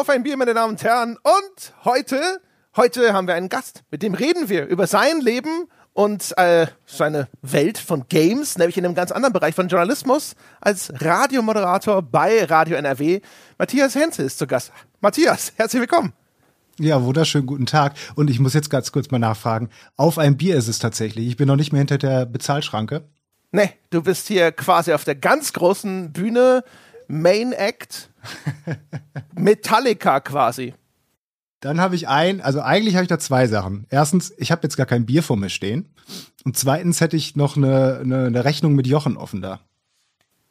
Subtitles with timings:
[0.00, 1.18] auf ein Bier, meine Damen und Herren.
[1.22, 2.40] Und heute,
[2.74, 3.82] heute haben wir einen Gast.
[3.90, 8.86] Mit dem reden wir über sein Leben und äh, seine Welt von Games, nämlich in
[8.86, 13.20] einem ganz anderen Bereich von Journalismus, als Radiomoderator bei Radio NRW.
[13.58, 14.72] Matthias Henze ist zu Gast.
[15.02, 16.14] Matthias, herzlich willkommen.
[16.78, 17.92] Ja, wunderschönen guten Tag.
[18.14, 19.68] Und ich muss jetzt ganz kurz mal nachfragen.
[19.98, 21.26] Auf ein Bier ist es tatsächlich.
[21.26, 23.04] Ich bin noch nicht mehr hinter der Bezahlschranke.
[23.52, 26.64] Nee, du bist hier quasi auf der ganz großen Bühne,
[27.10, 28.08] Main Act,
[29.34, 30.74] Metallica quasi.
[31.58, 33.86] Dann habe ich ein, also eigentlich habe ich da zwei Sachen.
[33.90, 35.92] Erstens, ich habe jetzt gar kein Bier vor mir stehen.
[36.44, 39.60] Und zweitens hätte ich noch eine, eine, eine Rechnung mit Jochen offen da.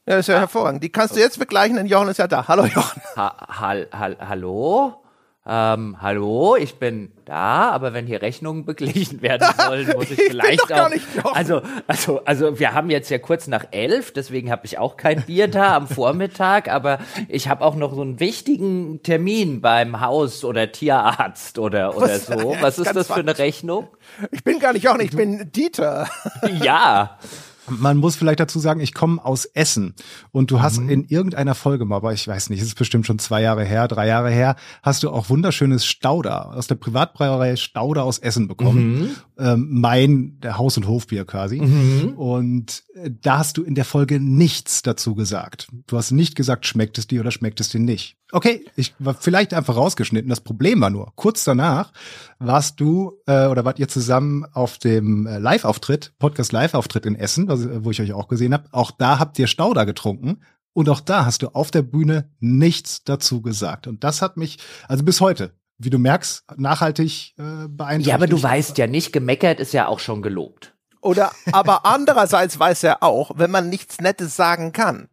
[0.06, 0.84] Ja, das ist ja hervorragend.
[0.84, 2.48] Die kannst du jetzt begleichen, denn Jochen ist ja da.
[2.48, 3.02] Hallo Jochen.
[3.16, 5.02] Ha, hal, hal, hallo?
[5.46, 10.28] Ähm, hallo, ich bin da, aber wenn hier Rechnungen beglichen werden sollen, muss ich, ich
[10.28, 10.92] vielleicht auch.
[11.34, 15.24] Also, also, also wir haben jetzt ja kurz nach elf, deswegen habe ich auch kein
[15.24, 20.44] Bier da am Vormittag, aber ich habe auch noch so einen wichtigen Termin beim Haus-
[20.44, 22.26] oder Tierarzt oder, oder Was?
[22.28, 22.56] so.
[22.60, 23.88] Was ist das für eine Rechnung?
[24.32, 26.10] Ich bin gar nicht Jochen, ich bin Dieter.
[26.62, 27.18] Ja.
[27.70, 29.96] Man muss vielleicht dazu sagen, ich komme aus Essen
[30.32, 30.90] und du hast mhm.
[30.90, 33.88] in irgendeiner Folge mal, aber ich weiß nicht, es ist bestimmt schon zwei Jahre her,
[33.88, 39.00] drei Jahre her, hast du auch wunderschönes Stauder aus der Privatbrauerei Stauder aus Essen bekommen.
[39.00, 39.10] Mhm.
[39.38, 41.62] Ähm, mein der Haus- und Hofbier quasi.
[41.62, 42.14] Mhm.
[42.16, 45.68] Und äh, da hast du in der Folge nichts dazu gesagt.
[45.88, 48.19] Du hast nicht gesagt, schmeckt es dir oder schmeckt es dir nicht.
[48.32, 50.30] Okay, ich war vielleicht einfach rausgeschnitten.
[50.30, 51.92] Das Problem war nur, kurz danach
[52.38, 57.48] warst du äh, oder wart ihr zusammen auf dem äh, Live-Auftritt, Podcast-Live-Auftritt in Essen,
[57.84, 58.70] wo ich euch auch gesehen habe.
[58.72, 60.42] Auch da habt ihr Stauder getrunken.
[60.74, 63.88] Und auch da hast du auf der Bühne nichts dazu gesagt.
[63.88, 68.08] Und das hat mich, also bis heute, wie du merkst, nachhaltig äh, beeindruckt.
[68.08, 70.76] Ja, aber du weißt ja nicht, gemeckert ist ja auch schon gelobt.
[71.02, 75.10] Oder aber andererseits weiß er auch, wenn man nichts Nettes sagen kann,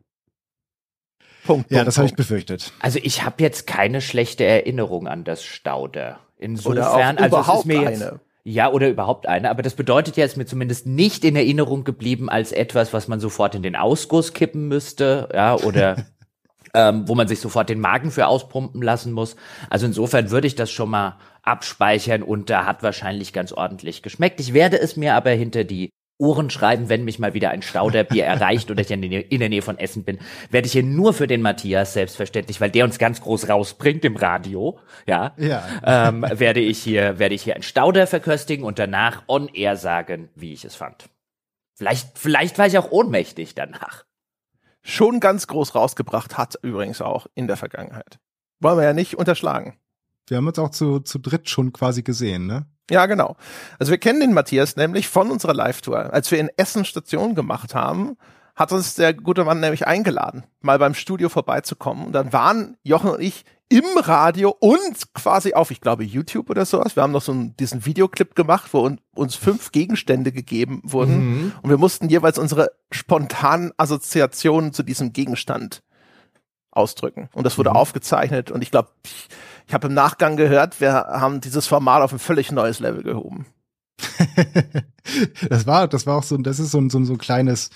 [1.47, 1.71] Punkt.
[1.71, 2.73] Ja, das habe ich befürchtet.
[2.81, 6.19] Also ich habe jetzt keine schlechte Erinnerung an das Stauder.
[6.39, 8.21] Insofern, also es ist mir jetzt, eine.
[8.45, 9.51] Ja, oder überhaupt eine.
[9.51, 13.09] Aber das bedeutet ja, es ist mir zumindest nicht in Erinnerung geblieben als etwas, was
[13.09, 16.07] man sofort in den Ausguss kippen müsste, ja, oder
[16.75, 19.35] ähm, wo man sich sofort den Magen für auspumpen lassen muss.
[19.71, 24.41] Also insofern würde ich das schon mal abspeichern und da hat wahrscheinlich ganz ordentlich geschmeckt.
[24.41, 28.25] Ich werde es mir aber hinter die Ohren schreiben, wenn mich mal wieder ein Stauderbier
[28.27, 30.19] erreicht oder ich in der Nähe von Essen bin,
[30.51, 34.17] werde ich hier nur für den Matthias selbstverständlich, weil der uns ganz groß rausbringt im
[34.17, 35.63] Radio, ja, ja.
[35.85, 40.31] Ähm, werde ich hier, werde ich hier ein Stauder verköstigen und danach on air sagen,
[40.35, 41.09] wie ich es fand.
[41.75, 44.05] Vielleicht, vielleicht war ich auch ohnmächtig danach.
[44.81, 48.19] Schon ganz groß rausgebracht hat übrigens auch in der Vergangenheit.
[48.61, 49.77] Wollen wir ja nicht unterschlagen.
[50.29, 52.67] Wir haben uns auch zu, zu dritt schon quasi gesehen, ne?
[52.91, 53.37] Ja, genau.
[53.79, 56.13] Also wir kennen den Matthias nämlich von unserer Live-Tour.
[56.13, 58.17] Als wir in Essen Station gemacht haben,
[58.55, 62.07] hat uns der gute Mann nämlich eingeladen, mal beim Studio vorbeizukommen.
[62.07, 66.65] Und dann waren Jochen und ich im Radio und quasi auf, ich glaube, YouTube oder
[66.65, 66.95] sowas.
[66.95, 71.17] Wir haben noch so einen, diesen Videoclip gemacht, wo uns fünf Gegenstände gegeben wurden.
[71.17, 71.53] Mhm.
[71.63, 75.83] Und wir mussten jeweils unsere spontanen Assoziationen zu diesem Gegenstand
[76.71, 77.29] ausdrücken.
[77.35, 77.77] Und das wurde mhm.
[77.77, 78.53] aufgezeichnet.
[78.53, 78.91] Und ich glaube,
[79.67, 83.47] ich habe im Nachgang gehört, wir haben dieses Format auf ein völlig neues Level gehoben.
[85.49, 87.71] das war, das war auch so, das ist so, so, so ein kleines,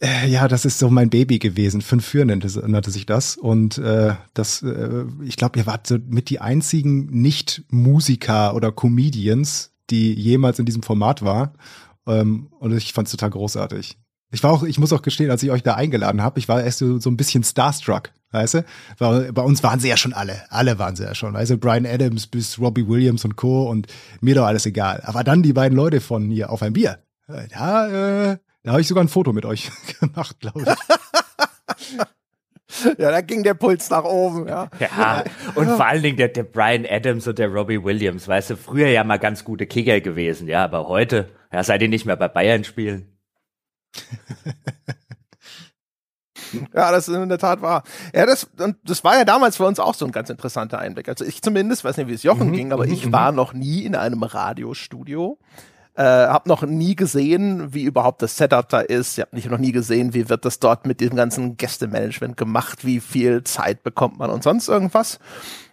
[0.00, 1.80] äh, ja, das ist so mein Baby gewesen.
[1.80, 3.36] Fünf für nannte, nannte sich das.
[3.36, 9.72] Und äh, das, äh, ich glaube, ihr wart so mit die einzigen Nicht-Musiker oder Comedians,
[9.90, 11.54] die jemals in diesem Format war.
[12.06, 13.98] Ähm, und ich fand es total großartig.
[14.32, 16.62] Ich war auch, ich muss auch gestehen, als ich euch da eingeladen habe, ich war
[16.62, 18.64] erst so, so ein bisschen starstruck, weißt du?
[18.98, 21.58] Bei, bei uns waren sie ja schon alle, alle waren sie ja schon, weißt du?
[21.58, 23.70] Brian Adams bis Robbie Williams und Co.
[23.70, 23.86] und
[24.20, 25.02] mir doch alles egal.
[25.04, 26.98] Aber dann die beiden Leute von hier auf ein Bier.
[27.28, 29.70] Da, äh, da habe ich sogar ein Foto mit euch
[30.00, 31.96] gemacht, glaube ich.
[32.98, 34.68] Ja, da ging der Puls nach oben, ja.
[34.80, 38.56] Ja, und vor allen Dingen der, der Brian Adams und der Robbie Williams, weißt du,
[38.56, 42.16] früher ja mal ganz gute Kicker gewesen, ja, aber heute, ja, seid ihr nicht mehr
[42.16, 43.15] bei Bayern spielen.
[46.74, 47.82] Ja, das ist in der Tat wahr.
[48.14, 51.08] Ja, das, und das war ja damals für uns auch so ein ganz interessanter Einblick.
[51.08, 53.12] Also ich zumindest, weiß nicht, wie es Jochen mhm, ging, aber mhm, ich mhm.
[53.12, 55.38] war noch nie in einem Radiostudio.
[55.94, 59.16] Äh, hab noch nie gesehen, wie überhaupt das Setup da ist.
[59.16, 62.84] Ich habe nicht noch nie gesehen, wie wird das dort mit dem ganzen Gästemanagement gemacht,
[62.84, 65.18] wie viel Zeit bekommt man und sonst irgendwas.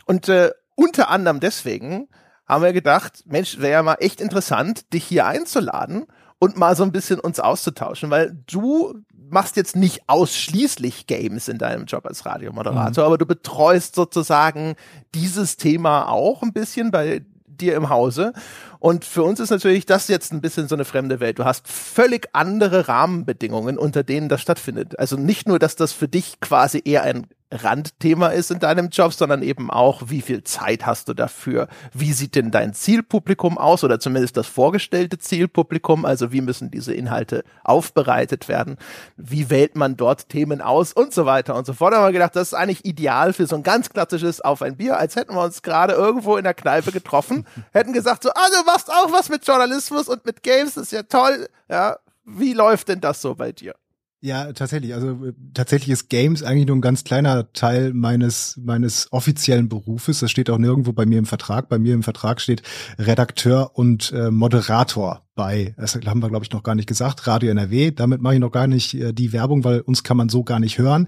[0.05, 2.07] Und äh, unter anderem deswegen
[2.47, 6.05] haben wir gedacht, Mensch, wäre ja mal echt interessant, dich hier einzuladen
[6.43, 8.95] und mal so ein bisschen uns auszutauschen, weil du
[9.29, 13.07] machst jetzt nicht ausschließlich Games in deinem Job als Radiomoderator, mhm.
[13.07, 14.75] aber du betreust sozusagen
[15.15, 18.33] dieses Thema auch ein bisschen bei dir im Hause.
[18.79, 21.39] Und für uns ist natürlich das jetzt ein bisschen so eine fremde Welt.
[21.39, 24.99] Du hast völlig andere Rahmenbedingungen, unter denen das stattfindet.
[24.99, 29.13] Also nicht nur, dass das für dich quasi eher ein Randthema ist in deinem Job,
[29.13, 31.67] sondern eben auch, wie viel Zeit hast du dafür?
[31.93, 36.05] Wie sieht denn dein Zielpublikum aus oder zumindest das vorgestellte Zielpublikum?
[36.05, 38.77] Also wie müssen diese Inhalte aufbereitet werden?
[39.17, 41.93] Wie wählt man dort Themen aus und so weiter und so fort?
[41.93, 44.77] Da haben wir gedacht, das ist eigentlich ideal für so ein ganz klassisches Auf ein
[44.77, 48.47] Bier, als hätten wir uns gerade irgendwo in der Kneipe getroffen, hätten gesagt so, ah,
[48.49, 51.47] du machst auch was mit Journalismus und mit Games, das ist ja toll.
[51.69, 53.75] Ja, wie läuft denn das so bei dir?
[54.25, 54.93] Ja, tatsächlich.
[54.93, 60.21] Also tatsächlich ist Games eigentlich nur ein ganz kleiner Teil meines meines offiziellen Berufes.
[60.21, 61.67] Das steht auch nirgendwo bei mir im Vertrag.
[61.67, 62.63] Bei mir im Vertrag steht
[62.97, 67.49] Redakteur und äh, Moderator bei, das haben wir glaube ich noch gar nicht gesagt, Radio
[67.51, 67.91] NRW.
[67.91, 70.59] Damit mache ich noch gar nicht äh, die Werbung, weil uns kann man so gar
[70.59, 71.07] nicht hören.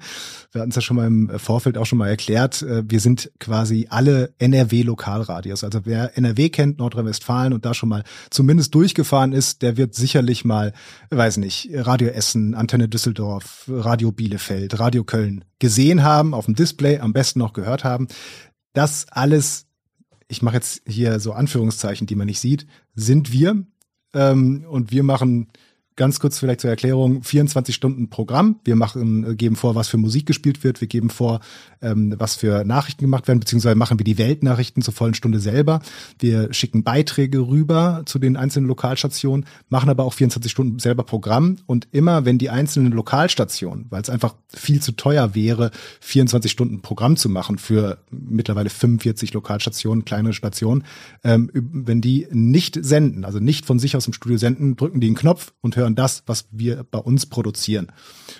[0.52, 2.62] Wir hatten es ja schon mal im Vorfeld auch schon mal erklärt.
[2.62, 5.64] Äh, wir sind quasi alle NRW-Lokalradios.
[5.64, 10.46] Also wer NRW kennt, Nordrhein-Westfalen und da schon mal zumindest durchgefahren ist, der wird sicherlich
[10.46, 10.74] mal,
[11.12, 17.00] weiß nicht, Radio Essen, Antenne Düsseldorf, Radio Bielefeld, Radio Köln gesehen haben, auf dem Display,
[17.00, 18.08] am besten noch gehört haben.
[18.74, 19.66] Das alles
[20.28, 23.64] ich mache jetzt hier so Anführungszeichen, die man nicht sieht, sind wir.
[24.16, 25.48] Ähm, und wir machen
[25.96, 28.60] ganz kurz vielleicht zur Erklärung, 24 Stunden Programm.
[28.64, 30.82] Wir machen, äh, geben vor, was für Musik gespielt wird.
[30.82, 31.40] Wir geben vor,
[31.82, 35.82] ähm, was für Nachrichten gemacht werden, beziehungsweise machen wir die Weltnachrichten zur vollen Stunde selber.
[36.20, 41.58] Wir schicken Beiträge rüber zu den einzelnen Lokalstationen, machen aber auch 24 Stunden selber Programm.
[41.66, 45.72] Und immer, wenn die einzelnen Lokalstationen, weil es einfach viel zu teuer wäre,
[46.02, 50.84] 24 Stunden Programm zu machen für mittlerweile 45 Lokalstationen, kleinere Stationen,
[51.24, 55.08] ähm, wenn die nicht senden, also nicht von sich aus im Studio senden, drücken die
[55.08, 57.88] einen Knopf und hören hören das, was wir bei uns produzieren.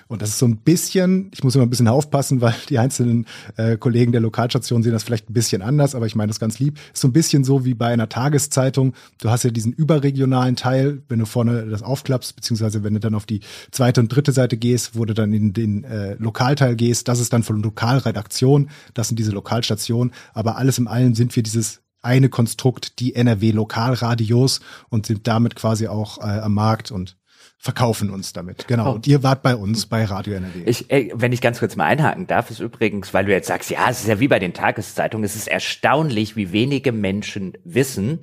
[0.08, 3.26] Und das ist so ein bisschen, ich muss immer ein bisschen aufpassen, weil die einzelnen
[3.56, 6.58] äh, Kollegen der Lokalstation sehen das vielleicht ein bisschen anders, aber ich meine das ganz
[6.58, 6.78] lieb.
[6.92, 8.94] Ist so ein bisschen so wie bei einer Tageszeitung.
[9.18, 13.14] Du hast ja diesen überregionalen Teil, wenn du vorne das aufklappst, beziehungsweise wenn du dann
[13.14, 13.40] auf die
[13.70, 17.32] zweite und dritte Seite gehst, wo du dann in den äh, Lokalteil gehst, das ist
[17.32, 22.28] dann von Lokalredaktion, das sind diese Lokalstationen, aber alles im Allen sind wir dieses eine
[22.28, 27.16] Konstrukt, die NRW Lokalradios und sind damit quasi auch äh, am Markt und
[27.58, 28.68] verkaufen uns damit.
[28.68, 28.90] Genau.
[28.90, 28.94] Oh.
[28.94, 30.62] Und ihr wart bei uns bei Radio NRW.
[30.66, 33.70] Ich, ey, wenn ich ganz kurz mal einhaken darf, ist übrigens, weil du jetzt sagst,
[33.70, 38.20] ja, es ist ja wie bei den Tageszeitungen, es ist erstaunlich, wie wenige Menschen wissen,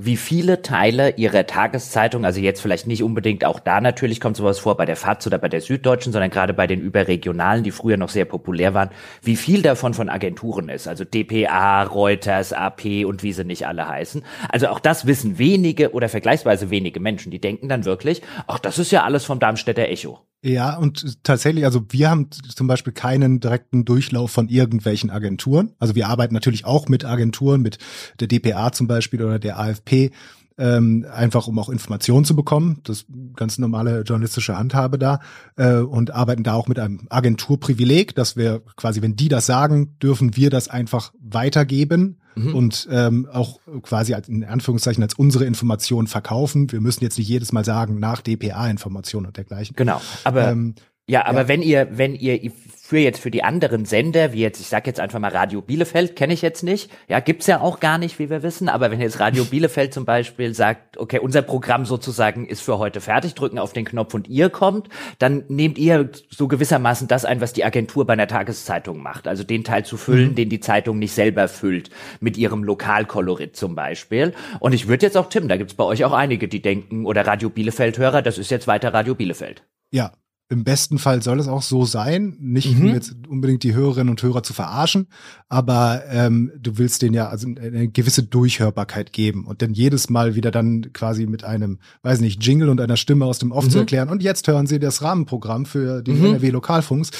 [0.00, 4.60] wie viele Teile ihrer Tageszeitung, also jetzt vielleicht nicht unbedingt auch da natürlich kommt sowas
[4.60, 7.96] vor bei der FAZ oder bei der Süddeutschen, sondern gerade bei den überregionalen, die früher
[7.96, 8.90] noch sehr populär waren,
[9.22, 13.88] wie viel davon von Agenturen ist, also DPA, Reuters, AP und wie sie nicht alle
[13.88, 14.22] heißen.
[14.48, 18.78] Also auch das wissen wenige oder vergleichsweise wenige Menschen, die denken dann wirklich, ach, das
[18.78, 20.20] ist ja alles vom Darmstädter Echo.
[20.40, 25.72] Ja, und tatsächlich, also wir haben zum Beispiel keinen direkten Durchlauf von irgendwelchen Agenturen.
[25.80, 27.78] Also wir arbeiten natürlich auch mit Agenturen, mit
[28.20, 30.12] der DPA zum Beispiel oder der AFP,
[30.56, 32.80] ähm, einfach um auch Informationen zu bekommen.
[32.84, 35.20] Das ganz normale journalistische Handhabe da
[35.56, 39.98] äh, und arbeiten da auch mit einem Agenturprivileg, dass wir quasi, wenn die das sagen,
[40.00, 42.54] dürfen wir das einfach weitergeben mhm.
[42.54, 46.70] und ähm, auch quasi als, in Anführungszeichen als unsere Information verkaufen.
[46.72, 49.76] Wir müssen jetzt nicht jedes Mal sagen, nach DPA-Informationen und dergleichen.
[49.76, 50.74] Genau, aber ähm,
[51.08, 51.48] ja, aber ja.
[51.48, 52.52] wenn ihr, wenn ihr
[52.88, 56.16] für jetzt für die anderen Sender, wie jetzt, ich sag jetzt einfach mal Radio Bielefeld,
[56.16, 59.00] kenne ich jetzt nicht, ja, gibt's ja auch gar nicht, wie wir wissen, aber wenn
[59.00, 63.58] jetzt Radio Bielefeld zum Beispiel sagt, okay, unser Programm sozusagen ist für heute fertig, drücken
[63.58, 64.88] auf den Knopf und ihr kommt,
[65.18, 69.44] dann nehmt ihr so gewissermaßen das ein, was die Agentur bei einer Tageszeitung macht, also
[69.44, 70.34] den Teil zu füllen, mhm.
[70.34, 74.34] den die Zeitung nicht selber füllt, mit ihrem Lokalkolorit zum Beispiel.
[74.60, 77.26] Und ich würde jetzt auch, Tim, da gibt's bei euch auch einige, die denken, oder
[77.26, 79.62] Radio Bielefeld-Hörer, das ist jetzt weiter Radio Bielefeld.
[79.90, 80.12] Ja,
[80.50, 82.86] im besten Fall soll es auch so sein, nicht mhm.
[82.86, 85.08] um jetzt unbedingt die Hörerinnen und Hörer zu verarschen,
[85.48, 90.34] aber ähm, du willst denen ja also eine gewisse Durchhörbarkeit geben und dann jedes Mal
[90.36, 93.70] wieder dann quasi mit einem, weiß nicht, Jingle und einer Stimme aus dem Off mhm.
[93.70, 96.26] zu erklären und jetzt hören Sie das Rahmenprogramm für den mhm.
[96.26, 97.10] NRW Lokalfunks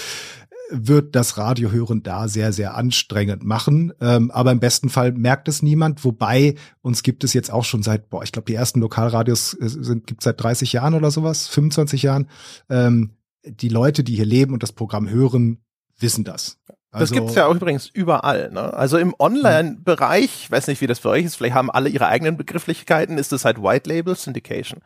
[0.71, 3.93] wird das Radiohören da sehr, sehr anstrengend machen.
[4.01, 6.05] Ähm, aber im besten Fall merkt es niemand.
[6.05, 9.69] Wobei uns gibt es jetzt auch schon seit, boah, ich glaube, die ersten Lokalradios äh,
[9.69, 12.29] sind, gibt seit 30 Jahren oder sowas, 25 Jahren.
[12.69, 13.13] Ähm,
[13.49, 15.61] die Leute, die hier leben und das Programm hören,
[15.99, 16.59] wissen das.
[16.91, 18.51] Also, das gibt's ja auch übrigens überall.
[18.51, 18.73] Ne?
[18.73, 22.07] Also im Online-Bereich, ich weiß nicht, wie das für euch ist, vielleicht haben alle ihre
[22.07, 24.81] eigenen Begrifflichkeiten, ist das halt White Label Syndication.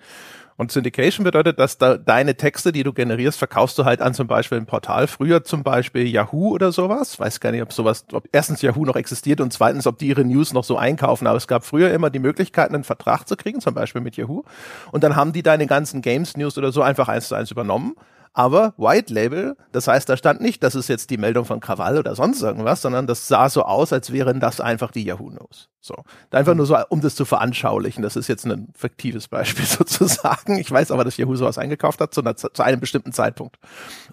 [0.57, 4.27] Und Syndication bedeutet, dass da deine Texte, die du generierst, verkaufst du halt an zum
[4.27, 5.07] Beispiel ein Portal.
[5.07, 7.19] Früher zum Beispiel Yahoo oder sowas.
[7.19, 10.25] Weiß gar nicht, ob sowas, ob erstens Yahoo noch existiert und zweitens, ob die ihre
[10.25, 11.27] News noch so einkaufen.
[11.27, 14.43] Aber es gab früher immer die Möglichkeit, einen Vertrag zu kriegen, zum Beispiel mit Yahoo.
[14.91, 17.95] Und dann haben die deine ganzen Games News oder so einfach eins zu eins übernommen
[18.35, 21.99] aber White Label, das heißt, da stand nicht, das ist jetzt die Meldung von Krawall
[21.99, 25.69] oder sonst irgendwas, sondern das sah so aus, als wären das einfach die Yahoo News.
[25.81, 25.95] So.
[26.31, 28.03] Einfach nur so, um das zu veranschaulichen.
[28.03, 30.59] Das ist jetzt ein fiktives Beispiel sozusagen.
[30.59, 33.59] Ich weiß aber, dass Yahoo sowas eingekauft hat zu, einer, zu einem bestimmten Zeitpunkt.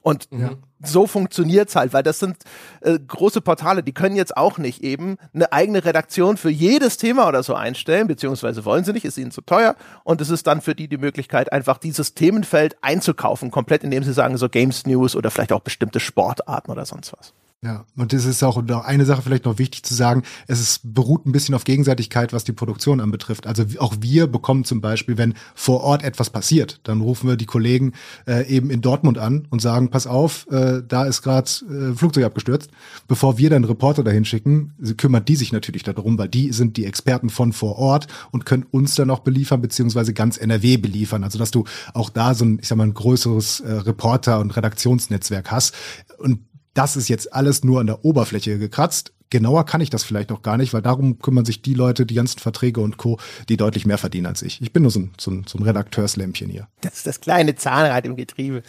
[0.02, 0.52] Und ja.
[0.84, 2.38] So funktioniert's halt, weil das sind
[2.82, 7.28] äh, große Portale, die können jetzt auch nicht eben eine eigene Redaktion für jedes Thema
[7.28, 10.62] oder so einstellen, beziehungsweise wollen sie nicht, ist ihnen zu teuer und es ist dann
[10.62, 15.16] für die die Möglichkeit, einfach dieses Themenfeld einzukaufen, komplett, indem sie sagen, so Games News
[15.16, 17.34] oder vielleicht auch bestimmte Sportarten oder sonst was.
[17.62, 20.24] Ja, und das ist auch noch eine Sache vielleicht noch wichtig zu sagen.
[20.48, 23.46] Es ist, beruht ein bisschen auf Gegenseitigkeit, was die Produktion anbetrifft.
[23.46, 27.46] Also auch wir bekommen zum Beispiel, wenn vor Ort etwas passiert, dann rufen wir die
[27.46, 27.92] Kollegen
[28.26, 32.24] äh, eben in Dortmund an und sagen, pass auf, äh, da ist gerade äh, Flugzeug
[32.24, 32.72] abgestürzt.
[33.10, 36.86] Bevor wir dann Reporter dahin schicken, kümmert die sich natürlich darum, weil die sind die
[36.86, 41.26] Experten von vor Ort und können uns dann auch beliefern, beziehungsweise ganz NRW beliefern.
[41.26, 44.56] Also dass du auch da so ein, ich sag mal, ein größeres äh, Reporter- und
[44.56, 45.76] Redaktionsnetzwerk hast.
[46.20, 46.40] Und
[46.74, 49.14] das ist jetzt alles nur an der Oberfläche gekratzt.
[49.32, 52.16] Genauer kann ich das vielleicht noch gar nicht, weil darum kümmern sich die Leute, die
[52.16, 54.60] ganzen Verträge und Co., die deutlich mehr verdienen als ich.
[54.62, 56.68] Ich bin nur so ein, so ein, so ein Redakteurslämpchen hier.
[56.82, 58.64] Das ist das kleine Zahnrad im Getriebe.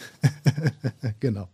[1.19, 1.49] genau.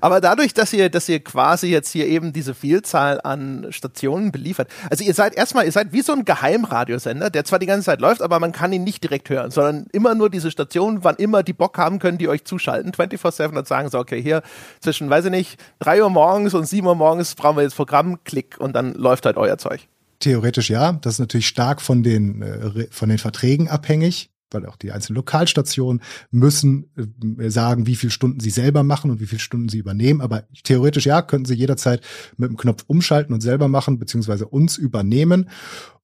[0.00, 4.68] Aber dadurch, dass ihr, dass ihr quasi jetzt hier eben diese Vielzahl an Stationen beliefert,
[4.90, 8.00] also ihr seid erstmal, ihr seid wie so ein Geheimradiosender, der zwar die ganze Zeit
[8.00, 11.42] läuft, aber man kann ihn nicht direkt hören, sondern immer nur diese Stationen, wann immer
[11.42, 14.42] die Bock haben, können die euch zuschalten, 24-7 und sagen so, okay, hier
[14.80, 18.18] zwischen, weiß ich nicht, drei Uhr morgens und sieben Uhr morgens brauchen wir jetzt Programm,
[18.24, 19.88] klick und dann läuft halt euer Zeug.
[20.20, 24.76] Theoretisch ja, das ist natürlich stark von den, äh, von den Verträgen abhängig weil auch
[24.76, 26.90] die einzelnen Lokalstationen müssen
[27.38, 30.20] äh, sagen, wie viele Stunden sie selber machen und wie viele Stunden sie übernehmen.
[30.20, 32.02] Aber theoretisch ja, könnten sie jederzeit
[32.36, 35.48] mit dem Knopf umschalten und selber machen, beziehungsweise uns übernehmen.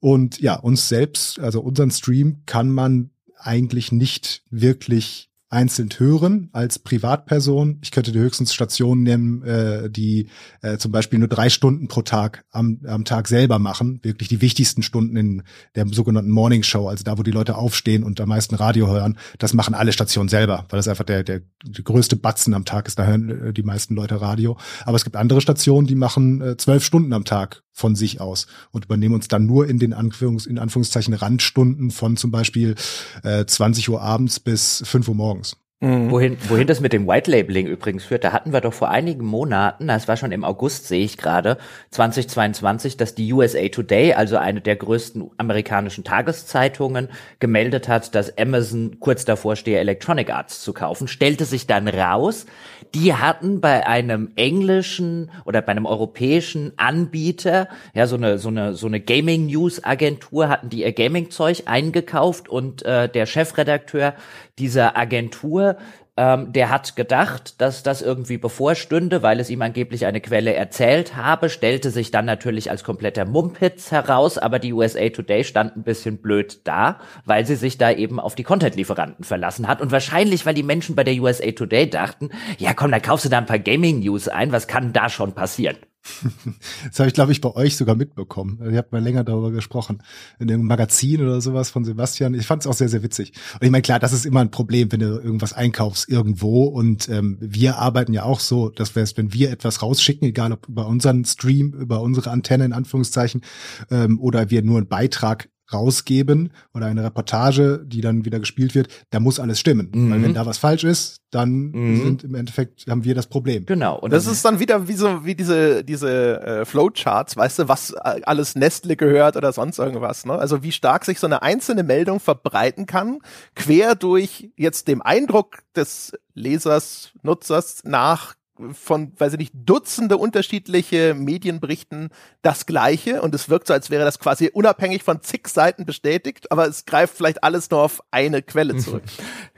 [0.00, 6.78] Und ja, uns selbst, also unseren Stream kann man eigentlich nicht wirklich einzeln hören als
[6.78, 7.78] Privatperson.
[7.82, 10.28] Ich könnte die höchstens Stationen nennen, äh, die
[10.62, 14.00] äh, zum Beispiel nur drei Stunden pro Tag am, am Tag selber machen.
[14.02, 15.42] Wirklich die wichtigsten Stunden in
[15.74, 19.18] der sogenannten Morning Show, also da, wo die Leute aufstehen und am meisten Radio hören.
[19.38, 22.88] Das machen alle Stationen selber, weil das einfach der, der, der größte Batzen am Tag
[22.88, 22.98] ist.
[22.98, 24.56] Da hören äh, die meisten Leute Radio.
[24.84, 28.46] Aber es gibt andere Stationen, die machen äh, zwölf Stunden am Tag von sich aus
[28.70, 32.74] und übernehmen uns dann nur in den Anführungs in Anführungszeichen Randstunden von zum Beispiel
[33.22, 35.56] äh, 20 Uhr abends bis 5 Uhr morgens.
[35.82, 36.12] Mhm.
[36.12, 39.24] Wohin, wohin das mit dem White Labeling übrigens führt, da hatten wir doch vor einigen
[39.24, 41.58] Monaten, das war schon im August, sehe ich gerade,
[41.90, 47.08] 2022, dass die USA Today, also eine der größten amerikanischen Tageszeitungen,
[47.40, 51.08] gemeldet hat, dass Amazon kurz davor stehe, Electronic Arts zu kaufen.
[51.08, 52.46] Stellte sich dann raus,
[52.94, 58.74] die hatten bei einem englischen oder bei einem europäischen Anbieter, ja, so eine, so eine,
[58.74, 64.14] so eine Gaming News Agentur, hatten die ihr Gaming Zeug eingekauft und äh, der Chefredakteur
[64.58, 65.71] dieser Agentur,
[66.16, 71.16] ähm, der hat gedacht, dass das irgendwie bevorstünde, weil es ihm angeblich eine Quelle erzählt
[71.16, 75.84] habe, stellte sich dann natürlich als kompletter Mumpitz heraus, aber die USA Today stand ein
[75.84, 80.44] bisschen blöd da, weil sie sich da eben auf die Content-Lieferanten verlassen hat und wahrscheinlich,
[80.44, 83.46] weil die Menschen bei der USA Today dachten, ja komm, dann kaufst du da ein
[83.46, 85.76] paar Gaming-News ein, was kann da schon passieren?
[86.84, 88.58] Das habe ich, glaube ich, bei euch sogar mitbekommen.
[88.70, 90.02] Ihr habt mal länger darüber gesprochen.
[90.38, 92.34] In einem Magazin oder sowas von Sebastian.
[92.34, 93.32] Ich fand es auch sehr, sehr witzig.
[93.54, 96.64] Und ich meine, klar, das ist immer ein Problem, wenn du irgendwas einkaufst irgendwo.
[96.64, 100.68] Und ähm, wir arbeiten ja auch so, dass wir, wenn wir etwas rausschicken, egal ob
[100.68, 103.42] über unseren Stream, über unsere Antenne in Anführungszeichen,
[103.90, 108.88] ähm, oder wir nur einen Beitrag rausgeben oder eine Reportage, die dann wieder gespielt wird,
[109.10, 109.90] da muss alles stimmen.
[109.94, 110.10] Mhm.
[110.10, 112.02] Weil wenn da was falsch ist, dann mhm.
[112.02, 113.64] sind im Endeffekt haben wir das Problem.
[113.66, 113.98] Genau.
[113.98, 117.92] Und das ist dann wieder wie so wie diese diese äh, Flowcharts, weißt du, was
[117.92, 120.26] äh, alles Nestle gehört oder sonst irgendwas.
[120.26, 120.34] Ne?
[120.34, 123.18] Also wie stark sich so eine einzelne Meldung verbreiten kann,
[123.54, 128.34] quer durch jetzt dem Eindruck des Lesers, Nutzers nach
[128.72, 132.10] von, weiß ich nicht, Dutzende unterschiedliche Medienberichten
[132.42, 136.50] das Gleiche und es wirkt so, als wäre das quasi unabhängig von zig Seiten bestätigt,
[136.50, 139.02] aber es greift vielleicht alles nur auf eine Quelle zurück.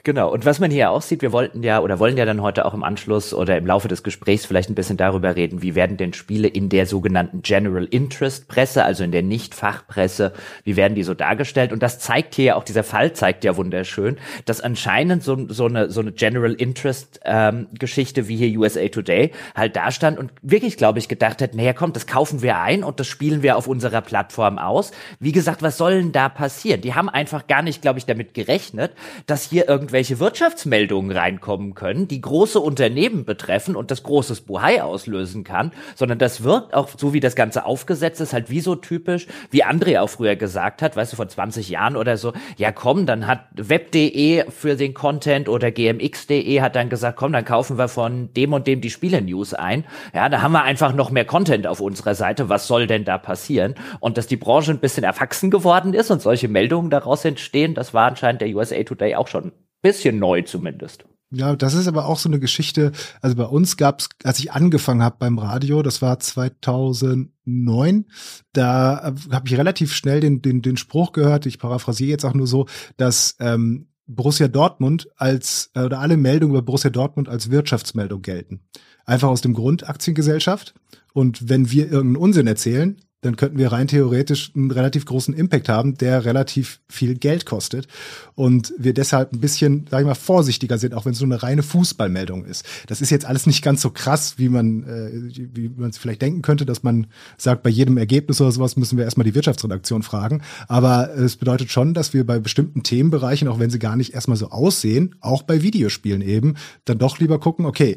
[0.05, 0.31] Genau.
[0.31, 2.75] Und was man hier auch sieht, wir wollten ja oder wollen ja dann heute auch
[2.75, 6.13] im Anschluss oder im Laufe des Gesprächs vielleicht ein bisschen darüber reden, wie werden denn
[6.13, 11.15] Spiele in der sogenannten General Interest Presse, also in der Nicht-Fachpresse, wie werden die so
[11.15, 11.73] dargestellt?
[11.73, 15.65] Und das zeigt hier ja auch, dieser Fall zeigt ja wunderschön, dass anscheinend so, so
[15.65, 20.31] eine, so eine General Interest ähm, Geschichte wie hier USA Today halt da stand und
[20.43, 23.57] wirklich, glaube ich, gedacht hat, naja, komm, das kaufen wir ein und das spielen wir
[23.57, 24.93] auf unserer Plattform aus.
[25.21, 26.81] Wie gesagt, was soll denn da passieren?
[26.81, 28.93] Die haben einfach gar nicht, glaube ich, damit gerechnet,
[29.27, 35.45] dass hier irgendwelche Wirtschaftsmeldungen reinkommen können, die große Unternehmen betreffen und das großes Buhai auslösen
[35.45, 39.27] kann, sondern das wirkt auch, so wie das Ganze aufgesetzt ist, halt wie so typisch,
[39.51, 43.07] wie André auch früher gesagt hat, weißt du, vor 20 Jahren oder so, ja komm,
[43.07, 47.89] dann hat web.de für den Content oder gmx.de hat dann gesagt, komm, dann kaufen wir
[47.89, 49.85] von dem und dem die Spiele-News ein.
[50.15, 52.49] Ja, da haben wir einfach noch mehr Content auf unserer Seite.
[52.49, 53.75] Was soll denn da passieren?
[53.99, 57.95] Und dass die Branche ein bisschen erwachsen geworden ist und solche Meldungen daraus entstehen, das
[57.95, 61.05] war anscheinend der USA Today auch schon bisschen neu zumindest.
[61.31, 62.93] Ja, das ist aber auch so eine Geschichte.
[63.21, 68.07] Also bei uns gab's, als ich angefangen habe beim Radio, das war 2009,
[68.53, 72.35] da äh, habe ich relativ schnell den, den, den Spruch gehört, ich paraphrasiere jetzt auch
[72.35, 77.51] nur so, dass ähm, Borussia Dortmund als, äh, oder alle Meldungen über Borussia Dortmund als
[77.51, 78.61] Wirtschaftsmeldung gelten.
[79.07, 80.75] Einfach aus dem Grund Aktiengesellschaft.
[81.13, 85.71] Und wenn wir irgendeinen Unsinn erzählen, dann könnten wir rein theoretisch einen relativ großen Impact
[85.71, 87.89] haben, der relativ viel Geld kostet.
[88.35, 91.43] Und wir deshalb ein bisschen, sag ich mal, vorsichtiger sind, auch wenn es so eine
[91.43, 92.67] reine Fußballmeldung ist.
[92.87, 95.11] Das ist jetzt alles nicht ganz so krass, wie man, äh,
[95.55, 97.07] wie man es vielleicht denken könnte, dass man
[97.39, 100.43] sagt, bei jedem Ergebnis oder sowas müssen wir erstmal die Wirtschaftsredaktion fragen.
[100.69, 104.37] Aber es bedeutet schon, dass wir bei bestimmten Themenbereichen, auch wenn sie gar nicht erstmal
[104.37, 107.97] so aussehen, auch bei Videospielen eben, dann doch lieber gucken, okay,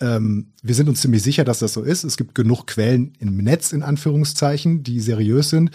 [0.00, 2.04] ähm, wir sind uns ziemlich sicher, dass das so ist.
[2.04, 5.70] Es gibt genug Quellen im Netz, in Anführungszeichen, die seriös sind.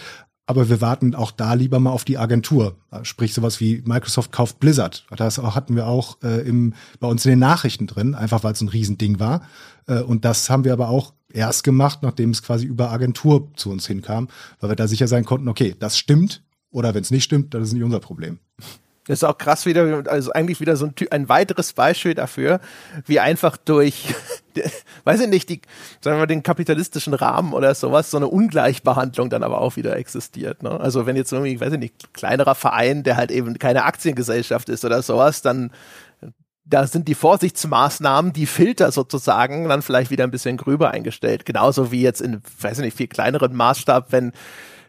[0.48, 2.76] Aber wir warten auch da lieber mal auf die Agentur.
[3.02, 5.04] Sprich sowas wie Microsoft kauft Blizzard.
[5.16, 8.60] Das hatten wir auch äh, im, bei uns in den Nachrichten drin, einfach weil es
[8.60, 9.42] ein Riesending war.
[9.88, 13.70] Äh, und das haben wir aber auch erst gemacht, nachdem es quasi über Agentur zu
[13.70, 14.28] uns hinkam,
[14.60, 16.44] weil wir da sicher sein konnten, okay, das stimmt.
[16.70, 18.38] Oder wenn es nicht stimmt, dann ist nicht unser Problem.
[19.06, 22.60] Das ist auch krass wieder, also eigentlich wieder so ein, ein weiteres Beispiel dafür,
[23.06, 24.12] wie einfach durch,
[25.04, 25.60] weiß ich nicht, die,
[26.00, 29.96] sagen wir mal, den kapitalistischen Rahmen oder sowas, so eine Ungleichbehandlung dann aber auch wieder
[29.96, 30.64] existiert.
[30.64, 30.80] Ne?
[30.80, 34.84] Also wenn jetzt irgendwie, weiß ich nicht, kleinerer Verein, der halt eben keine Aktiengesellschaft ist
[34.84, 35.70] oder sowas, dann
[36.68, 41.46] da sind die Vorsichtsmaßnahmen, die Filter sozusagen dann vielleicht wieder ein bisschen gröber eingestellt.
[41.46, 44.32] Genauso wie jetzt in, weiß ich nicht, viel kleineren Maßstab, wenn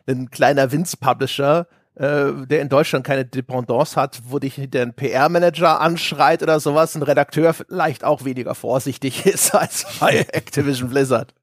[0.07, 1.67] ein kleiner Winz-Publisher
[1.97, 7.01] äh, der in Deutschland keine Dependance hat, wo dich der PR-Manager anschreit oder sowas, ein
[7.01, 11.33] Redakteur vielleicht auch weniger vorsichtig ist als bei Activision Blizzard.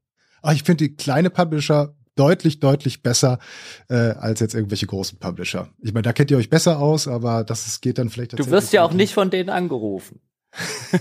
[0.43, 3.39] Ach, ich finde die kleine Publisher deutlich, deutlich besser
[3.89, 5.69] äh, als jetzt irgendwelche großen Publisher.
[5.81, 8.39] Ich meine, da kennt ihr euch besser aus, aber das ist, geht dann vielleicht.
[8.39, 10.21] Du wirst ja auch nicht von denen angerufen.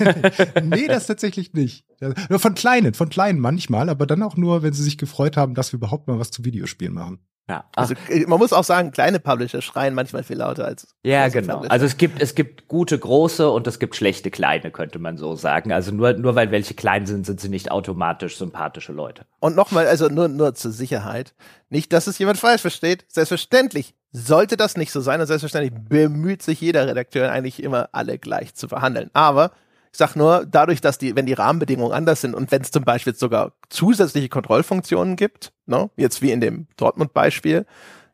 [0.63, 1.85] nee, das tatsächlich nicht.
[2.29, 5.53] Nur von kleinen, von kleinen manchmal, aber dann auch nur, wenn sie sich gefreut haben,
[5.53, 7.19] dass wir überhaupt mal was zu Videospielen machen.
[7.49, 7.65] Ja.
[7.75, 10.95] Also äh, man muss auch sagen, kleine Publisher schreien manchmal viel lauter als.
[11.03, 11.55] Ja, genau.
[11.55, 11.71] Publisher.
[11.71, 15.35] Also es gibt es gibt gute große und es gibt schlechte kleine, könnte man so
[15.35, 15.73] sagen.
[15.73, 19.25] Also nur nur weil welche klein sind, sind sie nicht automatisch sympathische Leute.
[19.39, 21.33] Und nochmal, also nur nur zur Sicherheit,
[21.69, 23.05] nicht, dass es jemand falsch versteht.
[23.09, 28.19] Selbstverständlich sollte das nicht so sein und selbstverständlich bemüht sich jeder Redakteur eigentlich immer alle
[28.19, 29.09] gleich zu verhandeln.
[29.13, 29.51] Aber
[29.93, 32.83] ich sag nur, dadurch, dass die, wenn die Rahmenbedingungen anders sind und wenn es zum
[32.83, 37.67] Beispiel sogar zusätzliche Kontrollfunktionen gibt, ne, jetzt wie in dem Dortmund-Beispiel,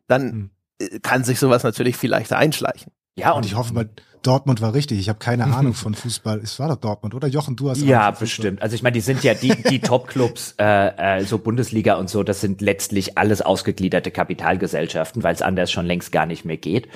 [0.08, 1.02] dann hm.
[1.02, 2.92] kann sich sowas natürlich viel leichter einschleichen.
[3.16, 3.90] Ja, und ich hoffe mal,
[4.22, 5.00] Dortmund war richtig.
[5.00, 6.40] Ich habe keine Ahnung von Fußball.
[6.44, 7.56] Es war doch Dortmund, oder Jochen?
[7.56, 8.62] Du hast ja bestimmt.
[8.62, 12.24] Also ich meine, die sind ja die die Top-Clubs, äh, äh, so Bundesliga und so.
[12.24, 16.90] Das sind letztlich alles ausgegliederte Kapitalgesellschaften, weil es anders schon längst gar nicht mehr geht.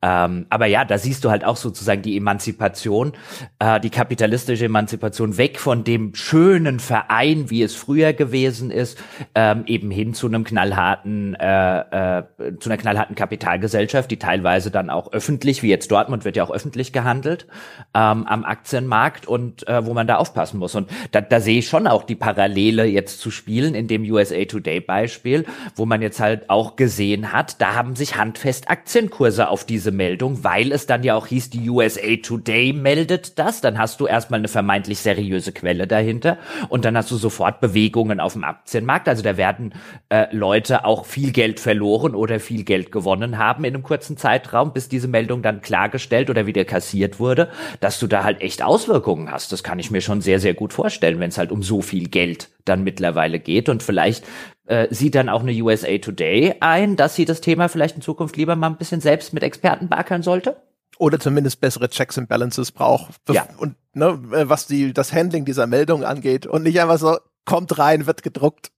[0.00, 3.12] Ähm, aber ja, da siehst du halt auch sozusagen die Emanzipation,
[3.58, 8.98] äh, die kapitalistische Emanzipation weg von dem schönen Verein, wie es früher gewesen ist,
[9.34, 12.22] ähm, eben hin zu einem knallharten, äh, äh,
[12.58, 16.50] zu einer knallharten Kapitalgesellschaft, die teilweise dann auch öffentlich, wie jetzt Dortmund wird ja auch
[16.50, 17.46] öffentlich öffentlich gehandelt
[17.94, 20.76] ähm, am Aktienmarkt und äh, wo man da aufpassen muss.
[20.76, 24.44] Und da, da sehe ich schon auch die Parallele jetzt zu spielen in dem USA
[24.44, 29.64] Today Beispiel, wo man jetzt halt auch gesehen hat, da haben sich handfest Aktienkurse auf
[29.64, 33.60] diese Meldung, weil es dann ja auch hieß, die USA Today meldet das.
[33.60, 38.20] Dann hast du erstmal eine vermeintlich seriöse Quelle dahinter und dann hast du sofort Bewegungen
[38.20, 39.08] auf dem Aktienmarkt.
[39.08, 39.74] Also da werden
[40.08, 44.72] äh, Leute auch viel Geld verloren oder viel Geld gewonnen haben in einem kurzen Zeitraum,
[44.72, 48.62] bis diese Meldung dann klargestellt oder wieder dir kassiert wurde, dass du da halt echt
[48.62, 49.52] Auswirkungen hast.
[49.52, 52.08] Das kann ich mir schon sehr, sehr gut vorstellen, wenn es halt um so viel
[52.08, 53.68] Geld dann mittlerweile geht.
[53.68, 54.24] Und vielleicht
[54.66, 58.36] äh, sieht dann auch eine USA Today ein, dass sie das Thema vielleicht in Zukunft
[58.36, 60.56] lieber mal ein bisschen selbst mit Experten beackern sollte?
[60.98, 63.20] Oder zumindest bessere Checks and Balances braucht.
[63.30, 63.48] Ja.
[63.56, 66.46] Und ne, äh, was die, das Handling dieser Meldung angeht.
[66.46, 68.70] Und nicht einfach so, kommt rein, wird gedruckt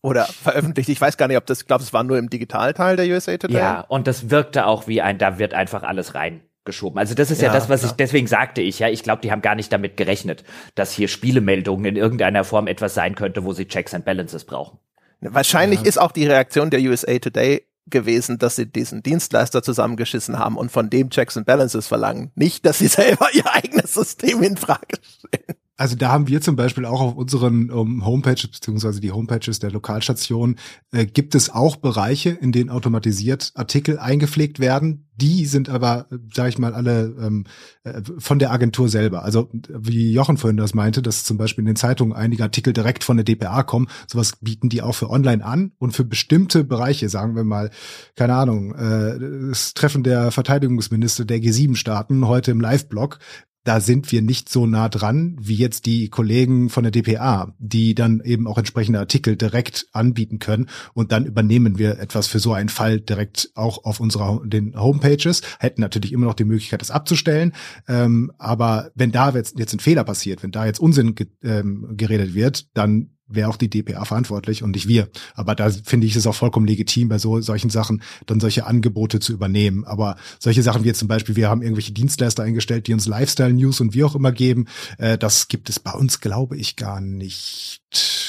[0.00, 0.88] oder veröffentlicht.
[0.88, 3.36] Ich weiß gar nicht, ob das, ich glaube, es war nur im Digitalteil der USA
[3.36, 3.56] Today.
[3.56, 6.98] Ja, und das wirkte auch wie ein, da wird einfach alles rein geschoben.
[6.98, 7.92] Also das ist ja, ja das, was klar.
[7.92, 11.08] ich, deswegen sagte ich, ja, ich glaube, die haben gar nicht damit gerechnet, dass hier
[11.08, 14.78] Spielemeldungen in irgendeiner Form etwas sein könnte, wo sie Checks and Balances brauchen.
[15.20, 15.86] Wahrscheinlich ja.
[15.86, 20.70] ist auch die Reaktion der USA Today gewesen, dass sie diesen Dienstleister zusammengeschissen haben und
[20.70, 22.30] von dem Checks and Balances verlangen.
[22.34, 25.58] Nicht, dass sie selber ihr eigenes System in Frage stellen.
[25.76, 29.58] Also da haben wir zum Beispiel auch auf unseren um, ähm, Homepages beziehungsweise die Homepages
[29.58, 30.54] der Lokalstation
[30.92, 35.08] äh, gibt es auch Bereiche, in denen automatisiert Artikel eingepflegt werden.
[35.16, 37.44] Die sind aber, sage ich mal, alle ähm,
[37.82, 39.24] äh, von der Agentur selber.
[39.24, 43.02] Also wie Jochen vorhin das meinte, dass zum Beispiel in den Zeitungen einige Artikel direkt
[43.02, 43.88] von der DPA kommen.
[44.06, 47.70] Sowas bieten die auch für online an und für bestimmte Bereiche, sagen wir mal,
[48.14, 53.18] keine Ahnung, äh, das Treffen der Verteidigungsminister der G7-Staaten heute im Live-Blog
[53.64, 57.94] da sind wir nicht so nah dran wie jetzt die Kollegen von der DPA, die
[57.94, 60.68] dann eben auch entsprechende Artikel direkt anbieten können.
[60.92, 65.40] Und dann übernehmen wir etwas für so einen Fall direkt auch auf unserer den Homepages,
[65.58, 67.52] hätten natürlich immer noch die Möglichkeit, das abzustellen,
[67.88, 71.88] ähm, aber wenn da jetzt, jetzt ein Fehler passiert, wenn da jetzt Unsinn ge ähm,
[71.96, 75.08] geredet wird, dann wäre auch die DPA verantwortlich und nicht wir.
[75.34, 79.20] Aber da finde ich es auch vollkommen legitim, bei so solchen Sachen dann solche Angebote
[79.20, 79.84] zu übernehmen.
[79.84, 83.80] Aber solche Sachen wie jetzt zum Beispiel, wir haben irgendwelche Dienstleister eingestellt, die uns Lifestyle-News
[83.80, 84.66] und wie auch immer geben,
[84.98, 87.82] äh, das gibt es bei uns, glaube ich, gar nicht.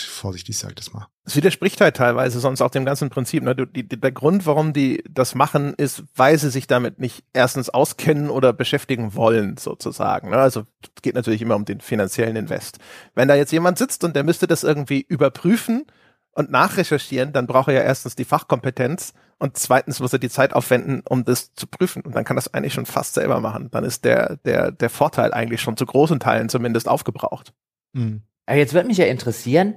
[0.08, 1.08] Vorsichtig ich das mal.
[1.26, 3.44] Es widerspricht halt teilweise sonst auch dem ganzen Prinzip.
[3.44, 3.56] Ne?
[3.56, 7.70] Die, die, der Grund, warum die das machen, ist, weil sie sich damit nicht erstens
[7.70, 10.30] auskennen oder beschäftigen wollen, sozusagen.
[10.30, 10.38] Ne?
[10.38, 12.78] Also es geht natürlich immer um den finanziellen Invest.
[13.16, 15.86] Wenn da jetzt jemand sitzt und der müsste das irgendwie überprüfen
[16.32, 20.54] und nachrecherchieren, dann braucht er ja erstens die Fachkompetenz und zweitens muss er die Zeit
[20.54, 22.04] aufwenden, um das zu prüfen.
[22.04, 23.70] Und dann kann das eigentlich schon fast selber machen.
[23.72, 27.54] Dann ist der, der, der Vorteil eigentlich schon zu großen Teilen zumindest aufgebraucht.
[27.94, 28.22] Mhm.
[28.48, 29.76] Jetzt würde mich ja interessieren,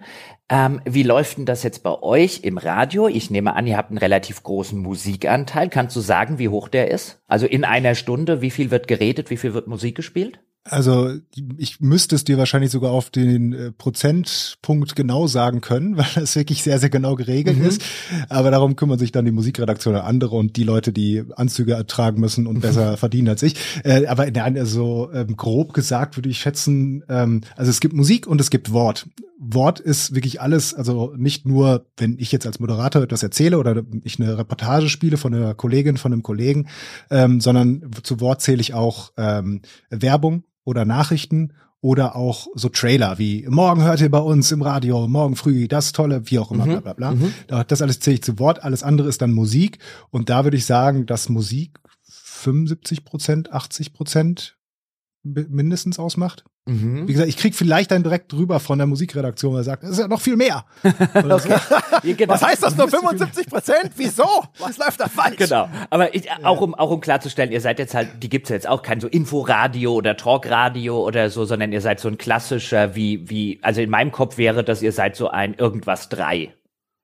[0.50, 3.08] ähm, wie läuft denn das jetzt bei euch im Radio?
[3.08, 5.68] Ich nehme an, ihr habt einen relativ großen Musikanteil.
[5.68, 7.22] Kannst du sagen, wie hoch der ist?
[7.26, 10.40] Also in einer Stunde, wie viel wird geredet, wie viel wird Musik gespielt?
[10.70, 11.12] Also
[11.56, 16.36] ich müsste es dir wahrscheinlich sogar auf den äh, Prozentpunkt genau sagen können, weil das
[16.36, 17.64] wirklich sehr, sehr genau geregelt mhm.
[17.64, 17.82] ist.
[18.28, 22.20] Aber darum kümmern sich dann die Musikredaktion und andere und die Leute, die Anzüge ertragen
[22.20, 23.56] müssen und besser verdienen als ich.
[23.84, 27.94] Äh, aber in der, also ähm, grob gesagt würde ich schätzen, ähm, also es gibt
[27.94, 29.06] Musik und es gibt Wort.
[29.38, 33.84] Wort ist wirklich alles, also nicht nur, wenn ich jetzt als Moderator etwas erzähle oder
[34.02, 36.66] ich eine Reportage spiele von einer Kollegin, von einem Kollegen,
[37.10, 43.18] ähm, sondern zu Wort zähle ich auch ähm, Werbung oder Nachrichten oder auch so Trailer
[43.18, 46.66] wie morgen hört ihr bei uns im Radio, morgen früh das tolle, wie auch immer,
[46.66, 46.70] mhm.
[46.70, 47.10] bla bla bla.
[47.12, 47.32] Mhm.
[47.66, 49.78] Das alles zähle ich zu Wort, alles andere ist dann Musik
[50.10, 54.57] und da würde ich sagen, dass Musik 75 Prozent, 80 Prozent
[55.22, 56.44] mindestens ausmacht.
[56.66, 57.08] Mhm.
[57.08, 59.98] Wie gesagt, ich krieg vielleicht dann direkt drüber von der Musikredaktion, der sagt, das ist
[59.98, 60.66] ja noch viel mehr.
[61.14, 62.28] okay.
[62.28, 63.92] Was heißt das nur 75 Prozent?
[63.96, 64.28] Wieso?
[64.58, 65.38] Was läuft da falsch?
[65.38, 65.68] Genau.
[65.88, 68.68] Aber ich, auch um auch um klarzustellen, ihr seid jetzt halt, die gibt's ja jetzt
[68.68, 73.28] auch kein so Inforadio oder Talkradio oder so, sondern ihr seid so ein klassischer wie
[73.30, 76.54] wie also in meinem Kopf wäre das ihr seid so ein irgendwas drei.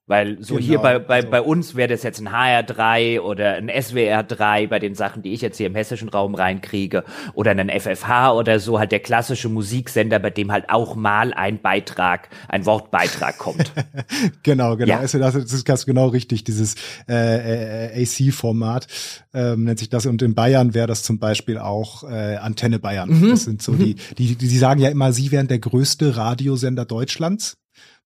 [0.07, 1.31] Weil so genau, hier bei, bei, also.
[1.31, 5.41] bei uns wäre das jetzt ein HR3 oder ein SWR3 bei den Sachen, die ich
[5.41, 10.19] jetzt hier im hessischen Raum reinkriege oder ein FFH oder so, halt der klassische Musiksender,
[10.19, 13.73] bei dem halt auch mal ein Beitrag, ein Wortbeitrag kommt.
[14.43, 14.93] genau, genau.
[14.93, 14.99] Ja.
[14.99, 16.75] Also das ist ganz genau richtig, dieses
[17.09, 18.87] äh, äh AC-Format
[19.33, 20.05] ähm, nennt sich das.
[20.05, 23.09] Und in Bayern wäre das zum Beispiel auch äh, Antenne Bayern.
[23.09, 23.31] Mhm.
[23.31, 23.79] Das sind so mhm.
[23.79, 27.57] die, die, die sagen ja immer, sie wären der größte Radiosender Deutschlands.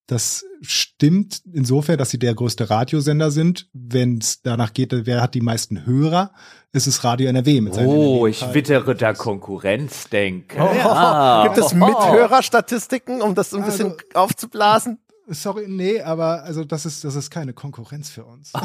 [0.09, 3.69] Das stimmt insofern, dass sie der größte Radiosender sind.
[3.75, 6.33] Wenn es danach geht, wer hat die meisten Hörer,
[6.73, 10.63] ist es Radio NRW mit seinen Oh, ich wittere da Konkurrenzdenken.
[10.63, 11.45] Oh, ah.
[11.45, 14.99] Gibt es Mithörerstatistiken, um das ein also, bisschen aufzublasen?
[15.31, 18.51] Sorry, nee, aber also das ist das ist keine Konkurrenz für uns.
[18.55, 18.61] oh,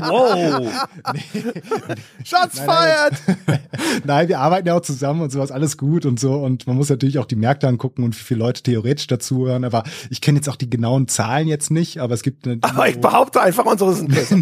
[0.00, 0.72] wow.
[1.12, 1.42] nee.
[2.24, 3.14] Shots feiert.
[4.04, 6.34] nein, wir arbeiten ja auch zusammen und sowas, alles gut und so.
[6.34, 9.64] Und man muss natürlich auch die Märkte angucken und wie viele Leute theoretisch dazuhören.
[9.64, 12.88] Aber ich kenne jetzt auch die genauen Zahlen jetzt nicht, aber es gibt eine, Aber
[12.88, 14.38] ich behaupte einfach, unsere sind besser.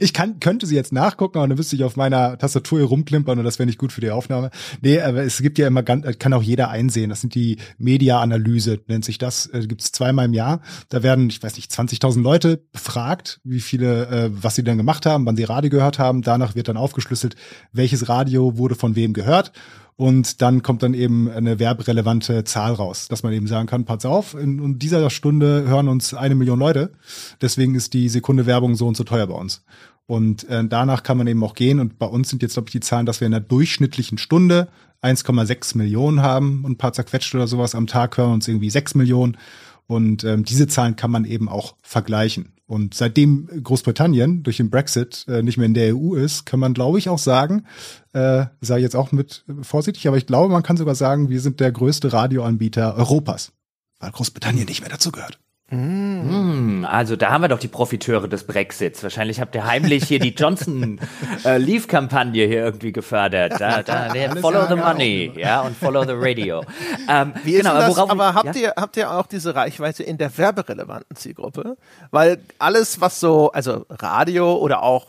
[0.00, 3.38] ich kann, könnte sie jetzt nachgucken, aber dann müsste ich auf meiner Tastatur hier rumklimpern
[3.38, 4.50] und das wäre nicht gut für die Aufnahme.
[4.80, 7.10] Nee, aber es gibt ja immer ganz, kann auch jeder einsehen.
[7.10, 9.46] Das sind die Media-Analyse, nennt sich das.
[9.46, 10.60] Äh, gibt es zweimal im Jahr.
[10.88, 15.06] Da werden, ich weiß nicht, 20.000 Leute befragt, wie viele, äh, was sie denn gemacht
[15.06, 16.22] haben, wann sie Radio gehört haben.
[16.22, 17.36] Danach wird dann aufgeschlüsselt,
[17.72, 19.52] welches Radio wurde von wem gehört.
[19.96, 24.04] Und dann kommt dann eben eine werberelevante Zahl raus, dass man eben sagen kann, pass
[24.04, 26.92] auf, in, in dieser Stunde hören uns eine Million Leute.
[27.40, 29.62] Deswegen ist die Sekunde Werbung so und so teuer bei uns.
[30.06, 31.78] Und äh, danach kann man eben auch gehen.
[31.78, 34.68] Und bei uns sind jetzt, glaube ich, die Zahlen, dass wir in einer durchschnittlichen Stunde
[35.02, 38.94] 1,6 Millionen haben und ein paar zerquetscht oder sowas am Tag hören uns irgendwie 6
[38.94, 39.36] Millionen.
[39.86, 42.52] Und ähm, diese Zahlen kann man eben auch vergleichen.
[42.66, 46.72] Und seitdem Großbritannien durch den Brexit äh, nicht mehr in der EU ist, kann man,
[46.72, 47.66] glaube ich, auch sagen,
[48.14, 51.60] äh, ich jetzt auch mit vorsichtig, aber ich glaube, man kann sogar sagen, wir sind
[51.60, 53.52] der größte Radioanbieter Europas,
[54.00, 55.38] weil Großbritannien nicht mehr dazu gehört.
[55.72, 56.84] Mm.
[56.84, 59.02] Also da haben wir doch die Profiteure des Brexits.
[59.02, 61.00] Wahrscheinlich habt ihr heimlich hier die Johnson
[61.44, 63.60] äh, Leave Kampagne hier irgendwie gefördert.
[63.60, 66.62] Da, da, follow the money, ja und follow the radio.
[67.08, 68.62] Ähm, Wie genau, ist das, worauf, aber habt ja?
[68.62, 71.76] ihr habt ihr auch diese Reichweite in der werberelevanten Zielgruppe?
[72.10, 75.06] Weil alles was so also Radio oder auch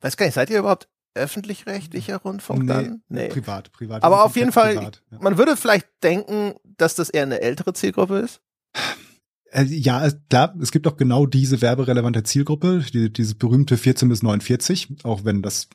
[0.00, 3.02] weiß gar nicht, seid ihr überhaupt öffentlich-rechtlicher Rundfunk nee, dann?
[3.08, 4.02] Nee, privat, privat.
[4.02, 5.18] Aber auf jeden Fall, privat, ja.
[5.20, 8.40] man würde vielleicht denken, dass das eher eine ältere Zielgruppe ist.
[9.50, 14.22] Äh, ja, klar, es gibt auch genau diese werberelevante Zielgruppe, die, dieses berühmte 14 bis
[14.22, 15.68] 49, auch wenn das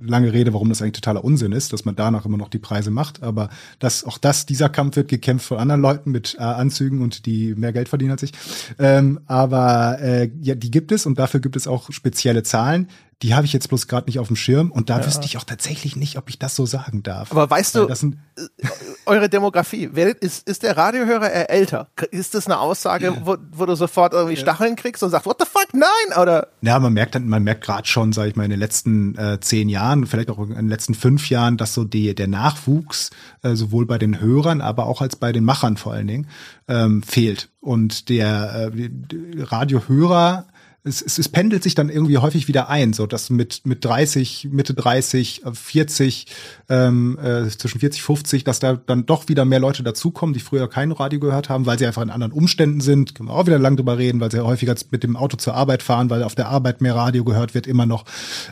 [0.00, 2.90] lange Rede, warum das eigentlich totaler Unsinn ist, dass man danach immer noch die Preise
[2.90, 3.22] macht.
[3.22, 7.26] Aber das, auch das, dieser Kampf wird gekämpft von anderen Leuten mit äh, Anzügen und
[7.26, 8.32] die mehr Geld verdienen als ich.
[8.78, 12.88] Ähm, aber äh, ja, die gibt es und dafür gibt es auch spezielle Zahlen.
[13.22, 15.06] Die habe ich jetzt bloß gerade nicht auf dem Schirm und da ja.
[15.06, 17.32] wüsste ich auch tatsächlich nicht, ob ich das so sagen darf.
[17.32, 18.66] Aber weißt du, sind, äh,
[19.06, 21.88] eure Demografie, wer, ist, ist der Radiohörer eher älter?
[22.10, 23.16] Ist das eine Aussage, ja.
[23.24, 26.20] wo, wo, du sofort irgendwie Stacheln kriegst und sagst, what the fuck, nein?
[26.20, 26.48] Oder?
[26.60, 29.40] Ja, man merkt dann, man merkt gerade schon, sage ich mal, in den letzten äh,
[29.40, 33.10] zehn Jahren, vielleicht auch in den letzten fünf Jahren, dass so die, der Nachwuchs
[33.42, 36.28] äh, sowohl bei den Hörern, aber auch als bei den Machern vor allen Dingen
[36.68, 37.48] ähm, fehlt.
[37.60, 38.90] Und der äh,
[39.38, 40.48] Radiohörer
[40.86, 44.48] es, es, es pendelt sich dann irgendwie häufig wieder ein, so dass mit mit 30,
[44.50, 46.26] Mitte 30, 40,
[46.68, 50.68] ähm, äh, zwischen 40, 50, dass da dann doch wieder mehr Leute dazukommen, die früher
[50.68, 53.14] kein Radio gehört haben, weil sie einfach in anderen Umständen sind.
[53.14, 55.82] Können wir auch wieder lang drüber reden, weil sie häufiger mit dem Auto zur Arbeit
[55.82, 58.04] fahren, weil auf der Arbeit mehr Radio gehört wird immer noch.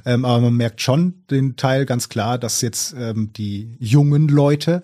[0.05, 4.83] Ähm, aber man merkt schon den Teil ganz klar, dass jetzt ähm, die jungen Leute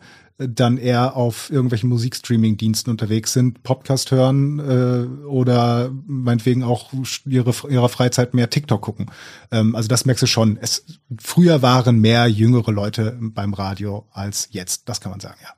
[0.48, 6.92] dann eher auf irgendwelchen Musikstreaming-Diensten unterwegs sind, Podcast hören äh, oder meinetwegen auch
[7.26, 9.10] ihre ihrer Freizeit mehr TikTok gucken.
[9.52, 10.58] Ähm, also das merkst du schon.
[10.60, 10.84] Es
[11.20, 14.88] früher waren mehr jüngere Leute beim Radio als jetzt.
[14.88, 15.50] Das kann man sagen, ja.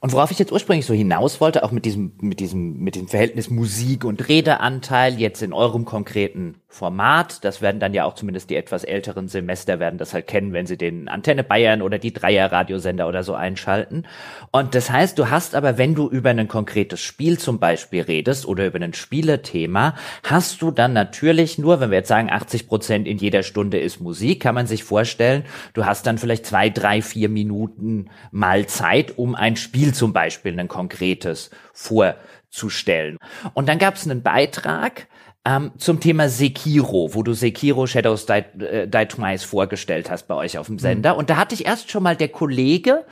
[0.00, 3.08] Und worauf ich jetzt ursprünglich so hinaus wollte, auch mit diesem, mit diesem, mit dem
[3.08, 8.50] Verhältnis Musik und Redeanteil jetzt in eurem konkreten Format, das werden dann ja auch zumindest
[8.50, 12.12] die etwas älteren Semester werden das halt kennen, wenn sie den Antenne Bayern oder die
[12.12, 14.06] Dreier Radiosender oder so einschalten.
[14.52, 18.46] Und das heißt, du hast aber, wenn du über ein konkretes Spiel zum Beispiel redest
[18.46, 23.08] oder über ein Spielethema, hast du dann natürlich nur, wenn wir jetzt sagen, 80 Prozent
[23.08, 27.00] in jeder Stunde ist Musik, kann man sich vorstellen, du hast dann vielleicht zwei, drei,
[27.00, 33.16] vier Minuten mal Zeit, um ein Spiel zum Beispiel, ein konkretes vorzustellen.
[33.54, 35.06] Und dann gab es einen Beitrag,
[35.46, 38.32] ähm, zum Thema Sekiro, wo du Sekiro Shadows Die,
[38.64, 41.12] äh, Die Twice vorgestellt hast bei euch auf dem Sender.
[41.12, 41.20] Mhm.
[41.20, 43.04] Und da hatte ich erst schon mal der Kollege,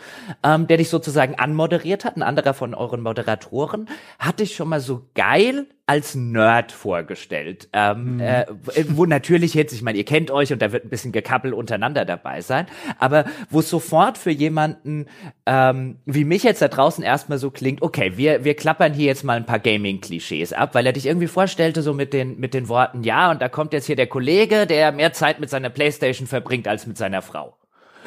[0.42, 4.81] ähm, der dich sozusagen anmoderiert hat, ein anderer von euren Moderatoren, hatte ich schon mal
[4.81, 7.68] so geil als Nerd vorgestellt.
[7.73, 8.20] Ähm, mhm.
[8.20, 8.47] äh,
[8.88, 12.05] wo natürlich jetzt, ich meine, ihr kennt euch und da wird ein bisschen Gekappel untereinander
[12.05, 12.66] dabei sein,
[12.99, 15.07] aber wo es sofort für jemanden
[15.44, 19.25] ähm, wie mich jetzt da draußen erstmal so klingt, okay, wir, wir klappern hier jetzt
[19.25, 22.68] mal ein paar Gaming-Klischees ab, weil er dich irgendwie vorstellte, so mit den, mit den
[22.68, 26.27] Worten, ja, und da kommt jetzt hier der Kollege, der mehr Zeit mit seiner Playstation
[26.27, 27.55] verbringt als mit seiner Frau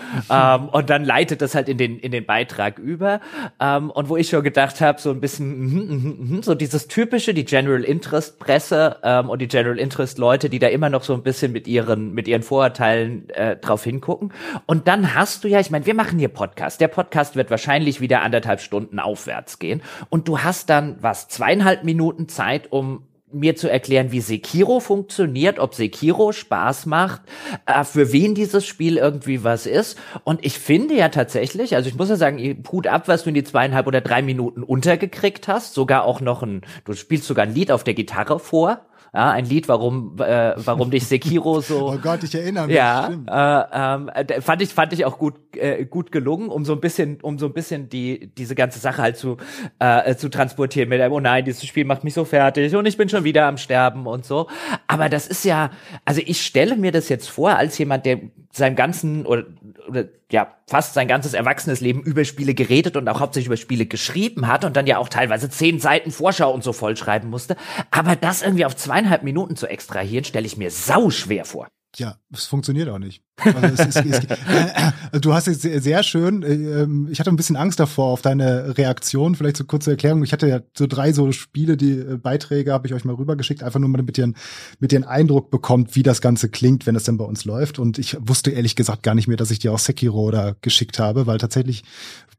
[0.29, 3.19] ähm, und dann leitet das halt in den, in den Beitrag über.
[3.59, 6.87] Ähm, und wo ich schon gedacht habe, so ein bisschen, mm, mm, mm, so dieses
[6.87, 11.03] typische, die General Interest Presse ähm, und die General Interest Leute, die da immer noch
[11.03, 14.31] so ein bisschen mit ihren, mit ihren Vorurteilen äh, drauf hingucken.
[14.65, 16.81] Und dann hast du ja, ich meine, wir machen hier Podcast.
[16.81, 19.81] Der Podcast wird wahrscheinlich wieder anderthalb Stunden aufwärts gehen.
[20.09, 25.59] Und du hast dann was, zweieinhalb Minuten Zeit, um mir zu erklären, wie Sekiro funktioniert,
[25.59, 27.21] ob Sekiro Spaß macht,
[27.65, 29.97] äh, für wen dieses Spiel irgendwie was ist.
[30.23, 33.35] Und ich finde ja tatsächlich, also ich muss ja sagen, Hut ab, was du in
[33.35, 35.73] die zweieinhalb oder drei Minuten untergekriegt hast.
[35.73, 38.86] Sogar auch noch ein, du spielst sogar ein Lied auf der Gitarre vor.
[39.13, 41.89] Ja, ein Lied, warum, äh, warum dich Sekiro so.
[41.89, 42.75] oh Gott, ich erinnere mich.
[42.75, 46.81] Ja, äh, äh, fand ich fand ich auch gut äh, gut gelungen, um so ein
[46.81, 49.37] bisschen um so ein bisschen die diese ganze Sache halt zu
[49.79, 52.97] äh, zu transportieren mit einem oh nein, dieses Spiel macht mich so fertig und ich
[52.97, 54.47] bin schon wieder am Sterben und so.
[54.87, 55.71] Aber das ist ja,
[56.05, 58.19] also ich stelle mir das jetzt vor als jemand, der
[58.57, 59.45] seinem ganzen oder,
[59.87, 63.85] oder ja fast sein ganzes erwachsenes Leben über Spiele geredet und auch hauptsächlich über Spiele
[63.85, 67.55] geschrieben hat und dann ja auch teilweise zehn Seiten Vorschau und so vollschreiben musste.
[67.91, 71.67] Aber das irgendwie auf zweieinhalb Minuten zu extrahieren, stelle ich mir sau schwer vor.
[71.95, 73.23] Ja, es funktioniert auch nicht.
[73.43, 76.43] Also es ist, es, äh, du hast es sehr, sehr schön.
[76.43, 79.35] Äh, ich hatte ein bisschen Angst davor auf deine Reaktion.
[79.35, 80.23] Vielleicht so kurze Erklärung.
[80.23, 83.63] Ich hatte ja so drei so Spiele, die äh, Beiträge habe ich euch mal rübergeschickt,
[83.63, 84.31] einfach nur mal mit dir,
[84.79, 87.79] mit einen Eindruck bekommt, wie das Ganze klingt, wenn es denn bei uns läuft.
[87.79, 90.99] Und ich wusste ehrlich gesagt gar nicht mehr, dass ich dir auch Sekiro da geschickt
[90.99, 91.83] habe, weil tatsächlich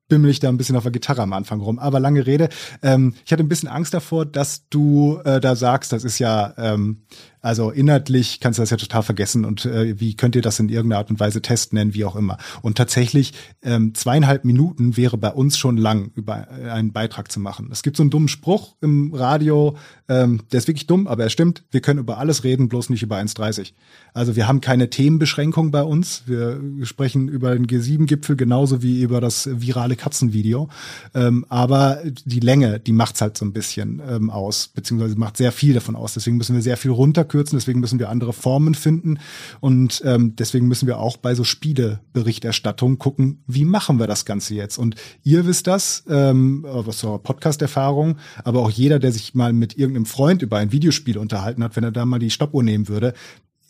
[0.08, 1.78] bimmel ich da ein bisschen auf der Gitarre am Anfang rum.
[1.78, 2.48] Aber lange Rede.
[2.82, 6.54] Ähm, ich hatte ein bisschen Angst davor, dass du äh, da sagst, das ist ja
[6.56, 7.02] ähm,
[7.40, 10.68] also inhaltlich kannst du das ja total vergessen und äh, wie könnt ihr das in
[10.68, 12.36] irgendeiner Art und Weise testen, nennen, wie auch immer.
[12.62, 17.38] Und tatsächlich ähm, zweieinhalb Minuten wäre bei uns schon lang, über äh, einen Beitrag zu
[17.38, 17.68] machen.
[17.70, 19.76] Es gibt so einen dummen Spruch im Radio,
[20.08, 21.64] ähm, der ist wirklich dumm, aber er stimmt.
[21.70, 23.72] Wir können über alles reden, bloß nicht über 1,30.
[24.14, 26.24] Also wir haben keine Themenbeschränkung bei uns.
[26.26, 30.68] Wir sprechen über den G7-Gipfel genauso wie über das virale Katzenvideo.
[31.14, 35.52] Ähm, aber die Länge, die macht's halt so ein bisschen ähm, aus, beziehungsweise macht sehr
[35.52, 36.14] viel davon aus.
[36.14, 39.18] Deswegen müssen wir sehr viel runter abkürzen, deswegen müssen wir andere Formen finden
[39.60, 44.54] und ähm, deswegen müssen wir auch bei so Spieleberichterstattung gucken, wie machen wir das Ganze
[44.54, 44.78] jetzt?
[44.78, 49.76] Und ihr wisst das, ähm, aus eurer Podcast-Erfahrung, aber auch jeder, der sich mal mit
[49.76, 53.12] irgendeinem Freund über ein Videospiel unterhalten hat, wenn er da mal die Stoppuhr nehmen würde,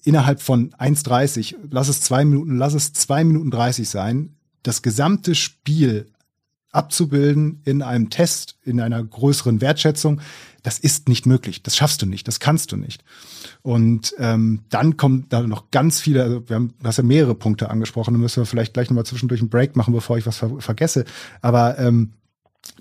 [0.04, 5.34] innerhalb von 1,30, lass es zwei Minuten, lass es zwei Minuten 30 sein, das gesamte
[5.34, 6.06] Spiel
[6.70, 10.20] abzubilden in einem Test, in einer größeren Wertschätzung,
[10.62, 11.62] das ist nicht möglich.
[11.62, 13.04] Das schaffst du nicht, das kannst du nicht.
[13.62, 17.34] Und ähm, dann kommen da noch ganz viele, also wir haben, du hast ja mehrere
[17.34, 20.36] Punkte angesprochen, da müssen wir vielleicht gleich nochmal zwischendurch einen Break machen, bevor ich was
[20.36, 21.04] ver vergesse.
[21.40, 22.12] Aber ähm,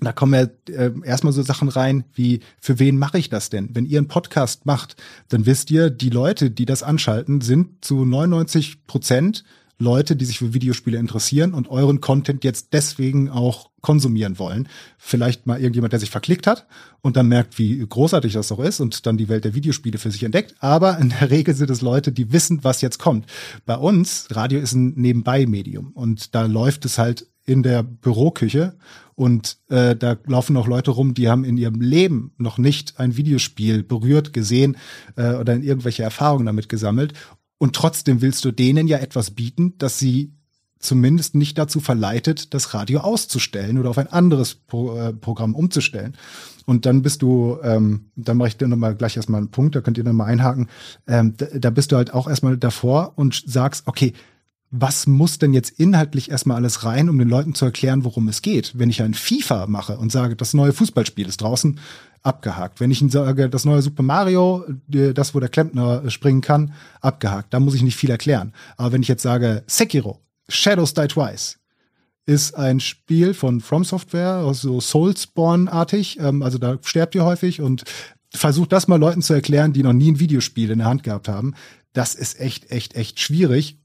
[0.00, 3.70] da kommen ja äh, erstmal so Sachen rein wie, für wen mache ich das denn?
[3.72, 4.96] Wenn ihr einen Podcast macht,
[5.28, 9.44] dann wisst ihr, die Leute, die das anschalten, sind zu 99 Prozent
[9.78, 14.68] Leute, die sich für Videospiele interessieren und euren Content jetzt deswegen auch konsumieren wollen.
[14.98, 16.66] Vielleicht mal irgendjemand, der sich verklickt hat
[17.00, 20.10] und dann merkt, wie großartig das doch ist und dann die Welt der Videospiele für
[20.10, 20.56] sich entdeckt.
[20.58, 23.26] Aber in der Regel sind es Leute, die wissen, was jetzt kommt.
[23.66, 28.76] Bei uns, Radio ist ein Nebenbei-Medium und da läuft es halt in der Büroküche
[29.14, 33.16] und äh, da laufen noch Leute rum, die haben in ihrem Leben noch nicht ein
[33.16, 34.76] Videospiel berührt, gesehen
[35.16, 37.14] äh, oder in irgendwelche Erfahrungen damit gesammelt
[37.58, 40.32] und trotzdem willst du denen ja etwas bieten, dass sie
[40.78, 46.16] zumindest nicht dazu verleitet, das Radio auszustellen oder auf ein anderes Pro, äh, Programm umzustellen.
[46.66, 49.80] Und dann bist du, ähm, dann mache ich dir nochmal gleich erstmal einen Punkt, da
[49.80, 50.68] könnt ihr nochmal einhaken.
[51.06, 54.12] Ähm, da, da bist du halt auch erstmal davor und sagst, okay,
[54.70, 58.42] was muss denn jetzt inhaltlich erstmal alles rein, um den Leuten zu erklären, worum es
[58.42, 58.78] geht?
[58.78, 61.80] Wenn ich ein FIFA mache und sage, das neue Fußballspiel ist draußen,
[62.22, 62.80] abgehakt.
[62.80, 67.54] Wenn ich ihnen sage, das neue Super Mario, das, wo der Klempner springen kann, abgehakt.
[67.54, 68.52] Da muss ich nicht viel erklären.
[68.76, 71.58] Aber wenn ich jetzt sage, Sekiro, Shadows Die Twice,
[72.26, 77.84] ist ein Spiel von From Software, so Soulspawn-artig, ähm, also da sterbt ihr häufig und
[78.34, 81.28] versucht das mal Leuten zu erklären, die noch nie ein Videospiel in der Hand gehabt
[81.28, 81.54] haben.
[81.94, 83.78] Das ist echt, echt, echt schwierig.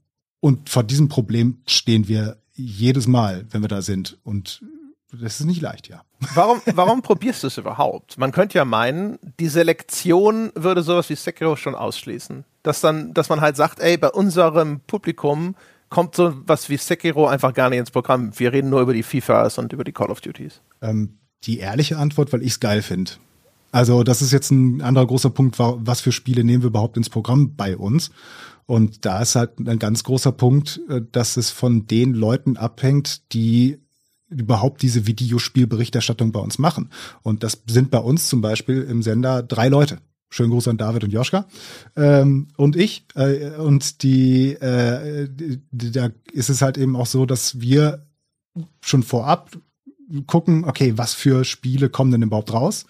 [0.44, 4.18] Und vor diesem Problem stehen wir jedes Mal, wenn wir da sind.
[4.24, 4.62] Und
[5.10, 6.02] das ist nicht leicht, ja.
[6.34, 8.18] Warum, warum probierst du es überhaupt?
[8.18, 12.44] Man könnte ja meinen, die Selektion würde sowas wie Sekiro schon ausschließen.
[12.62, 15.56] Dass dann, dass man halt sagt, ey, bei unserem Publikum
[15.88, 18.38] kommt so was wie Sekiro einfach gar nicht ins Programm.
[18.38, 20.60] Wir reden nur über die FIFAs und über die Call of Duties.
[20.82, 23.12] Ähm, die ehrliche Antwort, weil ich es geil finde.
[23.72, 27.08] Also das ist jetzt ein anderer großer Punkt, was für Spiele nehmen wir überhaupt ins
[27.08, 28.10] Programm bei uns.
[28.66, 33.32] Und da ist halt ein ganz großer Punkt, äh, dass es von den Leuten abhängt,
[33.32, 33.78] die
[34.28, 36.90] überhaupt diese Videospielberichterstattung bei uns machen.
[37.22, 39.98] Und das sind bei uns zum Beispiel im Sender drei Leute.
[40.30, 41.46] Schönen Gruß an David und Joschka
[41.94, 43.06] ähm, und ich.
[43.14, 48.06] Äh, und die, äh, die, da ist es halt eben auch so, dass wir
[48.80, 49.56] schon vorab
[50.26, 52.86] gucken, okay, was für Spiele kommen denn überhaupt raus?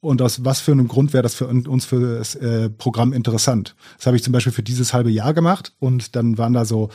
[0.00, 3.74] Und aus was für einem Grund wäre das für uns für das äh, Programm interessant?
[3.98, 6.88] Das habe ich zum Beispiel für dieses halbe Jahr gemacht und dann waren da so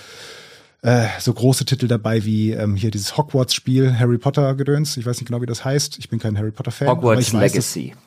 [0.82, 4.98] äh, so große Titel dabei wie ähm, hier dieses Hogwarts-Spiel, Harry Potter-Gedöns.
[4.98, 5.98] Ich weiß nicht genau, wie das heißt.
[6.00, 6.88] Ich bin kein Harry Potter-Fan.
[6.88, 7.90] Hogwarts Legacy.
[7.90, 8.05] Dass,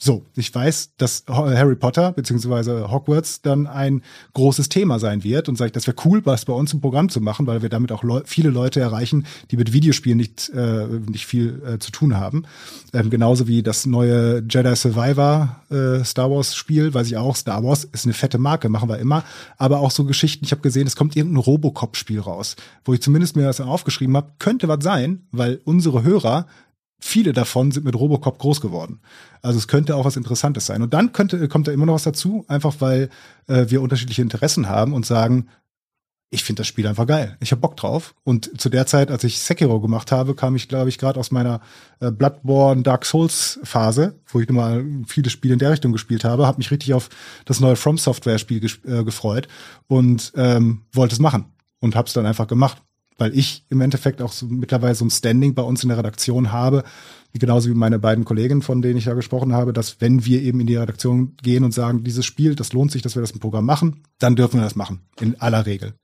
[0.00, 4.02] so, ich weiß, dass Harry Potter beziehungsweise Hogwarts dann ein
[4.32, 7.20] großes Thema sein wird und sage das wäre cool, was bei uns im Programm zu
[7.20, 11.26] machen, weil wir damit auch Leu viele Leute erreichen, die mit Videospielen nicht äh, nicht
[11.26, 12.44] viel äh, zu tun haben.
[12.92, 17.62] Ähm, genauso wie das neue Jedi Survivor äh, Star Wars Spiel, weiß ich auch, Star
[17.62, 19.22] Wars ist eine fette Marke, machen wir immer,
[19.58, 23.00] aber auch so Geschichten, ich habe gesehen, es kommt irgendein Robocop Spiel raus, wo ich
[23.00, 26.46] zumindest mir das aufgeschrieben habe, könnte was sein, weil unsere Hörer
[27.00, 29.00] viele davon sind mit Robocop groß geworden.
[29.42, 30.82] Also es könnte auch was Interessantes sein.
[30.82, 33.10] Und dann könnte, kommt da immer noch was dazu, einfach weil
[33.46, 35.48] äh, wir unterschiedliche Interessen haben und sagen,
[36.30, 37.36] ich finde das Spiel einfach geil.
[37.40, 38.14] Ich habe Bock drauf.
[38.24, 41.30] Und zu der Zeit, als ich Sekiro gemacht habe, kam ich, glaube ich, gerade aus
[41.30, 41.60] meiner
[42.00, 46.46] äh, Bloodborne Dark Souls Phase, wo ich mal viele Spiele in der Richtung gespielt habe,
[46.46, 47.08] habe mich richtig auf
[47.44, 49.46] das neue From Software Spiel äh, gefreut
[49.86, 51.44] und ähm, wollte es machen
[51.80, 52.82] und habe es dann einfach gemacht
[53.18, 56.52] weil ich im Endeffekt auch so mittlerweile so ein Standing bei uns in der Redaktion
[56.52, 56.84] habe,
[57.32, 60.60] genauso wie meine beiden Kollegen, von denen ich ja gesprochen habe, dass wenn wir eben
[60.60, 63.40] in die Redaktion gehen und sagen, dieses Spiel, das lohnt sich, dass wir das im
[63.40, 65.00] Programm machen, dann dürfen wir das machen.
[65.20, 65.94] In aller Regel.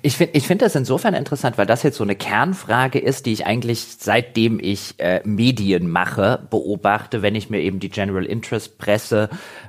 [0.00, 3.32] Ich finde ich finde das insofern interessant, weil das jetzt so eine Kernfrage ist, die
[3.32, 8.78] ich eigentlich seitdem ich äh, Medien mache, beobachte, wenn ich mir eben die General Interest
[8.78, 9.28] Presse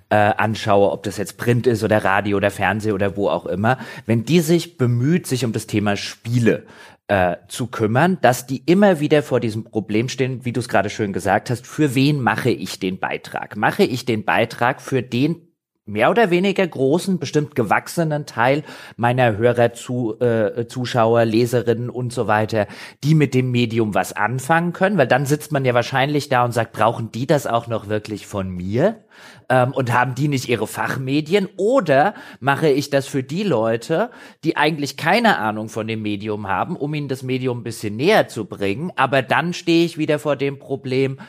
[0.09, 3.77] äh, anschaue, ob das jetzt Print ist oder Radio oder Fernseh oder wo auch immer,
[4.05, 6.65] wenn die sich bemüht, sich um das Thema Spiele
[7.09, 10.89] äh, zu kümmern, dass die immer wieder vor diesem Problem stehen, wie du es gerade
[10.89, 13.57] schön gesagt hast, für wen mache ich den Beitrag?
[13.57, 15.48] Mache ich den Beitrag für den
[15.91, 18.63] mehr oder weniger großen, bestimmt gewachsenen Teil
[18.95, 22.67] meiner Hörer, zu, äh, Zuschauer, Leserinnen und so weiter,
[23.03, 26.51] die mit dem Medium was anfangen können, weil dann sitzt man ja wahrscheinlich da und
[26.51, 29.03] sagt, brauchen die das auch noch wirklich von mir?
[29.49, 31.49] Ähm, und haben die nicht ihre Fachmedien?
[31.57, 34.11] Oder mache ich das für die Leute,
[34.43, 38.27] die eigentlich keine Ahnung von dem Medium haben, um ihnen das Medium ein bisschen näher
[38.27, 38.91] zu bringen?
[38.95, 41.19] Aber dann stehe ich wieder vor dem Problem,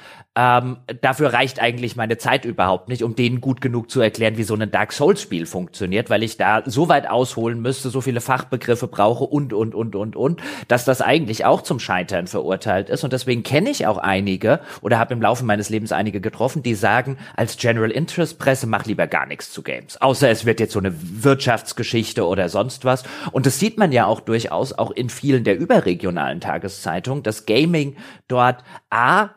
[0.41, 4.43] ähm, dafür reicht eigentlich meine Zeit überhaupt nicht, um denen gut genug zu erklären, wie
[4.43, 8.23] so ein Dark Souls Spiel funktioniert, weil ich da so weit ausholen müsste, so viele
[8.23, 13.05] Fachbegriffe brauche und, und, und, und, und, dass das eigentlich auch zum Scheitern verurteilt ist.
[13.05, 16.75] Und deswegen kenne ich auch einige oder habe im Laufe meines Lebens einige getroffen, die
[16.75, 20.01] sagen, als General Interest Presse mach lieber gar nichts zu Games.
[20.01, 23.03] Außer es wird jetzt so eine Wirtschaftsgeschichte oder sonst was.
[23.33, 27.97] Und das sieht man ja auch durchaus auch in vielen der überregionalen Tageszeitungen, dass Gaming
[28.27, 29.35] dort A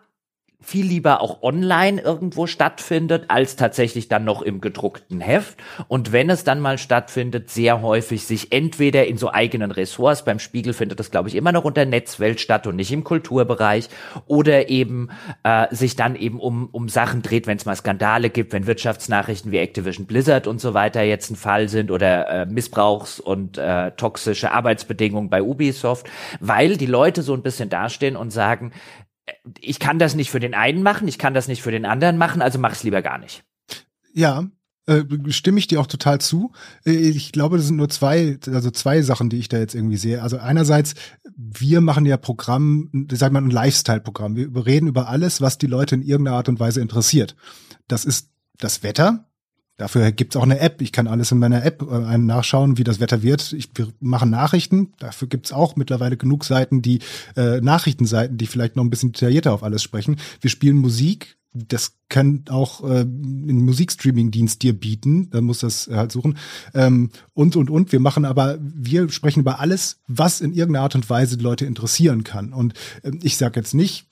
[0.64, 5.58] viel lieber auch online irgendwo stattfindet, als tatsächlich dann noch im gedruckten Heft.
[5.88, 10.40] Und wenn es dann mal stattfindet, sehr häufig sich entweder in so eigenen Ressorts, beim
[10.40, 13.90] Spiegel findet das, glaube ich, immer noch unter Netzwelt statt und nicht im Kulturbereich,
[14.26, 15.10] oder eben
[15.44, 19.52] äh, sich dann eben um, um Sachen dreht, wenn es mal Skandale gibt, wenn Wirtschaftsnachrichten
[19.52, 23.92] wie Activision Blizzard und so weiter jetzt ein Fall sind oder äh, Missbrauchs- und äh,
[23.92, 26.08] toxische Arbeitsbedingungen bei Ubisoft,
[26.40, 28.72] weil die Leute so ein bisschen dastehen und sagen,
[29.60, 32.18] ich kann das nicht für den einen machen, ich kann das nicht für den anderen
[32.18, 33.44] machen, also mach es lieber gar nicht.
[34.14, 34.48] Ja,
[34.86, 36.52] äh, stimme ich dir auch total zu.
[36.86, 39.98] Äh, ich glaube, das sind nur zwei, also zwei Sachen, die ich da jetzt irgendwie
[39.98, 40.22] sehe.
[40.22, 40.94] Also einerseits,
[41.36, 44.36] wir machen ja Programm, sag mal ein Lifestyle-Programm.
[44.36, 47.36] Wir reden über alles, was die Leute in irgendeiner Art und Weise interessiert.
[47.88, 49.30] Das ist das Wetter,
[49.78, 50.82] Dafür gibt's auch eine App.
[50.82, 53.54] Ich kann alles in meiner App äh, nachschauen, wie das Wetter wird.
[53.54, 54.94] Ich, wir machen Nachrichten.
[55.00, 57.00] Dafür gibt's auch mittlerweile genug Seiten, die
[57.36, 60.18] äh, Nachrichtenseiten, die vielleicht noch ein bisschen detaillierter auf alles sprechen.
[60.42, 61.38] Wir spielen Musik.
[61.56, 65.30] Das kann auch äh, ein Musikstreaming-Dienst dir bieten.
[65.32, 66.38] Da muss das halt suchen.
[66.76, 67.92] Ähm, und, und, und.
[67.92, 72.24] Wir machen aber, wir sprechen über alles, was in irgendeiner Art und Weise Leute interessieren
[72.24, 72.54] kann.
[72.54, 74.08] Und äh, ich sage jetzt nicht,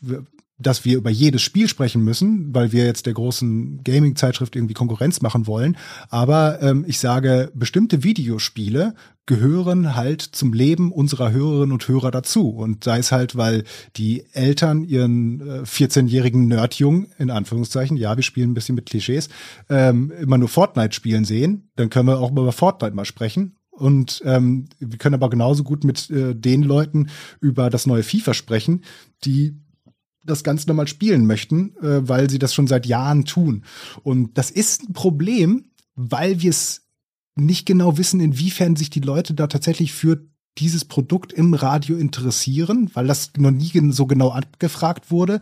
[0.62, 5.22] dass wir über jedes Spiel sprechen müssen, weil wir jetzt der großen Gaming-Zeitschrift irgendwie Konkurrenz
[5.22, 5.78] machen wollen.
[6.10, 8.94] Aber ähm, ich sage, bestimmte Videospiele
[9.26, 12.50] gehören halt zum Leben unserer Hörerinnen und Hörer dazu.
[12.50, 13.64] Und sei es halt, weil
[13.96, 19.30] die Eltern ihren äh, 14-jährigen Nerdjungen, in Anführungszeichen, ja, wir spielen ein bisschen mit Klischees,
[19.70, 23.58] ähm, immer nur Fortnite spielen sehen, dann können wir auch über Fortnite mal sprechen.
[23.70, 27.10] Und ähm, wir können aber genauso gut mit äh, den Leuten
[27.40, 28.84] über das neue FIFA sprechen,
[29.24, 29.56] die
[30.24, 33.64] das Ganze nochmal spielen möchten, äh, weil sie das schon seit Jahren tun.
[34.04, 36.84] Und das ist ein Problem, weil wir es
[37.36, 40.26] nicht genau wissen, inwiefern sich die Leute da tatsächlich für
[40.58, 45.40] dieses Produkt im Radio interessieren, weil das noch nie so genau abgefragt wurde.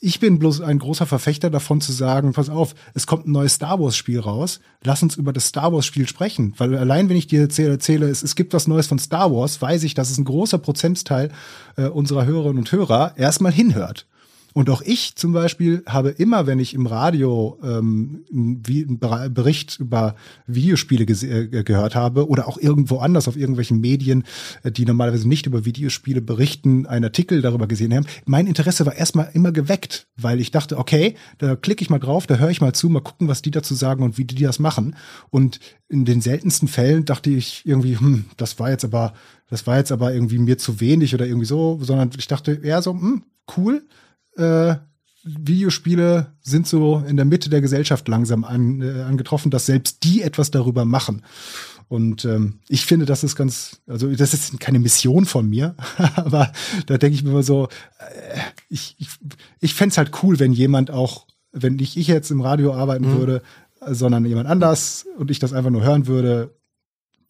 [0.00, 3.54] Ich bin bloß ein großer Verfechter davon zu sagen, pass auf, es kommt ein neues
[3.54, 7.16] Star Wars Spiel raus, lass uns über das Star Wars Spiel sprechen, weil allein wenn
[7.16, 10.10] ich dir erzähle, erzähle es, es gibt was Neues von Star Wars, weiß ich, dass
[10.10, 11.32] es ein großer Prozentteil
[11.76, 14.06] äh, unserer Hörerinnen und Hörer erstmal hinhört.
[14.54, 18.98] Und auch ich zum Beispiel habe immer, wenn ich im Radio ähm, einen
[19.34, 20.14] Bericht über
[20.46, 24.22] Videospiele äh, gehört habe oder auch irgendwo anders auf irgendwelchen Medien,
[24.62, 28.94] äh, die normalerweise nicht über Videospiele berichten, einen Artikel darüber gesehen haben, mein Interesse war
[28.94, 32.60] erstmal immer geweckt, weil ich dachte, okay, da klicke ich mal drauf, da höre ich
[32.60, 34.94] mal zu, mal gucken, was die dazu sagen und wie die das machen.
[35.30, 39.14] Und in den seltensten Fällen dachte ich irgendwie, hm, das war jetzt aber,
[39.50, 42.82] das war jetzt aber irgendwie mir zu wenig oder irgendwie so, sondern ich dachte eher
[42.82, 43.24] so, hm,
[43.56, 43.82] cool,
[44.36, 44.76] äh,
[45.24, 50.22] Videospiele sind so in der Mitte der Gesellschaft langsam an, äh, angetroffen, dass selbst die
[50.22, 51.22] etwas darüber machen.
[51.88, 55.74] Und ähm, ich finde, das ist ganz, also das ist keine Mission von mir,
[56.16, 56.52] aber
[56.86, 57.68] da denke ich mir immer so,
[57.98, 59.08] äh, ich, ich,
[59.60, 63.12] ich fände es halt cool, wenn jemand auch, wenn nicht ich jetzt im Radio arbeiten
[63.12, 63.18] mhm.
[63.18, 63.42] würde,
[63.86, 66.54] sondern jemand anders und ich das einfach nur hören würde,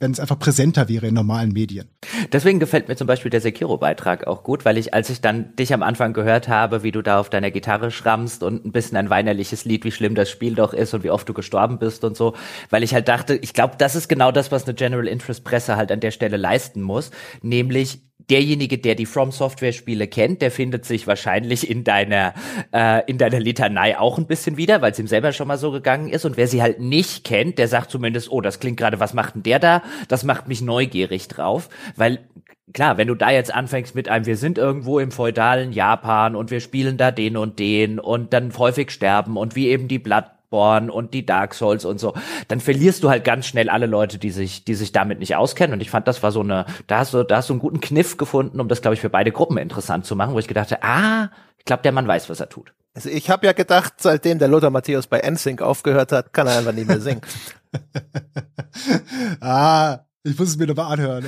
[0.00, 1.88] wenn es einfach präsenter wäre in normalen Medien.
[2.32, 5.72] Deswegen gefällt mir zum Beispiel der Sekiro-Beitrag auch gut, weil ich, als ich dann dich
[5.72, 9.10] am Anfang gehört habe, wie du da auf deiner Gitarre schrammst und ein bisschen ein
[9.10, 12.16] weinerliches Lied, wie schlimm das Spiel doch ist und wie oft du gestorben bist und
[12.16, 12.34] so,
[12.70, 15.76] weil ich halt dachte, ich glaube, das ist genau das, was eine General Interest Presse
[15.76, 17.10] halt an der Stelle leisten muss,
[17.42, 18.00] nämlich
[18.30, 22.34] derjenige, der die From Software Spiele kennt, der findet sich wahrscheinlich in deiner
[22.72, 25.70] äh, in deiner Litanei auch ein bisschen wieder, weil es ihm selber schon mal so
[25.70, 26.24] gegangen ist.
[26.24, 29.34] Und wer sie halt nicht kennt, der sagt zumindest, oh, das klingt gerade, was macht
[29.34, 29.82] denn der da?
[30.08, 32.20] Das macht mich neugierig drauf, weil
[32.72, 36.50] klar, wenn du da jetzt anfängst mit einem, wir sind irgendwo im feudalen Japan und
[36.50, 40.32] wir spielen da den und den und dann häufig sterben und wie eben die Blatt
[40.54, 42.14] Bloodborne und die Dark Souls und so,
[42.48, 45.74] dann verlierst du halt ganz schnell alle Leute, die sich, die sich damit nicht auskennen.
[45.74, 47.80] Und ich fand, das war so eine, da hast du, da hast du einen guten
[47.80, 50.70] Kniff gefunden, um das, glaube ich, für beide Gruppen interessant zu machen, wo ich gedacht
[50.70, 52.72] habe, ah, ich glaube, der Mann weiß, was er tut.
[52.94, 56.58] Also ich habe ja gedacht, seitdem der Lothar Matthäus bei NSYNC aufgehört hat, kann er
[56.58, 57.22] einfach nicht mehr singen.
[59.40, 61.24] ah, ich muss es mir nochmal anhören.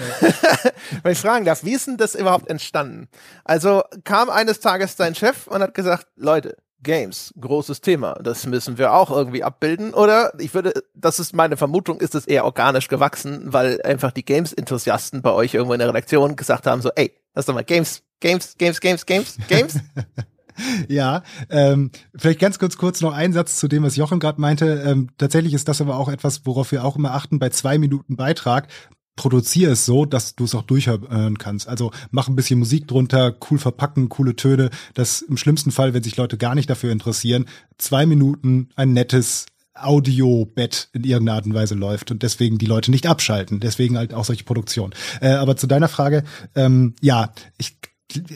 [1.02, 3.08] Wenn ich fragen darf, wie ist denn das überhaupt entstanden?
[3.44, 8.14] Also kam eines Tages dein Chef und hat gesagt, Leute, Games, großes Thema.
[8.22, 9.94] Das müssen wir auch irgendwie abbilden.
[9.94, 14.24] Oder ich würde, das ist meine Vermutung, ist es eher organisch gewachsen, weil einfach die
[14.24, 18.02] Games-Enthusiasten bei euch irgendwo in der Redaktion gesagt haben, so, ey, lass doch mal Games,
[18.20, 19.80] Games, Games, Games, Games, Games.
[20.88, 24.82] ja, ähm, vielleicht ganz kurz kurz noch ein Satz zu dem, was Jochen gerade meinte.
[24.86, 28.16] Ähm, tatsächlich ist das aber auch etwas, worauf wir auch immer achten bei zwei Minuten
[28.16, 28.68] Beitrag
[29.16, 31.68] produziere es so, dass du es auch durchhören kannst.
[31.68, 36.02] Also mach ein bisschen Musik drunter, cool verpacken, coole Töne, dass im schlimmsten Fall, wenn
[36.02, 37.46] sich Leute gar nicht dafür interessieren,
[37.78, 42.90] zwei Minuten ein nettes Audio-Bett in irgendeiner Art und Weise läuft und deswegen die Leute
[42.90, 43.60] nicht abschalten.
[43.60, 44.94] Deswegen halt auch solche Produktionen.
[45.20, 47.76] Äh, aber zu deiner Frage, ähm, ja, ich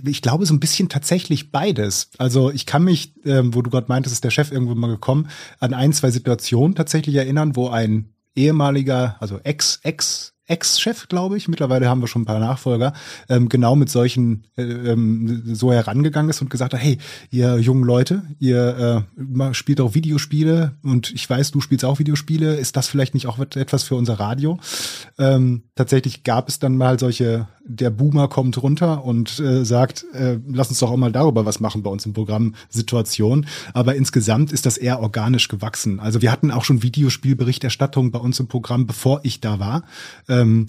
[0.05, 2.11] ich glaube so ein bisschen tatsächlich beides.
[2.18, 5.28] Also ich kann mich, ähm, wo du gerade meintest, ist der Chef irgendwo mal gekommen,
[5.61, 11.48] an ein, zwei Situationen tatsächlich erinnern, wo ein ehemaliger, also Ex, Ex Ex-Chef, glaube ich,
[11.48, 12.92] mittlerweile haben wir schon ein paar Nachfolger,
[13.28, 16.98] ähm, genau mit solchen äh, ähm, so herangegangen ist und gesagt hat, hey,
[17.30, 22.57] ihr jungen Leute, ihr äh, spielt auch Videospiele und ich weiß, du spielst auch Videospiele,
[22.57, 24.59] ist das vielleicht nicht auch etwas für unser Radio?
[25.18, 30.39] Ähm, tatsächlich gab es dann mal solche, der Boomer kommt runter und äh, sagt, äh,
[30.49, 33.47] lass uns doch auch mal darüber was machen bei uns im Programm Situation.
[33.73, 36.01] Aber insgesamt ist das eher organisch gewachsen.
[36.01, 39.85] Also wir hatten auch schon Videospielberichterstattung bei uns im Programm, bevor ich da war.
[40.29, 40.66] Äh, ähm,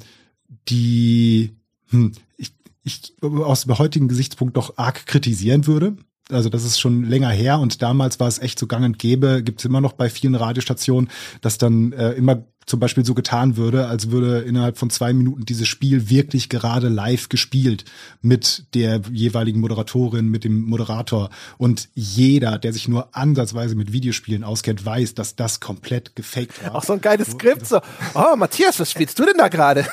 [0.67, 1.55] die
[1.89, 5.95] hm, ich, ich aus dem heutigen Gesichtspunkt doch arg kritisieren würde.
[6.29, 9.43] Also das ist schon länger her und damals war es echt so gang und gäbe,
[9.43, 11.09] gibt es immer noch bei vielen Radiostationen,
[11.41, 15.45] dass dann äh, immer zum Beispiel so getan würde, als würde innerhalb von zwei Minuten
[15.45, 17.83] dieses Spiel wirklich gerade live gespielt
[18.21, 21.29] mit der jeweiligen Moderatorin, mit dem Moderator.
[21.57, 26.75] Und jeder, der sich nur ansatzweise mit Videospielen auskennt, weiß, dass das komplett gefaked war.
[26.75, 27.81] Auch so ein geiles Skript, so,
[28.15, 29.85] oh Matthias, was spielst du denn da gerade?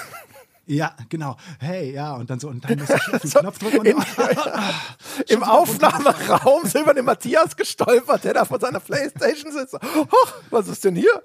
[0.66, 1.36] Ja, genau.
[1.58, 3.96] Hey, ja, und dann so, und dann muss ich auf den Knopf drücken und in,
[5.26, 9.74] Im Aufnahmeraum sind wir den Matthias gestolpert, der da vor seiner Playstation sitzt.
[9.74, 11.22] Oh, was ist denn hier?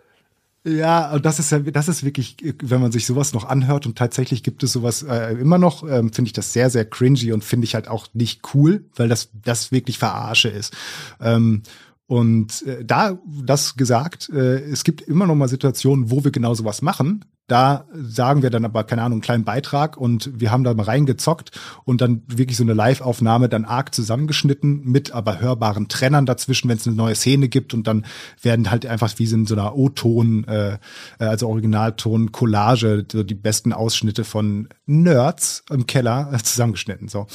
[0.65, 3.97] Ja, und das ist ja, das ist wirklich, wenn man sich sowas noch anhört und
[3.97, 7.43] tatsächlich gibt es sowas äh, immer noch, ähm, finde ich das sehr, sehr cringy und
[7.43, 10.73] finde ich halt auch nicht cool, weil das, das wirklich Verarsche ist.
[11.19, 11.63] Ähm,
[12.07, 16.53] und äh, da das gesagt, äh, es gibt immer noch mal Situationen, wo wir genau
[16.53, 20.63] sowas machen, da sagen wir dann aber, keine Ahnung, einen kleinen Beitrag und wir haben
[20.63, 21.51] da mal reingezockt
[21.83, 26.77] und dann wirklich so eine Live-Aufnahme dann arg zusammengeschnitten mit aber hörbaren Trennern dazwischen, wenn
[26.77, 28.05] es eine neue Szene gibt und dann
[28.41, 30.77] werden halt einfach wie in so einer O-Ton, äh,
[31.19, 37.09] also Originalton, Collage, so die besten Ausschnitte von Nerds im Keller zusammengeschnitten.
[37.09, 37.27] So.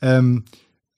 [0.00, 0.44] Ähm,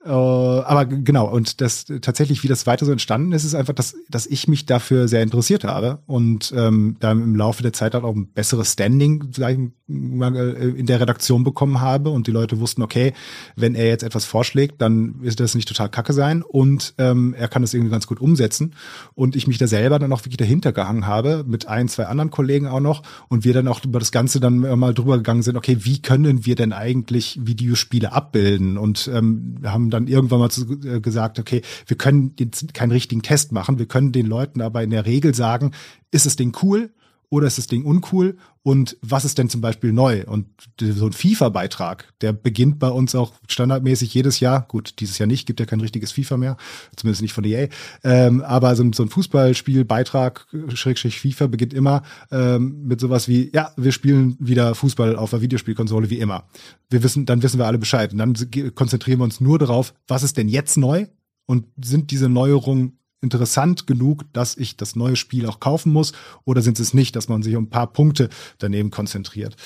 [0.05, 3.97] äh, aber genau, und das tatsächlich, wie das weiter so entstanden ist, ist einfach, dass,
[4.09, 8.05] dass ich mich dafür sehr interessiert habe und ähm, da im Laufe der Zeit halt
[8.05, 12.83] auch ein besseres Standing sag ich in der Redaktion bekommen habe und die Leute wussten,
[12.83, 13.15] okay,
[13.57, 17.49] wenn er jetzt etwas vorschlägt, dann ist das nicht total kacke sein und ähm, er
[17.49, 18.75] kann das irgendwie ganz gut umsetzen.
[19.15, 22.31] Und ich mich da selber dann auch wirklich dahinter gehangen habe, mit ein, zwei anderen
[22.31, 25.57] Kollegen auch noch und wir dann auch über das Ganze dann mal drüber gegangen sind,
[25.57, 28.77] okay, wie können wir denn eigentlich Videospiele abbilden?
[28.77, 33.23] Und ähm, haben dann irgendwann mal zu, äh, gesagt, okay, wir können jetzt keinen richtigen
[33.23, 35.73] Test machen, wir können den Leuten aber in der Regel sagen,
[36.11, 36.91] ist das Ding cool
[37.31, 40.25] oder ist das Ding uncool und was ist denn zum Beispiel neu?
[40.27, 40.47] Und
[40.79, 44.67] so ein FIFA-Beitrag, der beginnt bei uns auch standardmäßig jedes Jahr.
[44.69, 46.57] Gut, dieses Jahr nicht, gibt ja kein richtiges FIFA mehr,
[46.95, 47.69] zumindest nicht von EA.
[48.05, 53.73] Ähm, aber so, so ein Fußballspiel-Beitrag, Schrägstrich FIFA, beginnt immer ähm, mit sowas wie, ja,
[53.77, 56.45] wir spielen wieder Fußball auf der Videospielkonsole wie immer.
[56.91, 58.13] Wir wissen, dann wissen wir alle Bescheid.
[58.13, 58.35] Und dann
[58.75, 61.07] konzentrieren wir uns nur darauf, was ist denn jetzt neu?
[61.47, 66.13] Und sind diese Neuerungen interessant genug, dass ich das neue Spiel auch kaufen muss?
[66.45, 69.57] Oder sind es nicht, dass man sich um ein paar Punkte daneben konzentriert?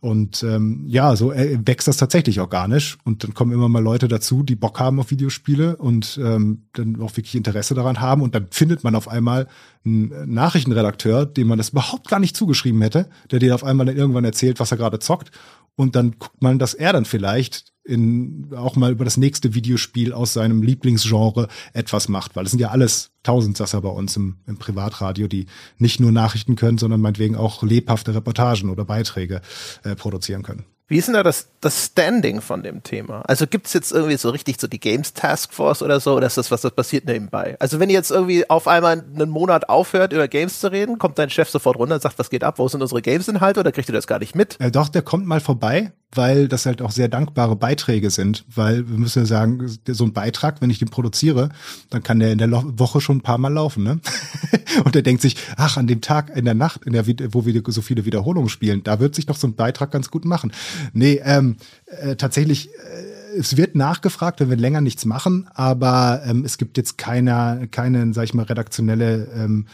[0.00, 2.98] Und ähm, ja, so äh, wächst das tatsächlich organisch.
[3.04, 7.00] Und dann kommen immer mal Leute dazu, die Bock haben auf Videospiele und ähm, dann
[7.00, 8.22] auch wirklich Interesse daran haben.
[8.22, 9.46] Und dann findet man auf einmal
[9.84, 13.96] einen Nachrichtenredakteur, dem man das überhaupt gar nicht zugeschrieben hätte, der dir auf einmal dann
[13.96, 15.30] irgendwann erzählt, was er gerade zockt.
[15.74, 20.12] Und dann guckt man, dass er dann vielleicht in, auch mal über das nächste Videospiel
[20.12, 24.56] aus seinem Lieblingsgenre etwas macht, weil es sind ja alles Tausendsasser bei uns im, im
[24.56, 25.46] Privatradio, die
[25.78, 29.42] nicht nur Nachrichten können, sondern meinetwegen auch lebhafte Reportagen oder Beiträge
[29.84, 30.64] äh, produzieren können.
[30.88, 33.22] Wie ist denn da das, das Standing von dem Thema?
[33.22, 36.26] Also gibt es jetzt irgendwie so richtig so die Games Task Force oder so, oder
[36.26, 37.56] ist das was, das passiert nebenbei?
[37.60, 41.18] Also wenn ihr jetzt irgendwie auf einmal einen Monat aufhört, über Games zu reden, kommt
[41.18, 43.88] dein Chef sofort runter und sagt, was geht ab, wo sind unsere Games-Inhalte oder kriegt
[43.88, 44.60] ihr das gar nicht mit?
[44.60, 48.88] Äh, doch, der kommt mal vorbei, weil das halt auch sehr dankbare Beiträge sind, weil
[48.88, 51.48] wir müssen ja sagen, so ein Beitrag, wenn ich den produziere,
[51.90, 54.00] dann kann der in der Woche schon ein paar Mal laufen, ne?
[54.84, 57.62] und der denkt sich, ach, an dem Tag in der Nacht, in der, wo wir
[57.66, 60.52] so viele Wiederholungen spielen, da wird sich doch so ein Beitrag ganz gut machen.
[60.92, 61.56] Nee, ähm,
[61.86, 66.76] äh, tatsächlich, äh, es wird nachgefragt, wenn wir länger nichts machen, aber ähm, es gibt
[66.76, 69.66] jetzt keine, keine, sag ich mal, redaktionelle ähm,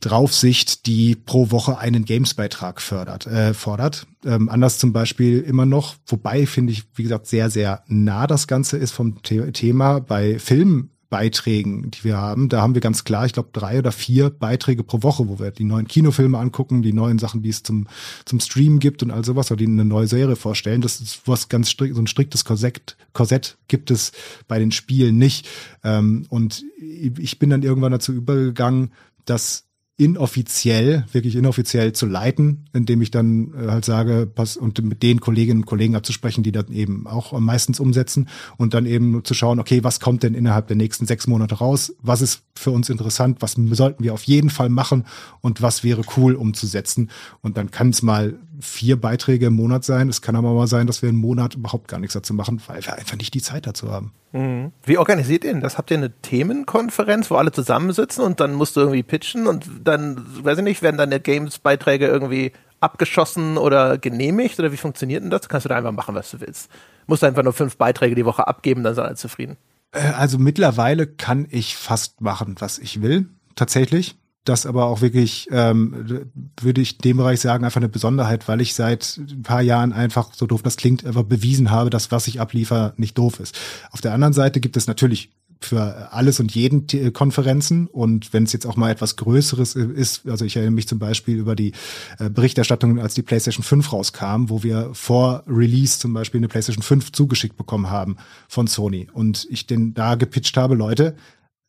[0.00, 4.06] Draufsicht, die pro Woche einen Games-Beitrag fördert, äh, fordert.
[4.24, 8.46] Ähm, anders zum Beispiel immer noch, wobei finde ich, wie gesagt, sehr, sehr nah das
[8.46, 12.48] Ganze ist vom The Thema bei Filmen Beiträgen, die wir haben.
[12.48, 15.50] Da haben wir ganz klar, ich glaube, drei oder vier Beiträge pro Woche, wo wir
[15.50, 17.86] die neuen Kinofilme angucken, die neuen Sachen, die es zum,
[18.24, 20.80] zum Streamen gibt und all sowas, oder die eine neue Serie vorstellen.
[20.80, 24.12] Das ist was ganz strikt, so ein striktes Korsett, Korsett gibt es
[24.48, 25.46] bei den Spielen nicht.
[25.84, 28.92] Ähm, und ich bin dann irgendwann dazu übergegangen,
[29.26, 29.64] dass
[29.98, 35.20] inoffiziell, wirklich inoffiziell zu leiten, indem ich dann äh, halt sage, pass und mit den
[35.20, 39.60] Kolleginnen und Kollegen abzusprechen, die dann eben auch meistens umsetzen und dann eben zu schauen,
[39.60, 41.94] okay, was kommt denn innerhalb der nächsten sechs Monate raus?
[42.00, 43.38] Was ist für uns interessant?
[43.40, 45.04] Was sollten wir auf jeden Fall machen?
[45.40, 47.10] Und was wäre cool umzusetzen?
[47.42, 50.08] Und dann kann es mal vier Beiträge im Monat sein.
[50.08, 52.84] Es kann aber mal sein, dass wir einen Monat überhaupt gar nichts dazu machen, weil
[52.84, 54.12] wir einfach nicht die Zeit dazu haben.
[54.32, 54.72] Mhm.
[54.84, 55.78] Wie organisiert ihr denn das?
[55.78, 60.24] Habt ihr eine Themenkonferenz, wo alle zusammensitzen und dann musst du irgendwie pitchen und dann,
[60.44, 65.48] weiß ich nicht, werden deine Games-Beiträge irgendwie abgeschossen oder genehmigt oder wie funktioniert denn das?
[65.48, 66.70] Kannst du da einfach machen, was du willst?
[67.06, 69.56] Musst du einfach nur fünf Beiträge die Woche abgeben, dann sind alle zufrieden.
[69.92, 75.48] Äh, also mittlerweile kann ich fast machen, was ich will, tatsächlich das aber auch wirklich,
[75.52, 76.30] ähm,
[76.60, 79.92] würde ich in dem Bereich sagen, einfach eine Besonderheit, weil ich seit ein paar Jahren
[79.92, 83.58] einfach, so doof das klingt, einfach bewiesen habe, dass was ich abliefer nicht doof ist.
[83.90, 85.30] Auf der anderen Seite gibt es natürlich
[85.64, 90.44] für alles und jeden Konferenzen und wenn es jetzt auch mal etwas Größeres ist, also
[90.44, 91.72] ich erinnere mich zum Beispiel über die
[92.18, 96.82] äh, Berichterstattung, als die PlayStation 5 rauskam, wo wir vor Release zum Beispiel eine PlayStation
[96.82, 98.16] 5 zugeschickt bekommen haben
[98.48, 101.14] von Sony und ich den da gepitcht habe, Leute,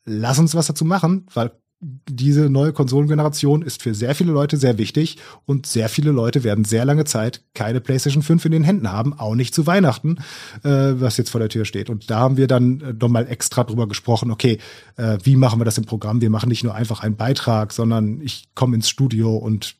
[0.04, 4.78] lass uns was dazu machen, weil diese neue Konsolengeneration ist für sehr viele Leute sehr
[4.78, 8.90] wichtig und sehr viele Leute werden sehr lange Zeit keine PlayStation 5 in den Händen
[8.90, 10.16] haben, auch nicht zu Weihnachten,
[10.62, 11.90] äh, was jetzt vor der Tür steht.
[11.90, 14.58] Und da haben wir dann äh, nochmal extra drüber gesprochen, okay,
[14.96, 16.20] äh, wie machen wir das im Programm?
[16.20, 19.76] Wir machen nicht nur einfach einen Beitrag, sondern ich komme ins Studio und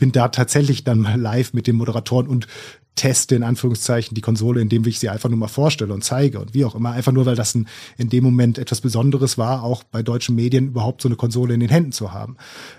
[0.00, 2.46] bin da tatsächlich dann mal live mit den Moderatoren und
[2.94, 6.54] teste in Anführungszeichen die Konsole, indem ich sie einfach nur mal vorstelle und zeige und
[6.54, 6.92] wie auch immer.
[6.92, 10.68] Einfach nur, weil das ein, in dem Moment etwas Besonderes war, auch bei deutschen Medien
[10.68, 12.36] überhaupt so eine Konsole in den Händen zu haben.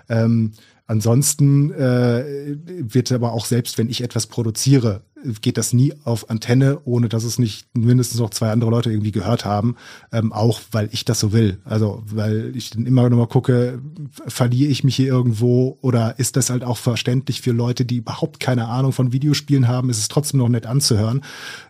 [0.08, 0.52] Ähm,
[0.86, 5.02] ansonsten äh, wird aber auch selbst, wenn ich etwas produziere,
[5.40, 9.12] geht das nie auf Antenne, ohne dass es nicht mindestens noch zwei andere Leute irgendwie
[9.12, 9.76] gehört haben,
[10.12, 11.58] ähm, auch weil ich das so will.
[11.64, 13.80] Also weil ich dann immer noch mal gucke,
[14.26, 18.40] verliere ich mich hier irgendwo oder ist das halt auch verständlich für Leute, die überhaupt
[18.40, 21.22] keine Ahnung von Videospielen haben, ist es trotzdem noch nett anzuhören.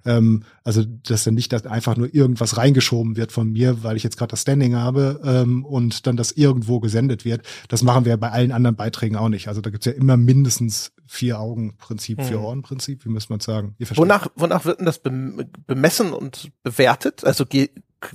[0.05, 4.03] Ähm, also dass dann nicht dass einfach nur irgendwas reingeschoben wird von mir, weil ich
[4.03, 7.43] jetzt gerade das Standing habe ähm, und dann das irgendwo gesendet wird.
[7.69, 9.49] Das machen wir bei allen anderen Beiträgen auch nicht.
[9.49, 12.45] Also da gibt's ja immer mindestens vier Augen Prinzip, vier hm.
[12.45, 13.77] Ohren Prinzip, wie muss man sagen?
[13.95, 17.25] Wonach, wonach wird denn das bemessen und bewertet?
[17.25, 17.45] Also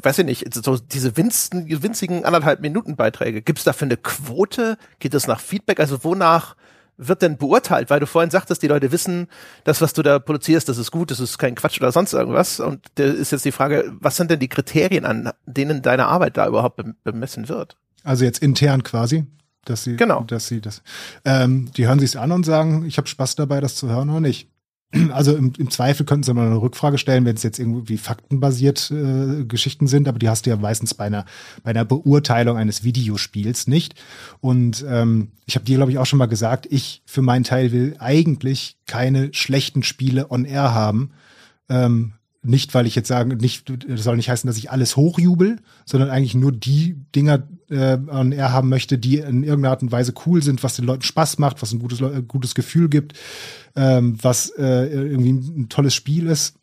[0.01, 4.77] weiß ich nicht, so diese winzigen, winzigen anderthalb Minuten Beiträge, gibt es dafür eine Quote?
[4.99, 5.79] Geht es nach Feedback?
[5.79, 6.55] Also wonach
[6.97, 7.89] wird denn beurteilt?
[7.89, 9.27] Weil du vorhin sagtest, die Leute wissen,
[9.63, 12.59] das, was du da produzierst, das ist gut, das ist kein Quatsch oder sonst irgendwas.
[12.59, 16.37] Und da ist jetzt die Frage, was sind denn die Kriterien, an denen deine Arbeit
[16.37, 17.77] da überhaupt bemessen wird?
[18.03, 19.25] Also jetzt intern quasi?
[19.69, 20.23] Dass sie, genau.
[20.23, 20.81] dass sie das,
[21.25, 24.21] ähm, die hören sich's an und sagen, ich habe Spaß dabei, das zu hören oder
[24.21, 24.49] nicht.
[25.11, 28.91] Also im, im Zweifel könnten sie mal eine Rückfrage stellen, wenn es jetzt irgendwie faktenbasiert
[28.91, 31.25] äh, Geschichten sind, aber die hast du ja meistens bei einer,
[31.63, 33.95] bei einer Beurteilung eines Videospiels nicht.
[34.41, 37.71] Und ähm, ich habe dir, glaube ich, auch schon mal gesagt, ich für meinen Teil
[37.71, 41.11] will eigentlich keine schlechten Spiele on air haben.
[41.69, 45.57] Ähm, nicht, weil ich jetzt sagen, nicht, das soll nicht heißen, dass ich alles hochjubel,
[45.85, 49.91] sondern eigentlich nur die Dinger äh, an er haben möchte, die in irgendeiner Art und
[49.91, 53.13] Weise cool sind, was den Leuten Spaß macht, was ein gutes, gutes Gefühl gibt,
[53.75, 56.55] ähm, was äh, irgendwie ein tolles Spiel ist.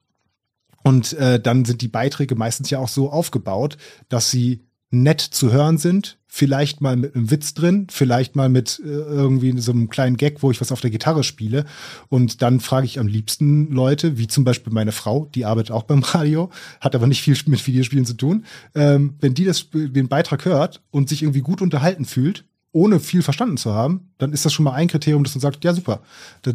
[0.83, 3.77] Und äh, dann sind die Beiträge meistens ja auch so aufgebaut,
[4.09, 4.63] dass sie
[5.03, 9.59] nett zu hören sind, vielleicht mal mit einem Witz drin, vielleicht mal mit äh, irgendwie
[9.59, 11.65] so einem kleinen Gag, wo ich was auf der Gitarre spiele.
[12.09, 15.85] Und dann frage ich am liebsten Leute, wie zum Beispiel meine Frau, die arbeitet auch
[15.85, 18.45] beim Radio, hat aber nicht viel mit Videospielen zu tun.
[18.75, 23.23] Ähm, wenn die das, den Beitrag hört und sich irgendwie gut unterhalten fühlt, ohne viel
[23.23, 26.03] verstanden zu haben, dann ist das schon mal ein Kriterium, das man sagt, ja super.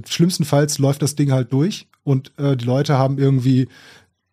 [0.07, 3.67] Schlimmstenfalls läuft das Ding halt durch und äh, die Leute haben irgendwie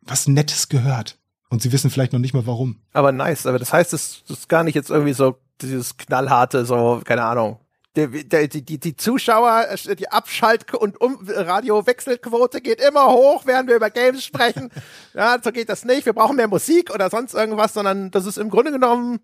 [0.03, 1.18] was Nettes gehört.
[1.51, 2.81] Und sie wissen vielleicht noch nicht mal warum.
[2.93, 7.01] Aber nice, aber das heißt, es ist gar nicht jetzt irgendwie so dieses knallharte, so,
[7.05, 7.59] keine Ahnung.
[7.97, 9.67] Die, die, die, die Zuschauer,
[9.99, 14.71] die Abschalt- und um Radiowechselquote geht immer hoch, während wir über Games sprechen.
[15.15, 16.07] ja, so geht das nicht.
[16.07, 19.21] Wir brauchen mehr Musik oder sonst irgendwas, sondern das ist im Grunde genommen,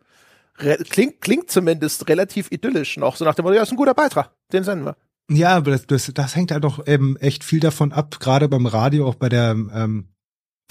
[0.57, 3.17] klingt, klingt zumindest relativ idyllisch noch.
[3.17, 4.31] So nach dem Motto, ja, ist ein guter Beitrag.
[4.53, 4.97] Den senden wir.
[5.31, 8.67] Ja, aber das, das, das hängt halt doch eben echt viel davon ab, gerade beim
[8.67, 10.09] Radio, auch bei der ähm,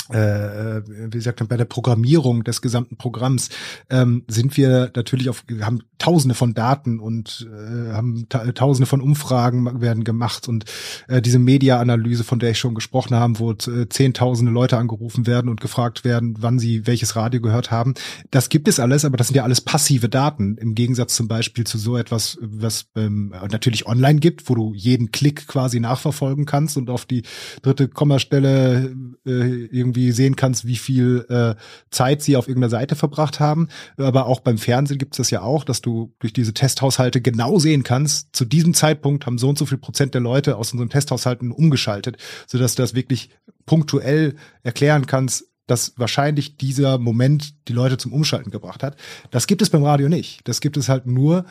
[0.09, 3.49] äh, wie gesagt, bei der Programmierung des gesamten Programms
[3.89, 8.99] ähm, sind wir natürlich auf, haben Tausende von Daten und äh, haben ta Tausende von
[8.99, 10.65] Umfragen werden gemacht und
[11.07, 15.47] äh, diese Media-Analyse, von der ich schon gesprochen habe, wo äh, Zehntausende Leute angerufen werden
[15.47, 17.93] und gefragt werden, wann sie welches Radio gehört haben.
[18.31, 21.63] Das gibt es alles, aber das sind ja alles passive Daten im Gegensatz zum Beispiel
[21.63, 26.75] zu so etwas, was ähm, natürlich online gibt, wo du jeden Klick quasi nachverfolgen kannst
[26.75, 27.23] und auf die
[27.61, 28.93] dritte Kommastelle
[29.25, 31.55] äh, irgendwie sehen kannst, wie viel äh,
[31.91, 33.69] Zeit sie auf irgendeiner Seite verbracht haben.
[33.95, 37.59] Aber auch beim Fernsehen gibt es das ja auch, dass du durch diese Testhaushalte genau
[37.59, 40.89] sehen kannst, zu diesem Zeitpunkt haben so und so viel Prozent der Leute aus unseren
[40.89, 42.17] Testhaushalten umgeschaltet,
[42.47, 43.29] sodass du das wirklich
[43.65, 48.97] punktuell erklären kannst, dass wahrscheinlich dieser Moment die Leute zum Umschalten gebracht hat.
[49.31, 50.41] Das gibt es beim Radio nicht.
[50.47, 51.45] Das gibt es halt nur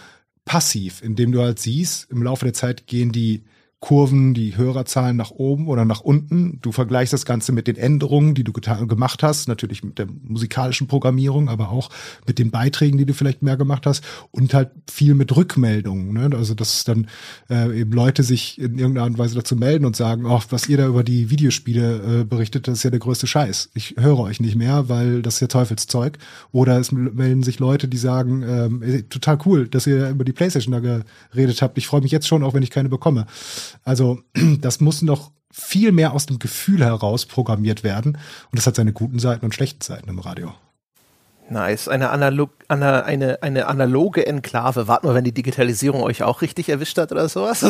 [0.44, 3.44] passiv, indem du halt siehst, im Laufe der Zeit gehen die
[3.82, 6.60] Kurven, die Hörerzahlen nach oben oder nach unten.
[6.62, 10.86] Du vergleichst das Ganze mit den Änderungen, die du gemacht hast, natürlich mit der musikalischen
[10.86, 11.90] Programmierung, aber auch
[12.24, 16.12] mit den Beiträgen, die du vielleicht mehr gemacht hast und halt viel mit Rückmeldungen.
[16.12, 16.30] Ne?
[16.36, 17.08] Also dass dann
[17.50, 20.68] äh, eben Leute sich in irgendeiner Art und Weise dazu melden und sagen, oh, was
[20.68, 23.70] ihr da über die Videospiele äh, berichtet, das ist ja der größte Scheiß.
[23.74, 26.18] Ich höre euch nicht mehr, weil das ist ja Teufelszeug.
[26.52, 30.72] Oder es melden sich Leute, die sagen, ähm, total cool, dass ihr über die Playstation
[30.72, 31.02] da
[31.32, 31.78] geredet habt.
[31.78, 33.26] Ich freue mich jetzt schon, auch wenn ich keine bekomme.
[33.84, 34.20] Also
[34.60, 38.16] das muss noch viel mehr aus dem Gefühl heraus programmiert werden.
[38.50, 40.54] Und das hat seine guten Seiten und schlechten Seiten im Radio.
[41.52, 41.88] Nice.
[41.88, 44.88] Eine, analog, eine, eine, eine analoge Enklave.
[44.88, 47.62] Warten wir, wenn die Digitalisierung euch auch richtig erwischt hat oder sowas.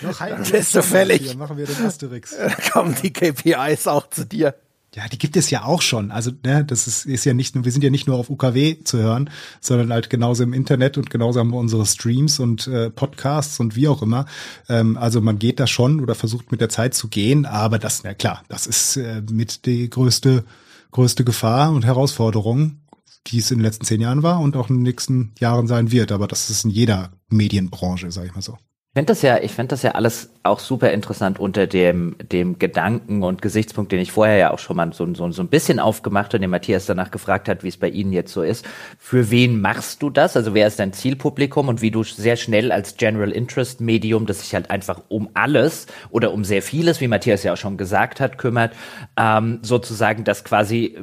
[0.00, 1.22] Noch Dann bist du fällig.
[1.22, 2.34] Hier machen wir den Asterix.
[2.36, 4.54] Da kommen die KPIs auch zu dir.
[4.94, 6.10] Ja, die gibt es ja auch schon.
[6.10, 8.82] Also, ne, das ist, ist ja nicht nur, wir sind ja nicht nur auf UKW
[8.82, 9.28] zu hören,
[9.60, 13.76] sondern halt genauso im Internet und genauso haben wir unsere Streams und äh, Podcasts und
[13.76, 14.24] wie auch immer.
[14.68, 18.02] Ähm, also man geht da schon oder versucht mit der Zeit zu gehen, aber das,
[18.02, 20.44] na klar, das ist äh, mit die größte,
[20.90, 22.80] größte Gefahr und Herausforderung,
[23.26, 25.92] die es in den letzten zehn Jahren war und auch in den nächsten Jahren sein
[25.92, 26.12] wird.
[26.12, 28.56] Aber das ist in jeder Medienbranche, sag ich mal so.
[28.94, 32.58] Ich finde das ja, ich finde das ja alles auch super interessant unter dem, dem
[32.58, 35.78] Gedanken und Gesichtspunkt, den ich vorher ja auch schon mal so, so, so ein bisschen
[35.78, 38.66] aufgemacht und den Matthias danach gefragt hat, wie es bei Ihnen jetzt so ist.
[38.98, 40.36] Für wen machst du das?
[40.36, 44.40] Also wer ist dein Zielpublikum und wie du sehr schnell als General Interest Medium, das
[44.40, 48.20] sich halt einfach um alles oder um sehr vieles, wie Matthias ja auch schon gesagt
[48.20, 48.72] hat, kümmert,
[49.16, 50.96] ähm, sozusagen, dass quasi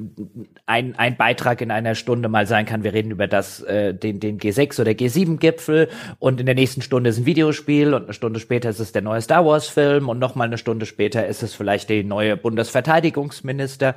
[0.65, 4.19] ein, ein Beitrag in einer Stunde mal sein kann, wir reden über das, äh, den,
[4.19, 8.13] den G6 oder G7 Gipfel und in der nächsten Stunde ist ein Videospiel und eine
[8.13, 11.28] Stunde später ist es der neue Star Wars Film und noch mal eine Stunde später
[11.28, 13.95] ist es vielleicht der neue Bundesverteidigungsminister.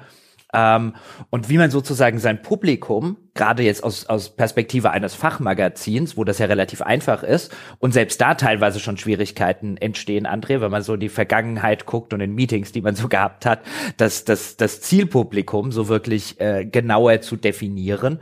[0.52, 0.94] Ähm,
[1.30, 6.38] und wie man sozusagen sein Publikum gerade jetzt aus, aus Perspektive eines Fachmagazins, wo das
[6.38, 10.94] ja relativ einfach ist und selbst da teilweise schon Schwierigkeiten entstehen, André, wenn man so
[10.94, 13.60] in die Vergangenheit guckt und in Meetings, die man so gehabt hat,
[13.96, 18.20] dass das, das Zielpublikum so wirklich äh, genauer zu definieren.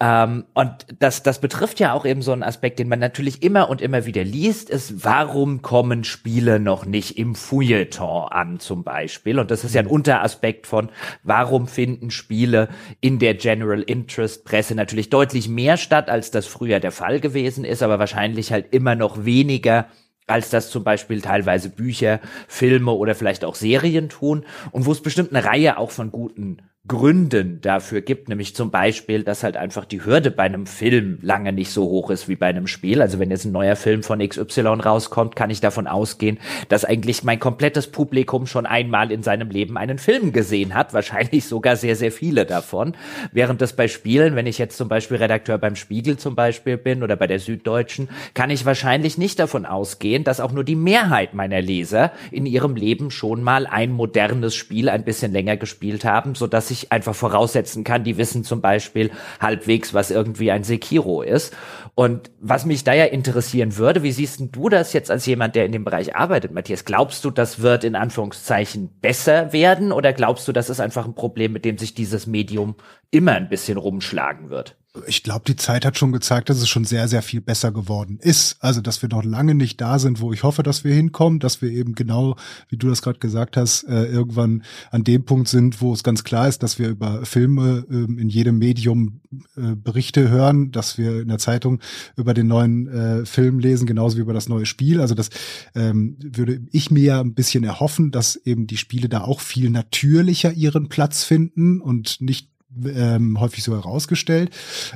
[0.00, 3.68] Ähm, und das, das betrifft ja auch eben so einen Aspekt, den man natürlich immer
[3.68, 9.38] und immer wieder liest, ist, warum kommen Spiele noch nicht im Feuilleton an zum Beispiel?
[9.38, 10.88] Und das ist ja ein Unteraspekt von,
[11.22, 12.68] warum finden Spiele
[13.02, 17.64] in der General Interest Presse natürlich deutlich mehr statt, als das früher der Fall gewesen
[17.64, 19.88] ist, aber wahrscheinlich halt immer noch weniger
[20.28, 25.02] als das zum Beispiel teilweise Bücher, Filme oder vielleicht auch Serien tun und wo es
[25.02, 29.86] bestimmt eine Reihe auch von guten Gründen dafür gibt, nämlich zum Beispiel, dass halt einfach
[29.86, 33.00] die Hürde bei einem Film lange nicht so hoch ist wie bei einem Spiel.
[33.00, 37.24] Also wenn jetzt ein neuer Film von XY rauskommt, kann ich davon ausgehen, dass eigentlich
[37.24, 41.96] mein komplettes Publikum schon einmal in seinem Leben einen Film gesehen hat, wahrscheinlich sogar sehr,
[41.96, 42.94] sehr viele davon.
[43.32, 47.02] Während das bei Spielen, wenn ich jetzt zum Beispiel Redakteur beim Spiegel zum Beispiel bin
[47.02, 51.32] oder bei der Süddeutschen, kann ich wahrscheinlich nicht davon ausgehen, dass auch nur die Mehrheit
[51.32, 56.34] meiner Leser in ihrem Leben schon mal ein modernes Spiel ein bisschen länger gespielt haben,
[56.34, 59.10] sodass ich einfach voraussetzen kann, die wissen zum Beispiel
[59.40, 61.54] halbwegs, was irgendwie ein Sekiro ist.
[61.94, 65.64] Und was mich da ja interessieren würde, wie siehst du das jetzt als jemand, der
[65.64, 66.84] in dem Bereich arbeitet, Matthias?
[66.84, 71.14] Glaubst du, das wird in Anführungszeichen besser werden oder glaubst du, das ist einfach ein
[71.14, 72.74] Problem, mit dem sich dieses Medium
[73.10, 74.76] immer ein bisschen rumschlagen wird?
[75.06, 78.18] Ich glaube, die Zeit hat schon gezeigt, dass es schon sehr, sehr viel besser geworden
[78.20, 78.56] ist.
[78.60, 81.60] Also, dass wir noch lange nicht da sind, wo ich hoffe, dass wir hinkommen, dass
[81.62, 82.36] wir eben genau,
[82.68, 86.22] wie du das gerade gesagt hast, äh, irgendwann an dem Punkt sind, wo es ganz
[86.22, 89.20] klar ist, dass wir über Filme äh, in jedem Medium
[89.56, 91.80] äh, Berichte hören, dass wir in der Zeitung
[92.16, 95.00] über den neuen äh, Film lesen, genauso wie über das neue Spiel.
[95.00, 95.30] Also, das
[95.74, 99.70] ähm, würde ich mir ja ein bisschen erhoffen, dass eben die Spiele da auch viel
[99.70, 102.53] natürlicher ihren Platz finden und nicht
[102.84, 104.50] ähm, häufig so herausgestellt.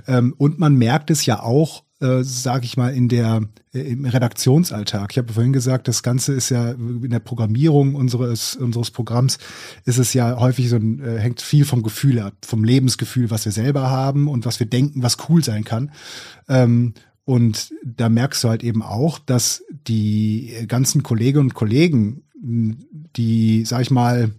[0.07, 3.43] Ähm, und man merkt es ja auch äh, sage ich mal, in der
[3.75, 5.11] äh, im Redaktionsalltag.
[5.11, 9.39] Ich habe vorhin gesagt, das Ganze ist ja in der Programmierung unseres unseres Programms
[9.85, 13.47] ist es ja häufig so ein, äh, hängt viel vom Gefühl ab, vom Lebensgefühl, was
[13.47, 15.91] wir selber haben und was wir denken, was cool sein kann.
[16.49, 22.23] Ähm, und da merkst du halt eben auch, dass die ganzen Kolleginnen und Kollegen,
[23.17, 24.31] die, sag ich mal,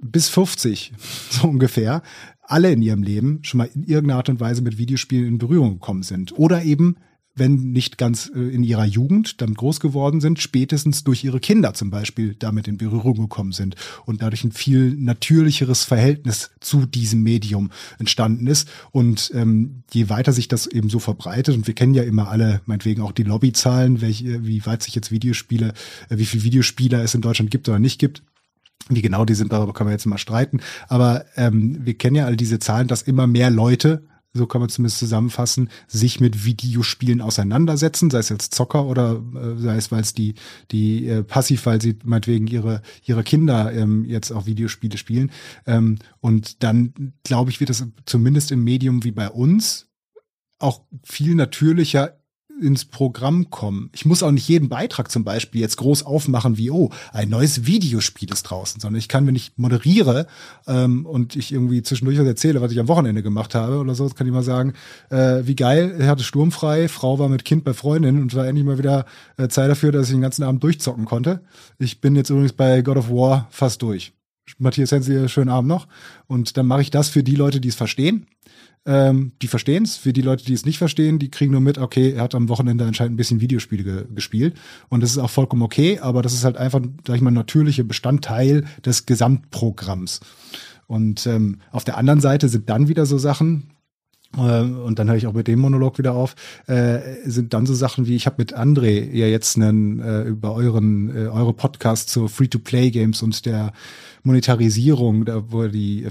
[0.00, 0.92] bis 50,
[1.30, 2.02] so ungefähr,
[2.42, 5.74] alle in ihrem Leben schon mal in irgendeiner Art und Weise mit Videospielen in Berührung
[5.74, 6.36] gekommen sind.
[6.36, 6.96] Oder eben,
[7.36, 11.74] wenn nicht ganz äh, in ihrer Jugend damit groß geworden sind, spätestens durch ihre Kinder
[11.74, 17.22] zum Beispiel damit in Berührung gekommen sind und dadurch ein viel natürlicheres Verhältnis zu diesem
[17.22, 17.70] Medium
[18.00, 18.68] entstanden ist.
[18.90, 22.62] Und ähm, je weiter sich das eben so verbreitet, und wir kennen ja immer alle,
[22.66, 25.72] meinetwegen auch die Lobbyzahlen, welche, wie weit sich jetzt Videospiele,
[26.08, 28.24] äh, wie viele Videospieler es in Deutschland gibt oder nicht gibt,
[28.90, 30.60] wie genau die sind, darüber können wir jetzt mal streiten.
[30.88, 34.70] Aber ähm, wir kennen ja all diese Zahlen, dass immer mehr Leute, so kann man
[34.70, 40.02] zumindest zusammenfassen, sich mit Videospielen auseinandersetzen, sei es jetzt Zocker oder äh, sei es, weil
[40.02, 40.34] es die,
[40.70, 45.32] die äh, passiv, weil sie meinetwegen ihre, ihre Kinder ähm, jetzt auch Videospiele spielen.
[45.66, 49.86] Ähm, und dann, glaube ich, wird das zumindest im Medium wie bei uns
[50.58, 52.19] auch viel natürlicher
[52.60, 53.90] ins Programm kommen.
[53.92, 57.66] Ich muss auch nicht jeden Beitrag zum Beispiel jetzt groß aufmachen wie, oh, ein neues
[57.66, 60.26] Videospiel ist draußen, sondern ich kann, wenn ich moderiere
[60.66, 64.08] ähm, und ich irgendwie zwischendurch was erzähle, was ich am Wochenende gemacht habe oder so,
[64.08, 64.74] kann ich mal sagen,
[65.10, 68.66] äh, wie geil, er hatte sturmfrei, Frau war mit Kind bei Freundin und war endlich
[68.66, 69.06] mal wieder
[69.36, 71.40] äh, Zeit dafür, dass ich den ganzen Abend durchzocken konnte.
[71.78, 74.12] Ich bin jetzt übrigens bei God of War fast durch.
[74.58, 75.86] Matthias Hensi, schönen Abend noch.
[76.26, 78.26] Und dann mache ich das für die Leute, die es verstehen.
[78.86, 79.96] Ähm, die verstehen es.
[79.96, 82.48] Für die Leute, die es nicht verstehen, die kriegen nur mit, okay, er hat am
[82.48, 84.54] Wochenende anscheinend ein bisschen Videospiele ge gespielt.
[84.88, 87.84] Und das ist auch vollkommen okay, aber das ist halt einfach, sag ich mal, natürlicher
[87.84, 90.20] Bestandteil des Gesamtprogramms.
[90.86, 93.70] Und ähm, auf der anderen Seite sind dann wieder so Sachen,
[94.36, 96.34] äh, und dann höre ich auch mit dem Monolog wieder auf,
[96.66, 100.54] äh, sind dann so Sachen wie, ich habe mit André ja jetzt einen äh, über
[100.54, 103.72] euren äh, eure Podcast zu Free-to-Play-Games und der
[104.22, 106.10] Monetarisierung, da wo ihr die äh,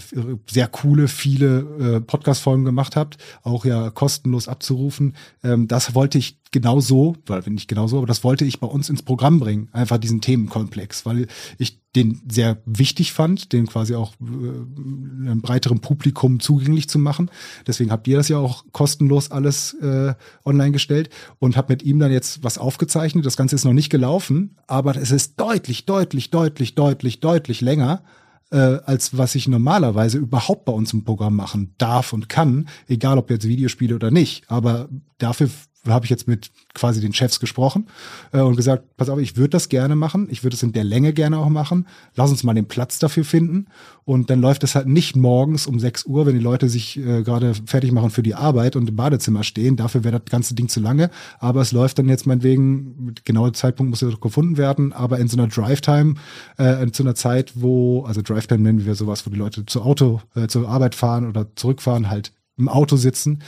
[0.50, 1.60] sehr coole, viele
[1.98, 5.16] äh, Podcast-Folgen gemacht habt, auch ja kostenlos abzurufen.
[5.44, 9.04] Ähm, das wollte ich genauso, weil nicht genauso, aber das wollte ich bei uns ins
[9.04, 14.26] Programm bringen, einfach diesen Themenkomplex, weil ich den sehr wichtig fand, den quasi auch äh,
[14.26, 17.32] einem breiteren Publikum zugänglich zu machen.
[17.66, 20.14] Deswegen habt ihr das ja auch kostenlos alles äh,
[20.46, 23.26] online gestellt und habe mit ihm dann jetzt was aufgezeichnet.
[23.26, 27.99] Das Ganze ist noch nicht gelaufen, aber es ist deutlich, deutlich, deutlich, deutlich, deutlich länger
[28.52, 33.18] äh, als was ich normalerweise überhaupt bei uns im Programm machen darf und kann, egal
[33.18, 34.50] ob jetzt Videospiele oder nicht.
[34.50, 35.50] Aber dafür
[35.88, 37.88] habe ich jetzt mit quasi den Chefs gesprochen
[38.32, 40.84] äh, und gesagt, pass auf, ich würde das gerne machen, ich würde es in der
[40.84, 43.68] Länge gerne auch machen, lass uns mal den Platz dafür finden.
[44.04, 47.22] Und dann läuft es halt nicht morgens um 6 Uhr, wenn die Leute sich äh,
[47.22, 50.68] gerade fertig machen für die Arbeit und im Badezimmer stehen, dafür wäre das ganze Ding
[50.68, 54.58] zu lange, aber es läuft dann jetzt meinetwegen, mit genauer Zeitpunkt muss ja doch gefunden
[54.58, 56.16] werden, aber in so einer Drive-Time,
[56.58, 60.22] äh, zu einer Zeit, wo, also Drive-Time nennen wir sowas, wo die Leute zu Auto,
[60.36, 63.40] äh, zur Arbeit fahren oder zurückfahren, halt im Auto sitzen,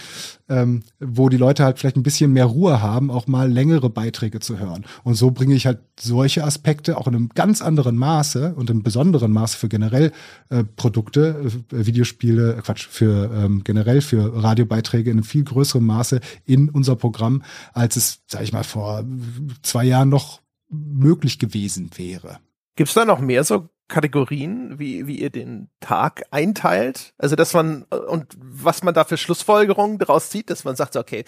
[0.49, 4.39] ähm, wo die Leute halt vielleicht ein bisschen mehr Ruhe haben, auch mal längere Beiträge
[4.39, 4.85] zu hören.
[5.03, 8.83] Und so bringe ich halt solche Aspekte auch in einem ganz anderen Maße und im
[8.83, 10.11] besonderen Maße für generell
[10.49, 15.83] äh, Produkte, äh, Videospiele, äh, Quatsch, für ähm, generell für Radiobeiträge in einem viel größeren
[15.83, 17.43] Maße in unser Programm,
[17.73, 19.03] als es, sag ich mal, vor
[19.61, 22.39] zwei Jahren noch möglich gewesen wäre.
[22.75, 27.13] Gibt's da noch mehr so Kategorien, wie, wie ihr den Tag einteilt.
[27.19, 31.25] Also, dass man, und was man da für Schlussfolgerungen daraus zieht, dass man sagt, okay,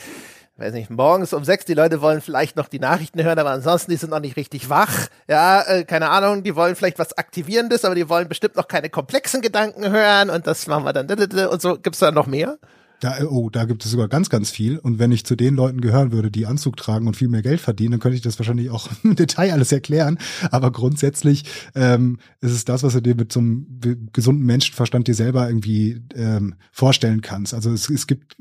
[0.57, 3.91] weiß nicht, morgens um sechs, die Leute wollen vielleicht noch die Nachrichten hören, aber ansonsten,
[3.91, 5.07] die sind noch nicht richtig wach.
[5.27, 8.89] Ja, äh, keine Ahnung, die wollen vielleicht was Aktivierendes, aber die wollen bestimmt noch keine
[8.89, 11.77] komplexen Gedanken hören und das machen wir dann und so.
[11.77, 12.57] Gibt's da noch mehr?
[13.03, 14.77] Da, oh, da gibt es sogar ganz, ganz viel.
[14.77, 17.59] Und wenn ich zu den Leuten gehören würde, die Anzug tragen und viel mehr Geld
[17.59, 20.17] verdienen, dann könnte ich das wahrscheinlich auch im Detail alles erklären.
[20.51, 21.43] Aber grundsätzlich
[21.75, 23.67] ähm, ist es das, was du dir mit so einem
[24.13, 27.53] gesunden Menschenverstand dir selber irgendwie ähm, vorstellen kannst.
[27.53, 28.37] Also es, es gibt,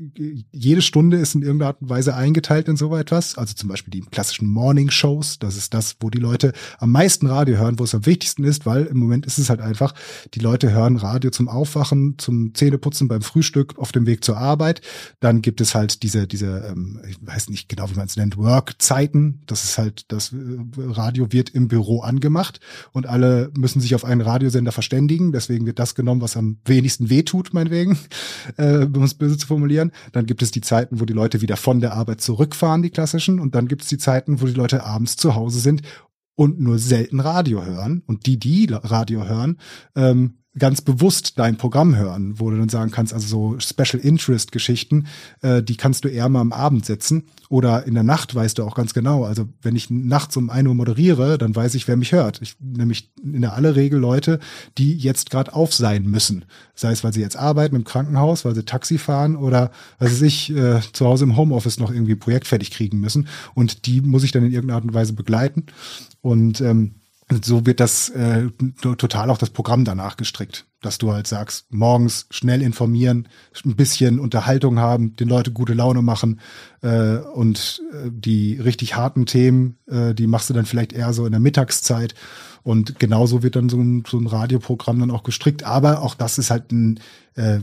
[0.52, 3.36] jede Stunde ist in irgendeiner Art und Weise eingeteilt in so etwas.
[3.36, 5.40] Also zum Beispiel die klassischen Morning-Shows.
[5.40, 8.64] Das ist das, wo die Leute am meisten Radio hören, wo es am wichtigsten ist,
[8.64, 9.92] weil im Moment ist es halt einfach,
[10.34, 14.51] die Leute hören Radio zum Aufwachen, zum Zähneputzen, beim Frühstück, auf dem Weg zur Arbeit
[14.52, 14.82] Arbeit.
[15.20, 18.36] Dann gibt es halt diese, diese, ähm, ich weiß nicht genau, wie man es nennt,
[18.36, 19.40] Work-Zeiten.
[19.46, 20.36] Das ist halt, das äh,
[20.76, 22.60] Radio wird im Büro angemacht
[22.92, 25.32] und alle müssen sich auf einen Radiosender verständigen.
[25.32, 27.98] Deswegen wird das genommen, was am wenigsten wehtut, meinetwegen,
[28.58, 29.92] äh, um es böse zu formulieren.
[30.12, 33.40] Dann gibt es die Zeiten, wo die Leute wieder von der Arbeit zurückfahren, die klassischen.
[33.40, 35.82] Und dann gibt es die Zeiten, wo die Leute abends zu Hause sind
[36.34, 38.02] und nur selten Radio hören.
[38.06, 39.58] Und die, die Radio hören,
[39.96, 44.52] ähm, ganz bewusst dein Programm hören, wo du dann sagen kannst, also so Special Interest
[44.52, 45.06] Geschichten,
[45.40, 48.64] äh, die kannst du eher mal am Abend setzen oder in der Nacht weißt du
[48.64, 49.24] auch ganz genau.
[49.24, 52.42] Also wenn ich nachts um ein Uhr moderiere, dann weiß ich, wer mich hört.
[52.42, 54.40] Ich nämlich in der aller Regel Leute,
[54.76, 56.44] die jetzt gerade auf sein müssen.
[56.74, 60.16] Sei es, weil sie jetzt arbeiten im Krankenhaus, weil sie Taxi fahren oder weil sie
[60.16, 63.26] sich äh, zu Hause im Homeoffice noch irgendwie ein Projekt fertig kriegen müssen.
[63.54, 65.66] Und die muss ich dann in irgendeiner Art und Weise begleiten.
[66.20, 66.96] Und ähm,
[67.42, 68.48] so wird das äh,
[68.80, 73.28] total auch das Programm danach gestrickt, dass du halt sagst, morgens schnell informieren,
[73.64, 76.40] ein bisschen Unterhaltung haben, den Leute gute Laune machen
[76.82, 81.26] äh, und äh, die richtig harten Themen, äh, die machst du dann vielleicht eher so
[81.26, 82.14] in der Mittagszeit
[82.62, 85.64] und genauso wird dann so ein, so ein Radioprogramm dann auch gestrickt.
[85.64, 87.00] Aber auch das ist halt ein,
[87.34, 87.60] äh,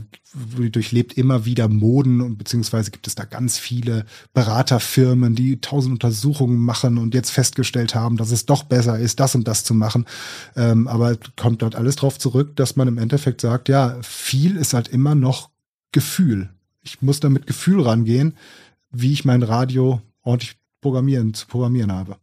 [0.70, 6.58] durchlebt immer wieder Moden und beziehungsweise gibt es da ganz viele Beraterfirmen, die tausend Untersuchungen
[6.58, 10.04] machen und jetzt festgestellt haben, dass es doch besser ist, das und das zu machen.
[10.54, 14.74] Ähm, aber kommt dort alles drauf zurück, dass man im Endeffekt sagt, ja, viel ist
[14.74, 15.50] halt immer noch
[15.92, 16.50] Gefühl.
[16.82, 18.34] Ich muss da mit Gefühl rangehen,
[18.90, 22.16] wie ich mein Radio ordentlich programmieren, zu programmieren habe.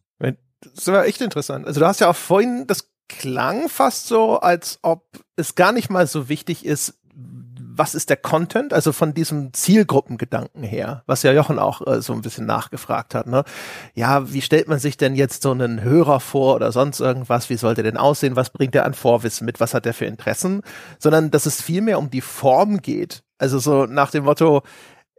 [0.62, 1.68] Das war echt interessant.
[1.68, 5.05] Also du hast ja auch vorhin, das klang fast so, als ob
[5.36, 6.95] es gar nicht mal so wichtig ist,
[7.78, 12.14] was ist der Content, also von diesem Zielgruppengedanken her, was ja Jochen auch äh, so
[12.14, 13.28] ein bisschen nachgefragt hat.
[13.28, 13.43] Ne?
[13.93, 17.49] Ja, wie stellt man sich denn jetzt so einen Hörer vor oder sonst irgendwas?
[17.49, 18.36] Wie sollte denn aussehen?
[18.36, 19.60] Was bringt er an Vorwissen mit?
[19.60, 20.62] Was hat er für Interessen?
[20.99, 23.24] Sondern dass es vielmehr um die Form geht.
[23.38, 24.64] Also so nach dem Motto,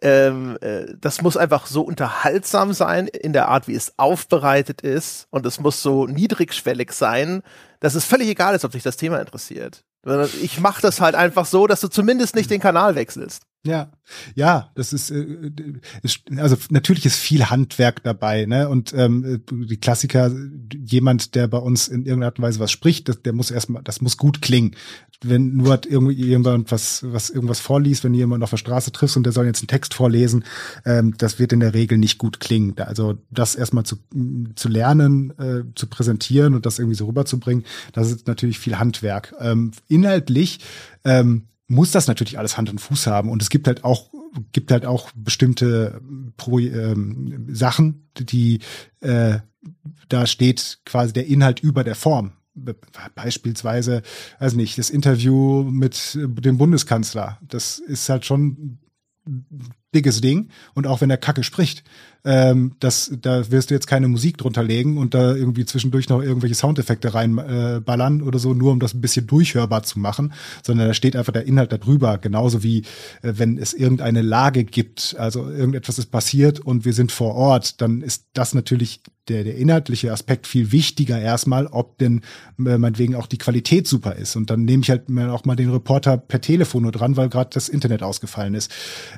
[0.02, 5.26] ähm, äh, das muss einfach so unterhaltsam sein in der Art, wie es aufbereitet ist.
[5.30, 7.42] Und es muss so niedrigschwellig sein,
[7.80, 9.84] dass es völlig egal ist, ob sich das Thema interessiert.
[10.40, 13.42] Ich mache das halt einfach so, dass du zumindest nicht den Kanal wechselst.
[13.66, 13.90] Ja,
[14.36, 15.50] ja, das ist, äh,
[16.02, 18.68] ist also natürlich ist viel Handwerk dabei, ne?
[18.68, 20.30] Und ähm, die Klassiker,
[20.72, 23.82] jemand, der bei uns in irgendeiner Art und Weise was spricht, das, der muss erstmal,
[23.82, 24.76] das muss gut klingen.
[25.22, 29.16] Wenn nur hat irgendwie jemand was, was irgendwas vorliest, wenn jemand auf der Straße triffst
[29.16, 30.44] und der soll jetzt einen Text vorlesen,
[30.84, 32.78] ähm, das wird in der Regel nicht gut klingen.
[32.78, 33.96] Also das erstmal zu,
[34.54, 39.34] zu lernen, äh, zu präsentieren und das irgendwie so rüberzubringen, das ist natürlich viel Handwerk.
[39.40, 40.60] Ähm, inhaltlich
[41.04, 43.30] ähm, muss das natürlich alles Hand und Fuß haben.
[43.30, 44.10] Und es gibt halt auch,
[44.52, 46.00] gibt halt auch bestimmte
[46.36, 48.60] Pro, ähm, Sachen, die
[49.00, 49.38] äh,
[50.08, 52.32] da steht quasi der Inhalt über der Form.
[53.14, 54.02] Beispielsweise,
[54.38, 57.38] also nicht, das Interview mit dem Bundeskanzler.
[57.42, 58.78] Das ist halt schon
[59.94, 60.48] dickes Ding.
[60.74, 61.84] Und auch wenn er Kacke spricht,
[62.28, 66.20] ähm, das, da wirst du jetzt keine Musik drunter legen und da irgendwie zwischendurch noch
[66.20, 70.88] irgendwelche Soundeffekte reinballern äh, oder so, nur um das ein bisschen durchhörbar zu machen, sondern
[70.88, 72.80] da steht einfach der Inhalt darüber, genauso wie
[73.22, 77.80] äh, wenn es irgendeine Lage gibt, also irgendetwas ist passiert und wir sind vor Ort,
[77.80, 82.22] dann ist das natürlich der, der inhaltliche Aspekt viel wichtiger erstmal, ob denn
[82.58, 84.36] äh, meinetwegen auch die Qualität super ist.
[84.36, 87.50] Und dann nehme ich halt auch mal den Reporter per Telefon nur dran, weil gerade
[87.52, 88.72] das Internet ausgefallen ist.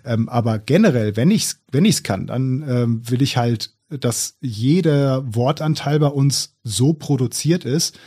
[0.05, 5.35] Ähm, aber generell, wenn ich's, wenn ich's kann, dann ähm, will ich halt, dass jeder
[5.35, 7.99] Wortanteil bei uns so produziert ist,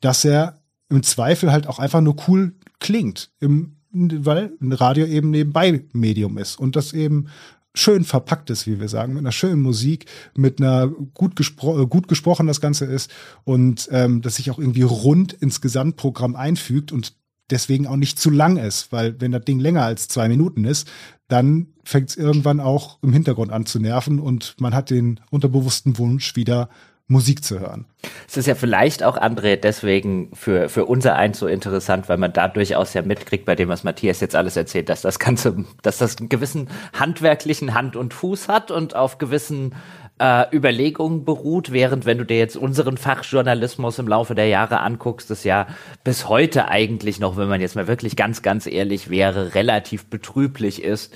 [0.00, 5.30] dass er im Zweifel halt auch einfach nur cool klingt, im, weil ein Radio eben
[5.30, 7.28] nebenbei Medium ist und das eben
[7.74, 12.06] schön verpackt ist, wie wir sagen, mit einer schönen Musik, mit einer gut, gespro gut
[12.08, 13.10] gesprochen das Ganze ist
[13.44, 17.14] und ähm, dass sich auch irgendwie rund ins Gesamtprogramm einfügt und
[17.50, 20.90] deswegen auch nicht zu lang ist, weil wenn das Ding länger als zwei Minuten ist,
[21.28, 25.98] dann fängt es irgendwann auch im Hintergrund an zu nerven und man hat den unterbewussten
[25.98, 26.68] Wunsch, wieder
[27.08, 27.84] Musik zu hören.
[28.28, 32.32] Es ist ja vielleicht auch, André, deswegen für, für unser eins so interessant, weil man
[32.32, 35.98] da durchaus ja mitkriegt, bei dem, was Matthias jetzt alles erzählt, dass das Ganze, dass
[35.98, 36.68] das einen gewissen
[36.98, 39.74] handwerklichen Hand und Fuß hat und auf gewissen
[40.18, 45.30] äh, Überlegungen beruht, während wenn du dir jetzt unseren Fachjournalismus im Laufe der Jahre anguckst,
[45.30, 45.66] das ja
[46.04, 50.82] bis heute eigentlich noch, wenn man jetzt mal wirklich ganz, ganz ehrlich wäre, relativ betrüblich
[50.82, 51.12] ist,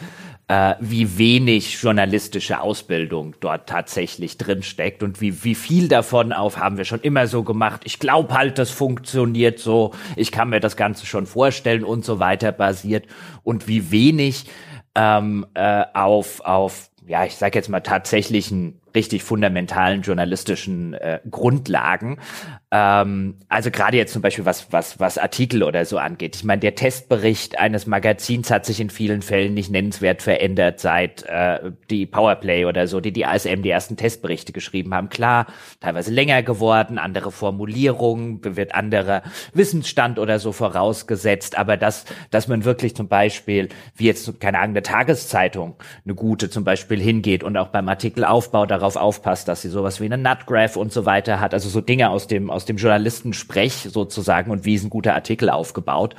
[0.48, 6.58] äh, wie wenig journalistische Ausbildung dort tatsächlich drin steckt und wie, wie viel davon auf
[6.58, 7.82] haben wir schon immer so gemacht.
[7.84, 9.92] Ich glaube halt, das funktioniert so.
[10.14, 13.06] Ich kann mir das Ganze schon vorstellen und so weiter basiert
[13.42, 14.44] und wie wenig
[14.94, 22.18] ähm, äh, auf, auf, ja, ich sag jetzt mal tatsächlichen richtig fundamentalen journalistischen äh, Grundlagen.
[22.72, 26.34] Ähm, also gerade jetzt zum Beispiel was, was, was Artikel oder so angeht.
[26.34, 31.22] Ich meine, der Testbericht eines Magazins hat sich in vielen Fällen nicht nennenswert verändert, seit
[31.28, 35.10] äh, die Powerplay oder so, die die ASM die ersten Testberichte geschrieben haben.
[35.10, 35.46] Klar,
[35.80, 39.22] teilweise länger geworden, andere Formulierungen, wird anderer
[39.52, 44.70] Wissensstand oder so vorausgesetzt, aber das, dass man wirklich zum Beispiel, wie jetzt, keine Ahnung,
[44.70, 49.62] eine Tageszeitung, eine gute zum Beispiel hingeht und auch beim Artikelaufbau darauf darauf aufpasst, dass
[49.62, 52.64] sie sowas wie eine Nutgraph und so weiter hat, also so Dinge aus dem aus
[52.64, 56.14] dem Journalistensprech sozusagen und wie ist ein guter Artikel aufgebaut.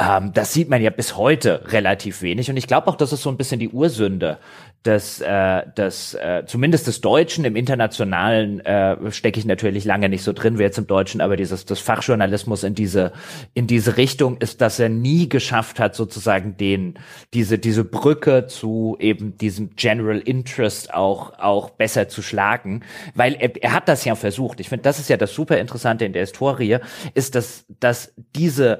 [0.00, 3.22] Ähm, das sieht man ja bis heute relativ wenig und ich glaube auch, das ist
[3.22, 4.38] so ein bisschen die Ursünde
[4.84, 10.22] des, äh, des äh, zumindest des Deutschen im internationalen äh, stecke ich natürlich lange nicht
[10.22, 13.12] so drin wie jetzt im Deutschen, aber dieses das Fachjournalismus in diese
[13.54, 16.94] in diese Richtung ist, dass er nie geschafft hat sozusagen den
[17.34, 22.84] diese diese Brücke zu eben diesem General Interest auch auch besser zu schlagen,
[23.16, 24.60] weil er, er hat das ja versucht.
[24.60, 26.78] Ich finde, das ist ja das super interessante in der Historie,
[27.14, 28.78] ist dass dass diese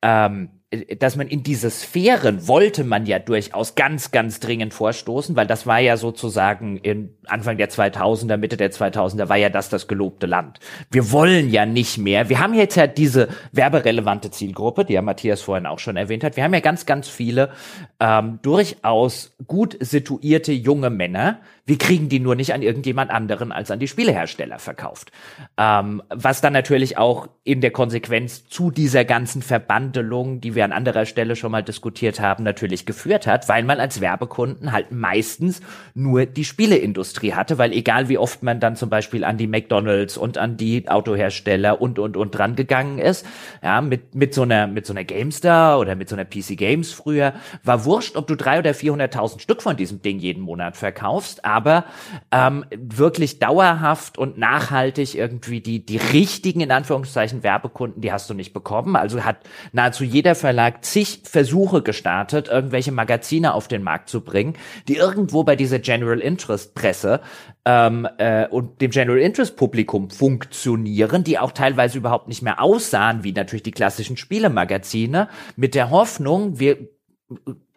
[0.00, 0.59] ähm,
[1.00, 5.66] dass man in diese Sphären wollte man ja durchaus ganz, ganz dringend vorstoßen, weil das
[5.66, 10.26] war ja sozusagen in Anfang der 2000er, Mitte der 2000er war ja das das gelobte
[10.26, 10.60] Land.
[10.92, 12.28] Wir wollen ja nicht mehr.
[12.28, 16.36] Wir haben jetzt ja diese werberelevante Zielgruppe, die ja Matthias vorhin auch schon erwähnt hat.
[16.36, 17.50] Wir haben ja ganz, ganz viele
[17.98, 21.40] ähm, durchaus gut situierte junge Männer,
[21.70, 25.12] wir kriegen die nur nicht an irgendjemand anderen als an die Spielehersteller verkauft.
[25.56, 30.72] Ähm, was dann natürlich auch in der Konsequenz zu dieser ganzen Verbandelung, die wir an
[30.72, 35.60] anderer Stelle schon mal diskutiert haben, natürlich geführt hat, weil man als Werbekunden halt meistens
[35.94, 40.16] nur die Spieleindustrie hatte, weil egal wie oft man dann zum Beispiel an die McDonalds
[40.16, 43.24] und an die Autohersteller und und und dran gegangen ist,
[43.62, 46.90] ja, mit, mit so einer, mit so einer GameStar oder mit so einer PC Games
[46.90, 51.44] früher, war wurscht, ob du drei oder 400.000 Stück von diesem Ding jeden Monat verkaufst,
[51.44, 51.84] aber aber
[52.30, 58.34] ähm, wirklich dauerhaft und nachhaltig irgendwie die, die richtigen, in Anführungszeichen, Werbekunden, die hast du
[58.34, 58.96] nicht bekommen.
[58.96, 59.36] Also hat
[59.72, 64.54] nahezu jeder Verlag zig Versuche gestartet, irgendwelche Magazine auf den Markt zu bringen,
[64.88, 67.20] die irgendwo bei dieser General Interest Presse
[67.66, 73.22] ähm, äh, und dem General Interest Publikum funktionieren, die auch teilweise überhaupt nicht mehr aussahen
[73.22, 76.78] wie natürlich die klassischen Spielemagazine, mit der Hoffnung, wir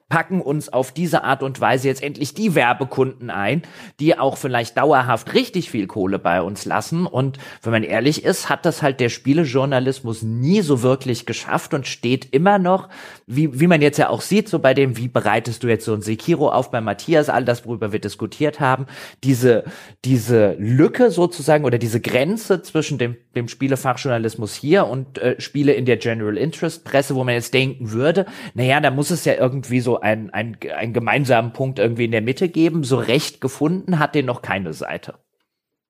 [0.09, 3.63] packen uns auf diese Art und Weise jetzt endlich die Werbekunden ein,
[3.99, 7.05] die auch vielleicht dauerhaft richtig viel Kohle bei uns lassen.
[7.05, 11.87] Und wenn man ehrlich ist, hat das halt der Spielejournalismus nie so wirklich geschafft und
[11.87, 12.89] steht immer noch,
[13.25, 15.93] wie, wie man jetzt ja auch sieht, so bei dem, wie bereitest du jetzt so
[15.93, 18.85] ein Sekiro auf bei Matthias, all das, worüber wir diskutiert haben,
[19.23, 19.63] diese,
[20.05, 25.85] diese Lücke sozusagen oder diese Grenze zwischen dem, dem Spielefachjournalismus hier und äh, Spiele in
[25.85, 29.79] der General Interest Presse, wo man jetzt denken würde, naja, da muss es ja irgendwie
[29.79, 32.83] so ein, ein, einen gemeinsamen Punkt irgendwie in der Mitte geben.
[32.83, 35.15] So recht gefunden hat den noch keine Seite.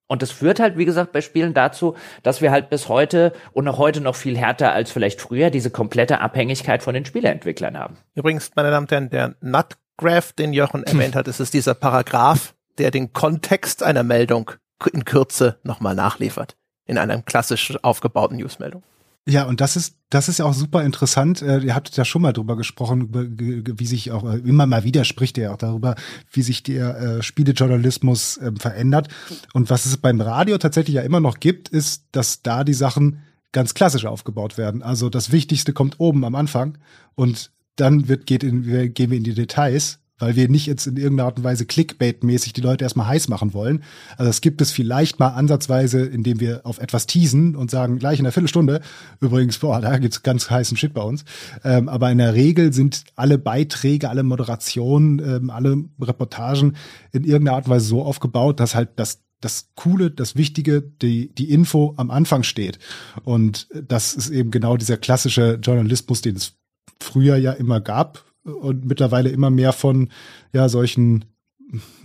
[0.07, 3.65] Und das führt halt, wie gesagt, bei Spielen dazu, dass wir halt bis heute und
[3.65, 7.97] noch heute noch viel härter als vielleicht früher diese komplette Abhängigkeit von den Spieleentwicklern haben.
[8.13, 12.53] Übrigens, meine Damen und Herren, der Nutgraph, den Jochen erwähnt hat, ist es dieser Paragraph,
[12.77, 14.51] der den Kontext einer Meldung
[14.91, 16.57] in Kürze nochmal nachliefert.
[16.85, 18.83] In einer klassisch aufgebauten Newsmeldung.
[19.25, 21.41] Ja, und das ist, das ist ja auch super interessant.
[21.41, 25.05] Äh, ihr habt ja schon mal drüber gesprochen, wie sich auch äh, immer mal wieder
[25.05, 25.95] spricht ihr auch darüber,
[26.31, 29.07] wie sich der äh, Spielejournalismus äh, verändert.
[29.53, 33.19] Und was es beim Radio tatsächlich ja immer noch gibt, ist, dass da die Sachen
[33.53, 34.83] ganz klassisch aufgebaut werden.
[34.83, 36.77] Also das Wichtigste kommt oben am Anfang
[37.15, 40.97] und dann wird, geht in, gehen wir in die Details weil wir nicht jetzt in
[40.97, 43.83] irgendeiner Art und Weise Clickbait-mäßig die Leute erstmal heiß machen wollen.
[44.17, 48.19] Also es gibt es vielleicht mal ansatzweise, indem wir auf etwas teasen und sagen, gleich
[48.19, 48.81] in einer Viertelstunde,
[49.19, 51.25] übrigens, boah, da gibt's ganz heißen Shit bei uns.
[51.63, 56.75] Ähm, aber in der Regel sind alle Beiträge, alle Moderationen, ähm, alle Reportagen
[57.11, 61.35] in irgendeiner Art und Weise so aufgebaut, dass halt das das Coole, das Wichtige, die,
[61.35, 62.79] die Info am Anfang steht.
[63.25, 66.53] Und das ist eben genau dieser klassische Journalismus, den es
[67.01, 70.09] früher ja immer gab, und mittlerweile immer mehr von
[70.51, 71.25] ja solchen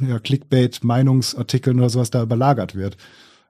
[0.00, 2.96] ja, Clickbait-Meinungsartikeln oder sowas da überlagert wird.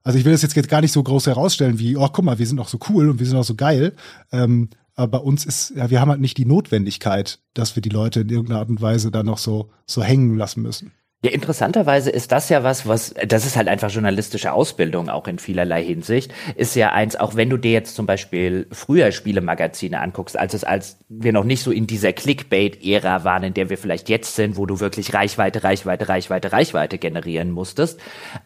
[0.03, 2.47] Also ich will das jetzt gar nicht so groß herausstellen wie, oh, guck mal, wir
[2.47, 3.95] sind auch so cool und wir sind auch so geil.
[4.33, 7.89] Ähm, aber bei uns ist, ja, wir haben halt nicht die Notwendigkeit, dass wir die
[7.89, 10.93] Leute in irgendeiner Art und Weise da noch so, so hängen lassen müssen.
[11.25, 15.41] Ja, interessanterweise ist das ja was, was, das ist halt einfach journalistische Ausbildung auch in
[15.41, 20.39] vielerlei Hinsicht, ist ja eins, auch wenn du dir jetzt zum Beispiel früher Spielemagazine anguckst,
[20.39, 24.09] als es, als wir noch nicht so in dieser Clickbait-Ära waren, in der wir vielleicht
[24.09, 27.99] jetzt sind, wo du wirklich Reichweite, Reichweite, Reichweite, Reichweite generieren musstest,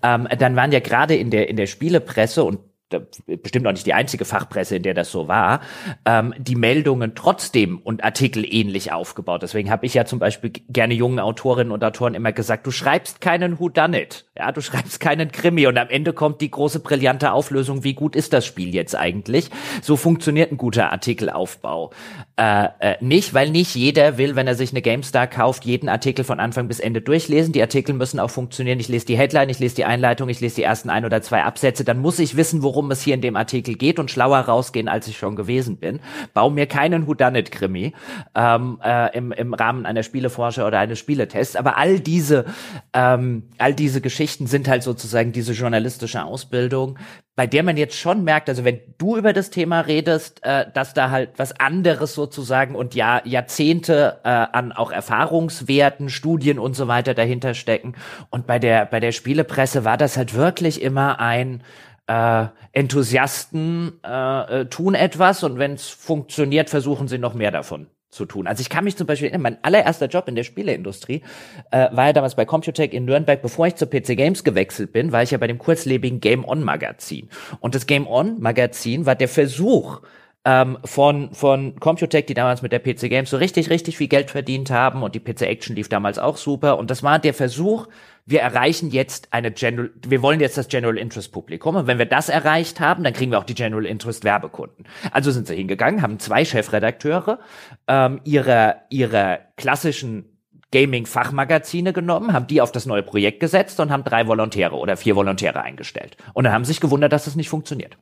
[0.02, 2.60] ähm, dann waren ja gerade in der, in der Spielepresse und
[3.00, 5.60] bestimmt auch nicht die einzige Fachpresse, in der das so war,
[6.04, 9.42] ähm, die Meldungen trotzdem und Artikel ähnlich aufgebaut.
[9.42, 13.20] Deswegen habe ich ja zum Beispiel gerne jungen Autorinnen und Autoren immer gesagt, du schreibst
[13.20, 16.80] keinen Who Done It, ja, du schreibst keinen Krimi und am Ende kommt die große
[16.80, 19.50] brillante Auflösung, wie gut ist das Spiel jetzt eigentlich?
[19.82, 21.92] So funktioniert ein guter Artikelaufbau.
[22.36, 26.24] äh, äh, nicht, weil nicht jeder will, wenn er sich eine GameStar kauft, jeden Artikel
[26.24, 27.52] von Anfang bis Ende durchlesen.
[27.52, 28.80] Die Artikel müssen auch funktionieren.
[28.80, 31.44] Ich lese die Headline, ich lese die Einleitung, ich lese die ersten ein oder zwei
[31.44, 31.84] Absätze.
[31.84, 35.06] Dann muss ich wissen, worum es hier in dem Artikel geht und schlauer rausgehen, als
[35.08, 36.00] ich schon gewesen bin.
[36.34, 37.92] Bau mir keinen Whodunit-Krimi
[38.34, 41.56] ähm, äh, im, im Rahmen einer Spieleforscher oder eines Spieletests.
[41.56, 42.44] Aber all diese,
[42.92, 46.98] ähm, all diese Geschichten sind halt sozusagen diese journalistische Ausbildung,
[47.34, 50.92] bei der man jetzt schon merkt, also wenn du über das Thema redest, äh, dass
[50.92, 56.88] da halt was anderes sozusagen und ja Jahrzehnte äh, an auch Erfahrungswerten, Studien und so
[56.88, 57.94] weiter dahinter stecken.
[58.28, 61.62] Und bei der bei der Spielepresse war das halt wirklich immer ein
[62.06, 67.86] äh, Enthusiasten äh, äh tun etwas und wenn es funktioniert, versuchen sie noch mehr davon
[68.10, 68.46] zu tun.
[68.46, 71.22] Also ich kann mich zum Beispiel erinnern, mein allererster Job in der Spieleindustrie
[71.70, 75.12] äh, war ja damals bei Computec in Nürnberg, bevor ich zur PC Games gewechselt bin,
[75.12, 77.30] war ich ja bei dem kurzlebigen Game On Magazin.
[77.60, 80.02] Und das Game On Magazin war der Versuch,
[80.44, 84.30] ähm, von, von Computec, die damals mit der PC Games so richtig, richtig viel Geld
[84.30, 86.78] verdient haben und die PC Action lief damals auch super.
[86.78, 87.86] Und das war der Versuch,
[88.24, 91.76] wir erreichen jetzt eine General, wir wollen jetzt das General Interest Publikum.
[91.76, 94.86] Und wenn wir das erreicht haben, dann kriegen wir auch die General Interest Werbekunden.
[95.10, 97.40] Also sind sie hingegangen, haben zwei Chefredakteure
[97.88, 100.32] ähm, ihrer, ihrer klassischen
[100.70, 105.16] Gaming-Fachmagazine genommen, haben die auf das neue Projekt gesetzt und haben drei Volontäre oder vier
[105.16, 106.16] Volontäre eingestellt.
[106.32, 107.98] Und dann haben sich gewundert, dass das nicht funktioniert.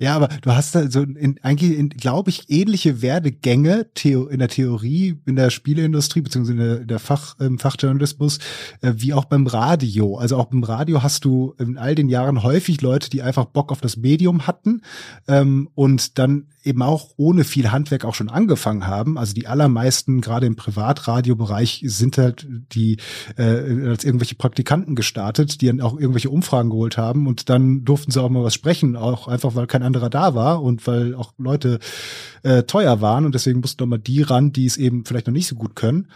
[0.00, 4.48] Ja, aber du hast da so in, eigentlich, glaube ich, ähnliche Werdegänge Theo, in der
[4.48, 8.38] Theorie, in der Spieleindustrie, beziehungsweise in der, in der Fach, im Fachjournalismus,
[8.80, 10.16] äh, wie auch beim Radio.
[10.16, 13.70] Also auch beim Radio hast du in all den Jahren häufig Leute, die einfach Bock
[13.70, 14.82] auf das Medium hatten
[15.28, 19.18] ähm, und dann eben auch ohne viel Handwerk auch schon angefangen haben.
[19.18, 22.96] Also die allermeisten, gerade im Privatradiobereich, sind halt die
[23.36, 28.10] äh, als irgendwelche Praktikanten gestartet, die dann auch irgendwelche Umfragen geholt haben und dann durften
[28.10, 31.32] sie auch mal was sprechen, auch einfach weil kein anderer da war und weil auch
[31.38, 31.78] Leute
[32.42, 35.34] äh, teuer waren und deswegen mussten doch mal die ran, die es eben vielleicht noch
[35.34, 36.08] nicht so gut können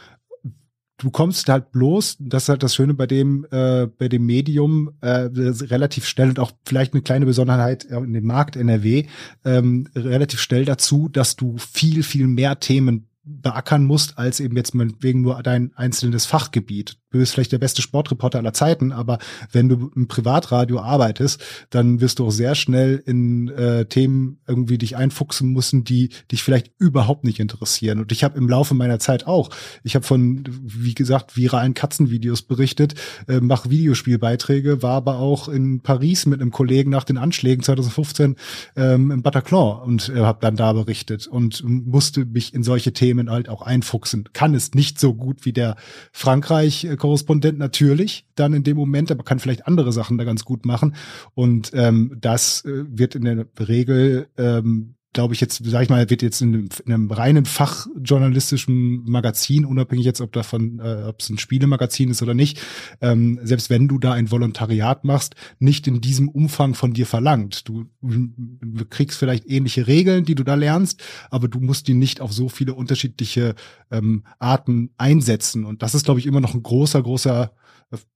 [0.99, 4.91] du kommst halt bloß, das ist halt das Schöne bei dem, äh, bei dem Medium,
[5.01, 9.07] äh, relativ schnell und auch vielleicht eine kleine Besonderheit in dem Markt NRW,
[9.45, 14.73] ähm, relativ schnell dazu, dass du viel, viel mehr Themen beackern musst, als eben jetzt
[14.75, 16.99] wegen nur dein einzelnes Fachgebiet.
[17.11, 19.19] Du bist vielleicht der beste Sportreporter aller Zeiten, aber
[19.51, 24.77] wenn du im Privatradio arbeitest, dann wirst du auch sehr schnell in äh, Themen irgendwie
[24.77, 28.01] dich einfuchsen müssen, die dich vielleicht überhaupt nicht interessieren.
[28.01, 29.49] Und ich habe im Laufe meiner Zeit auch,
[29.83, 32.95] ich habe von, wie gesagt, viralen Katzenvideos berichtet,
[33.27, 38.37] äh, mache Videospielbeiträge, war aber auch in Paris mit einem Kollegen nach den Anschlägen 2015
[38.77, 43.31] ähm, im Bataclan und äh, habe dann da berichtet und musste mich in solche Themen
[43.31, 44.29] halt auch einfuchsen.
[44.35, 45.77] Kann es nicht so gut wie der
[46.13, 50.45] Frankreich äh, Korrespondent natürlich dann in dem Moment, aber kann vielleicht andere Sachen da ganz
[50.45, 50.95] gut machen.
[51.35, 56.11] Und ähm, das äh, wird in der Regel ähm, glaube ich jetzt, sag ich mal,
[56.11, 61.21] wird jetzt in einem, in einem reinen fachjournalistischen Magazin, unabhängig jetzt, ob davon, äh, ob
[61.21, 62.61] es ein Spielemagazin ist oder nicht,
[63.01, 67.69] ähm, selbst wenn du da ein Volontariat machst, nicht in diesem Umfang von dir verlangt.
[67.69, 72.21] Du, du kriegst vielleicht ähnliche Regeln, die du da lernst, aber du musst die nicht
[72.21, 73.55] auf so viele unterschiedliche
[73.91, 75.65] ähm, Arten einsetzen.
[75.65, 77.53] Und das ist, glaube ich, immer noch ein großer, großer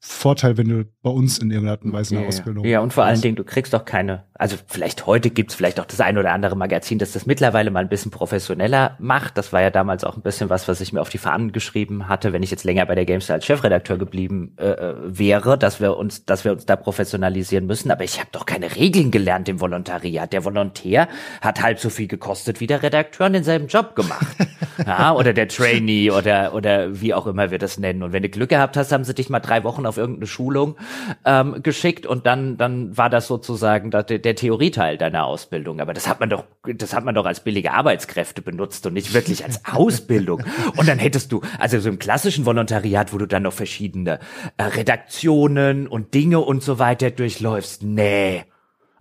[0.00, 2.92] Vorteil, wenn du bei uns in irgendeiner Art und Weise eine ja, Ausbildung Ja, und
[2.92, 6.18] vor allen Dingen, du kriegst doch keine, also vielleicht heute gibt's vielleicht auch das ein
[6.18, 9.38] oder andere Magazin, das das mittlerweile mal ein bisschen professioneller macht.
[9.38, 12.06] Das war ja damals auch ein bisschen was, was ich mir auf die Fahnen geschrieben
[12.06, 15.80] hatte, wenn ich jetzt länger bei der GameStar als Chefredakteur geblieben äh, äh, wäre, dass
[15.80, 17.90] wir uns, dass wir uns da professionalisieren müssen.
[17.90, 20.34] Aber ich habe doch keine Regeln gelernt im Volontariat.
[20.34, 21.08] Der Volontär
[21.40, 24.36] hat halb so viel gekostet wie der Redakteur und denselben Job gemacht.
[24.86, 28.02] ja, oder der Trainee oder, oder wie auch immer wir das nennen.
[28.02, 30.76] Und wenn du Glück gehabt hast, haben sie dich mal drei Wochen auf irgendeine Schulung
[31.24, 35.80] ähm, geschickt und dann, dann war das sozusagen der, der Theorieteil deiner Ausbildung.
[35.80, 39.14] Aber das hat man doch, das hat man doch als billige Arbeitskräfte benutzt und nicht
[39.14, 40.42] wirklich als Ausbildung.
[40.76, 44.18] Und dann hättest du, also so im klassischen Volontariat, wo du dann noch verschiedene
[44.56, 48.44] äh, Redaktionen und Dinge und so weiter durchläufst, nee.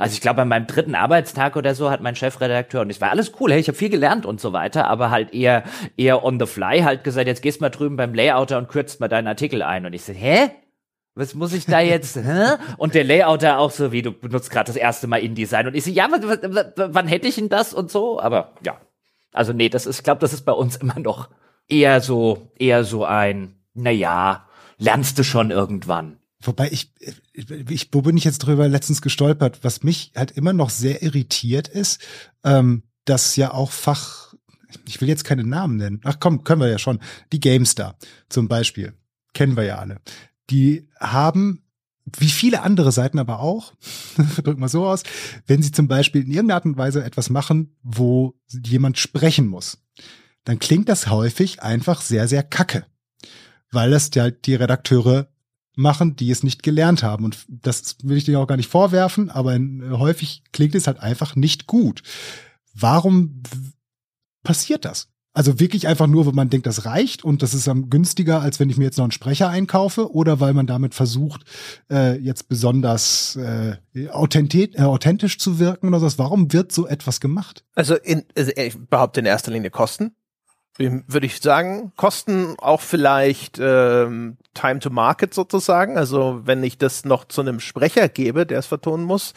[0.01, 3.11] Also ich glaube, an meinem dritten Arbeitstag oder so hat mein Chefredakteur, und es war
[3.11, 5.63] alles cool, hey, ich habe viel gelernt und so weiter, aber halt eher,
[5.95, 9.09] eher on the fly halt gesagt, jetzt gehst mal drüben beim Layouter und kürzt mal
[9.09, 9.85] deinen Artikel ein.
[9.85, 10.49] Und ich so, hä?
[11.13, 12.15] Was muss ich da jetzt?
[12.15, 12.55] hä?
[12.77, 15.67] Und der Layouter auch so, wie du benutzt gerade das erste Mal InDesign.
[15.67, 18.19] Und ich so, ja, wann hätte ich denn das und so?
[18.19, 18.81] Aber ja.
[19.33, 21.29] Also nee, das ist, ich glaube, das ist bei uns immer noch
[21.67, 24.47] eher so, eher so ein, na ja,
[24.77, 26.17] lernst du schon irgendwann.
[26.41, 26.93] Wobei ich,
[27.33, 29.59] ich, wo bin ich jetzt drüber letztens gestolpert?
[29.63, 32.01] Was mich halt immer noch sehr irritiert ist,
[32.43, 34.33] ähm, dass ja auch Fach,
[34.87, 36.01] ich will jetzt keine Namen nennen.
[36.03, 36.99] Ach komm, können wir ja schon.
[37.31, 37.97] Die GameStar
[38.29, 38.93] zum Beispiel
[39.33, 39.99] kennen wir ja alle.
[40.49, 41.63] Die haben
[42.17, 43.73] wie viele andere Seiten aber auch,
[44.43, 45.03] drück mal so aus,
[45.47, 48.35] wenn sie zum Beispiel in irgendeiner Art und Weise etwas machen, wo
[48.65, 49.83] jemand sprechen muss,
[50.43, 52.85] dann klingt das häufig einfach sehr, sehr kacke.
[53.71, 55.29] Weil das halt die Redakteure
[55.75, 57.25] machen, die es nicht gelernt haben.
[57.25, 59.57] Und das will ich dir auch gar nicht vorwerfen, aber
[59.91, 62.03] häufig klingt es halt einfach nicht gut.
[62.73, 63.41] Warum
[64.43, 65.07] passiert das?
[65.33, 68.59] Also wirklich einfach nur, wenn man denkt, das reicht und das ist am günstiger, als
[68.59, 71.43] wenn ich mir jetzt noch einen Sprecher einkaufe oder weil man damit versucht,
[71.89, 73.77] äh, jetzt besonders äh,
[74.09, 76.17] authentisch, äh, authentisch zu wirken oder so.
[76.17, 77.63] Warum wird so etwas gemacht?
[77.75, 80.11] Also, in, also ich behaupte in erster Linie Kosten
[80.77, 85.97] würde ich sagen, kosten auch vielleicht ähm, Time to Market sozusagen.
[85.97, 89.33] Also wenn ich das noch zu einem Sprecher gebe, der es vertonen muss,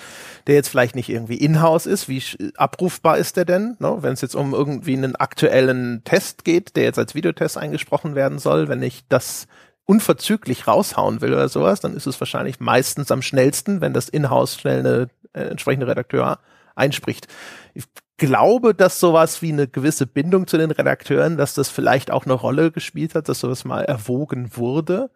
[0.47, 2.23] der jetzt vielleicht nicht irgendwie in-house ist, wie
[2.57, 3.77] abrufbar ist der denn?
[3.78, 4.03] No?
[4.03, 8.39] Wenn es jetzt um irgendwie einen aktuellen Test geht, der jetzt als Videotest eingesprochen werden
[8.39, 9.47] soll, wenn ich das
[9.86, 14.57] unverzüglich raushauen will oder sowas, dann ist es wahrscheinlich meistens am schnellsten, wenn das in-house
[14.57, 16.39] schnell eine äh, entsprechende Redakteur
[16.74, 17.28] einspricht.
[17.74, 17.85] Ich
[18.16, 22.35] glaube, dass sowas wie eine gewisse Bindung zu den Redakteuren, dass das vielleicht auch eine
[22.35, 25.11] Rolle gespielt hat, dass sowas mal erwogen wurde.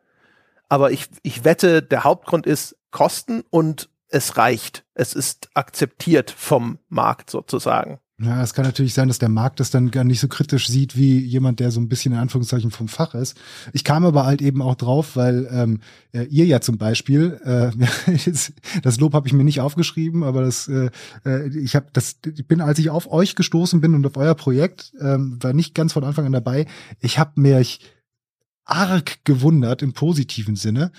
[0.68, 4.84] Aber ich, ich wette, der Hauptgrund ist Kosten und es reicht.
[4.94, 8.00] Es ist akzeptiert vom Markt sozusagen.
[8.20, 10.96] Ja, es kann natürlich sein, dass der Markt das dann gar nicht so kritisch sieht
[10.96, 13.38] wie jemand, der so ein bisschen in Anführungszeichen vom Fach ist.
[13.72, 15.80] Ich kam aber halt eben auch drauf, weil ähm,
[16.12, 17.70] äh, ihr ja zum Beispiel, äh,
[18.82, 20.90] das Lob habe ich mir nicht aufgeschrieben, aber das, äh,
[21.24, 24.34] äh, ich habe das, ich bin, als ich auf euch gestoßen bin und auf euer
[24.34, 26.66] Projekt, ähm, war nicht ganz von Anfang an dabei.
[26.98, 27.64] Ich habe mir
[28.64, 30.90] arg gewundert im positiven Sinne,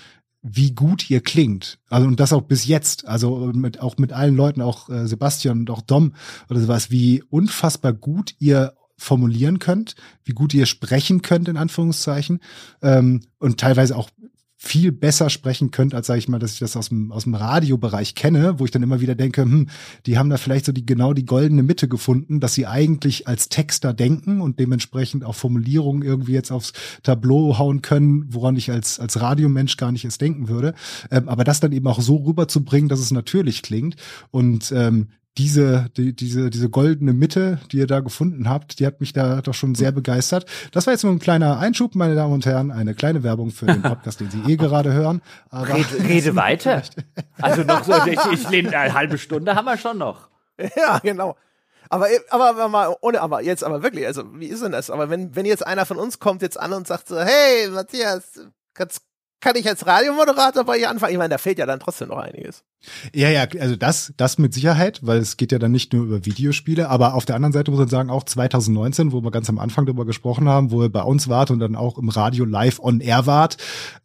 [0.42, 1.78] wie gut ihr klingt.
[1.88, 3.06] Also und das auch bis jetzt.
[3.06, 6.14] Also mit, auch mit allen Leuten, auch äh, Sebastian und auch Dom
[6.48, 12.40] oder sowas, wie unfassbar gut ihr formulieren könnt, wie gut ihr sprechen könnt, in Anführungszeichen.
[12.82, 14.10] Ähm, und teilweise auch
[14.62, 17.34] viel besser sprechen könnt, als sage ich mal, dass ich das aus dem, aus dem
[17.34, 19.70] Radiobereich kenne, wo ich dann immer wieder denke, hm,
[20.04, 23.48] die haben da vielleicht so die genau die goldene Mitte gefunden, dass sie eigentlich als
[23.48, 29.00] Texter denken und dementsprechend auch Formulierungen irgendwie jetzt aufs Tableau hauen können, woran ich als,
[29.00, 30.74] als Radiomensch gar nicht erst denken würde.
[31.10, 33.96] Ähm, aber das dann eben auch so rüberzubringen, dass es natürlich klingt.
[34.30, 35.08] Und ähm,
[35.38, 39.40] diese, die, diese, diese goldene Mitte, die ihr da gefunden habt, die hat mich da
[39.42, 40.46] doch schon sehr begeistert.
[40.72, 43.66] Das war jetzt nur ein kleiner Einschub, meine Damen und Herren, eine kleine Werbung für
[43.66, 45.22] den Podcast, den Sie eh gerade hören.
[45.48, 46.82] Aber rede, rede weiter.
[47.40, 50.28] Also noch so, ich, ich lehne eine halbe Stunde haben wir schon noch.
[50.76, 51.36] Ja, genau.
[51.88, 54.90] Aber, aber, aber mal, ohne aber, jetzt aber wirklich, also, wie ist denn das?
[54.90, 58.40] Aber wenn, wenn jetzt einer von uns kommt jetzt an und sagt so, hey, Matthias,
[58.74, 59.02] kannst,
[59.40, 61.12] kann ich als Radiomoderator bei ihr anfangen?
[61.12, 62.62] Ich meine, da fehlt ja dann trotzdem noch einiges.
[63.14, 66.24] Ja, ja, also das, das mit Sicherheit, weil es geht ja dann nicht nur über
[66.24, 69.58] Videospiele, aber auf der anderen Seite muss man sagen, auch 2019, wo wir ganz am
[69.58, 72.80] Anfang darüber gesprochen haben, wo ihr bei uns wart und dann auch im Radio live
[72.80, 73.56] on air wart,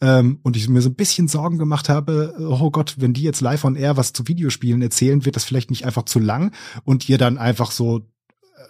[0.01, 3.41] ähm, und ich mir so ein bisschen Sorgen gemacht habe, oh Gott, wenn die jetzt
[3.41, 6.53] live on air was zu Videospielen erzählen, wird das vielleicht nicht einfach zu lang
[6.83, 8.01] und ihr dann einfach so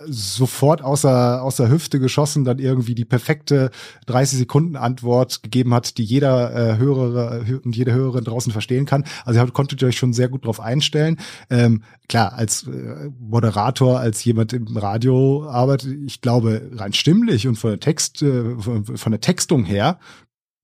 [0.05, 3.71] sofort außer, außer Hüfte geschossen dann irgendwie die perfekte
[4.07, 9.05] 30 Sekunden Antwort gegeben hat, die jeder äh, Hörer und jede Hörerin draußen verstehen kann.
[9.23, 11.17] Also ihr konntet euch schon sehr gut drauf einstellen.
[11.49, 17.55] Ähm, klar, als äh, Moderator, als jemand im Radio arbeitet, ich glaube, rein stimmlich und
[17.55, 19.99] von der Text, äh, von, von der Textung her,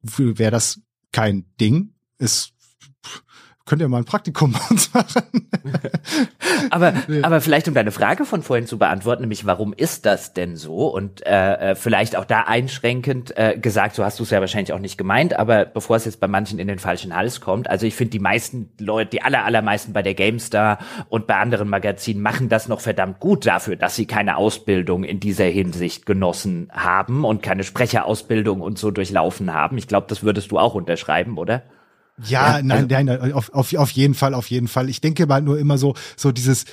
[0.02, 0.82] wäre das
[1.12, 1.94] kein Ding.
[2.18, 2.51] Es
[3.66, 5.50] könnt ihr mal ein Praktikum bei uns machen.
[6.70, 7.24] aber, ja.
[7.24, 10.88] aber vielleicht um deine Frage von vorhin zu beantworten, nämlich warum ist das denn so?
[10.88, 14.74] Und äh, äh, vielleicht auch da einschränkend äh, gesagt, so hast du es ja wahrscheinlich
[14.74, 17.86] auch nicht gemeint, aber bevor es jetzt bei manchen in den falschen Hals kommt, also
[17.86, 20.80] ich finde die meisten Leute, die aller, allermeisten bei der GameStar
[21.10, 25.20] und bei anderen Magazinen machen das noch verdammt gut dafür, dass sie keine Ausbildung in
[25.20, 29.78] dieser Hinsicht genossen haben und keine Sprecherausbildung und so durchlaufen haben.
[29.78, 31.64] Ich glaube, das würdest du auch unterschreiben, oder?
[32.26, 34.90] Ja, ja nein, also, nein, auf, auf, auf jeden Fall, auf jeden Fall.
[34.90, 36.66] Ich denke mal nur immer so, so dieses,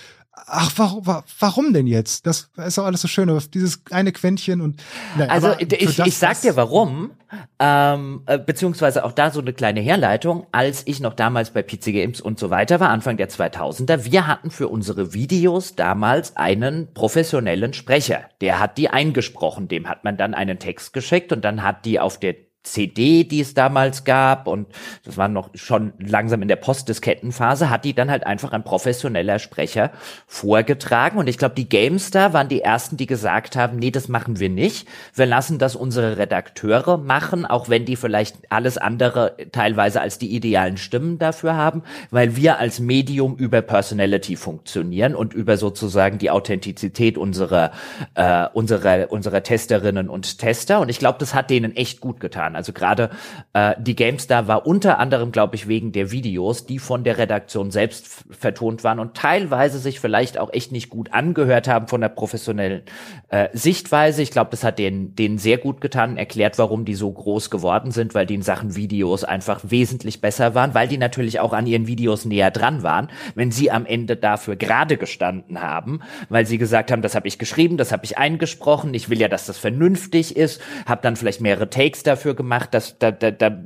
[0.47, 1.03] ach, warum,
[1.39, 2.27] warum denn jetzt?
[2.27, 4.83] Das ist doch alles so schön, aber dieses eine Quäntchen und.
[5.17, 7.11] Nein, also ich, ich sag dir warum,
[7.59, 11.85] ähm, äh, beziehungsweise auch da so eine kleine Herleitung, als ich noch damals bei PC
[11.87, 16.93] Games und so weiter war, Anfang der 2000er, wir hatten für unsere Videos damals einen
[16.95, 18.23] professionellen Sprecher.
[18.41, 22.01] Der hat die eingesprochen, dem hat man dann einen Text geschickt und dann hat die
[22.01, 24.69] auf der CD, die es damals gab, und
[25.05, 29.39] das war noch schon langsam in der Postdiskettenphase, hat die dann halt einfach ein professioneller
[29.39, 29.91] Sprecher
[30.27, 31.19] vorgetragen.
[31.19, 34.51] Und ich glaube, die GameStar waren die ersten, die gesagt haben, nee, das machen wir
[34.51, 34.87] nicht.
[35.15, 40.35] Wir lassen das unsere Redakteure machen, auch wenn die vielleicht alles andere teilweise als die
[40.35, 46.31] idealen Stimmen dafür haben, weil wir als Medium über Personality funktionieren und über sozusagen die
[46.31, 47.73] Authentizität unserer,
[48.15, 50.81] äh, unserer, unserer Testerinnen und Tester.
[50.81, 53.11] Und ich glaube, das hat denen echt gut getan Also gerade
[53.53, 57.71] äh, die GameStar war unter anderem, glaube ich, wegen der Videos, die von der Redaktion
[57.71, 62.09] selbst vertont waren und teilweise sich vielleicht auch echt nicht gut angehört haben von der
[62.09, 62.83] professionellen
[63.29, 64.23] äh, Sichtweise.
[64.23, 67.93] Ich glaube, das hat denen, denen sehr gut getan, erklärt, warum die so groß geworden
[67.93, 71.67] sind, weil die in Sachen Videos einfach wesentlich besser waren, weil die natürlich auch an
[71.67, 76.59] ihren Videos näher dran waren, wenn sie am Ende dafür gerade gestanden haben, weil sie
[76.59, 79.59] gesagt haben, das habe ich geschrieben, das habe ich eingesprochen, ich will ja, dass das
[79.59, 83.59] vernünftig ist, habe dann vielleicht mehrere Takes dafür gemacht, dass da, da, da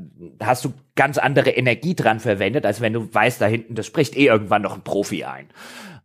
[0.42, 4.16] hast du ganz andere Energie dran verwendet, als wenn du weißt, da hinten, das spricht
[4.16, 5.46] eh irgendwann noch ein Profi ein.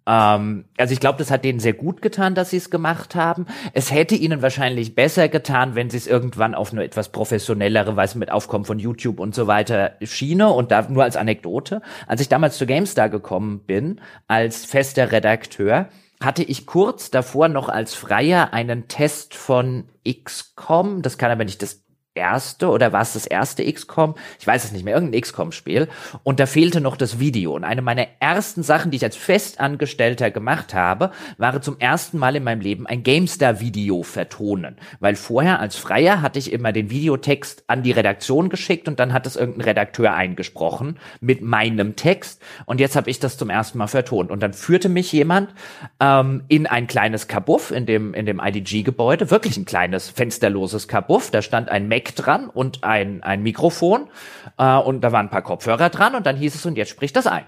[0.08, 3.46] Ähm, also ich glaube, das hat denen sehr gut getan, dass sie es gemacht haben.
[3.74, 8.18] Es hätte ihnen wahrscheinlich besser getan, wenn sie es irgendwann auf eine etwas professionellere Weise
[8.18, 10.50] mit Aufkommen von YouTube und so weiter schiene.
[10.50, 15.90] Und da nur als Anekdote, als ich damals zu GameStar gekommen bin, als fester Redakteur,
[16.22, 21.62] hatte ich kurz davor noch als Freier einen Test von XCOM, das kann aber nicht
[21.62, 21.84] das
[22.18, 24.16] erste oder war es das erste XCOM?
[24.40, 25.88] Ich weiß es nicht mehr, irgendein XCOM-Spiel.
[26.24, 27.54] Und da fehlte noch das Video.
[27.56, 32.36] Und eine meiner ersten Sachen, die ich als Festangestellter gemacht habe, war zum ersten Mal
[32.36, 34.76] in meinem Leben ein GameStar-Video vertonen.
[35.00, 39.14] Weil vorher als Freier hatte ich immer den Videotext an die Redaktion geschickt und dann
[39.14, 42.42] hat es irgendein Redakteur eingesprochen mit meinem Text.
[42.66, 44.32] Und jetzt habe ich das zum ersten Mal vertont.
[44.32, 45.54] Und dann führte mich jemand
[46.00, 51.32] ähm, in ein kleines Kabuff in dem, in dem IDG-Gebäude, wirklich ein kleines fensterloses Kabuff.
[51.32, 54.10] Da stand ein Mac dran und ein, ein Mikrofon
[54.58, 57.16] äh, und da waren ein paar Kopfhörer dran und dann hieß es, und jetzt spricht
[57.16, 57.46] das ein.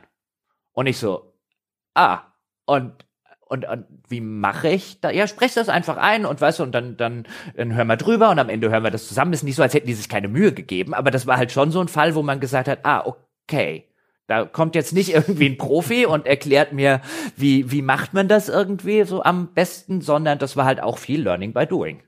[0.74, 1.34] Und ich so,
[1.94, 2.22] ah,
[2.66, 3.06] und
[3.50, 5.10] und, und wie mache ich da?
[5.10, 7.26] Ja, sprech das einfach ein und weißt du, und dann, dann,
[7.56, 9.34] dann hören wir drüber und am Ende hören wir das zusammen.
[9.34, 11.72] Ist nicht so, als hätten die sich keine Mühe gegeben, aber das war halt schon
[11.72, 13.86] so ein Fall, wo man gesagt hat, ah, okay.
[14.28, 17.02] Da kommt jetzt nicht irgendwie ein Profi und erklärt mir,
[17.36, 21.24] wie, wie macht man das irgendwie so am besten, sondern das war halt auch viel
[21.24, 22.04] Learning by Doing.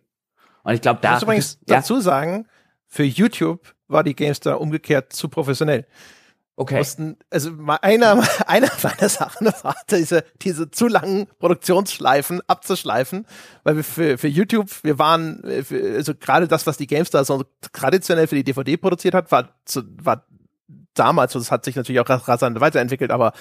[0.63, 1.09] Und ich glaube, da.
[1.09, 1.77] Ich muss übrigens ja?
[1.77, 2.47] dazu sagen,
[2.87, 5.85] für YouTube war die GameStar umgekehrt zu professionell.
[6.57, 6.77] Okay.
[6.77, 7.51] Mussten, also
[7.81, 13.25] einer, einer meiner Sachen war diese, diese zu langen Produktionsschleifen abzuschleifen,
[13.63, 17.45] weil wir für, für YouTube, wir waren, für, also gerade das, was die GameStar so
[17.71, 20.27] traditionell für die DVD produziert hat, war, zu, war
[20.93, 23.33] damals, das hat sich natürlich auch rasant weiterentwickelt, aber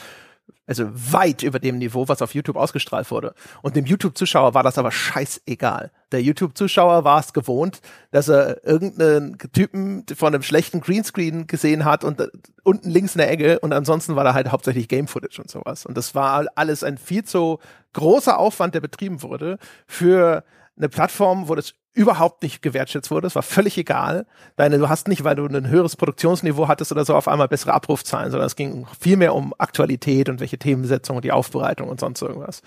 [0.71, 3.35] also weit über dem Niveau, was auf YouTube ausgestrahlt wurde.
[3.61, 5.91] Und dem YouTube-Zuschauer war das aber scheißegal.
[6.13, 7.81] Der YouTube-Zuschauer war es gewohnt,
[8.13, 12.23] dass er irgendeinen Typen von einem schlechten Greenscreen gesehen hat und
[12.63, 15.87] unten links in der Ecke und ansonsten war da halt hauptsächlich Game-Footage und sowas.
[15.87, 17.59] Und das war alles ein viel zu
[17.93, 20.45] großer Aufwand, der betrieben wurde für
[20.81, 23.27] eine Plattform, wo das überhaupt nicht gewertschätzt wurde.
[23.27, 24.27] Es war völlig egal.
[24.57, 27.75] Deine, du hast nicht, weil du ein höheres Produktionsniveau hattest oder so, auf einmal bessere
[27.75, 32.01] Abrufzahlen, sondern es ging viel mehr um Aktualität und welche Themensetzung und die Aufbereitung und
[32.01, 32.63] sonst irgendwas.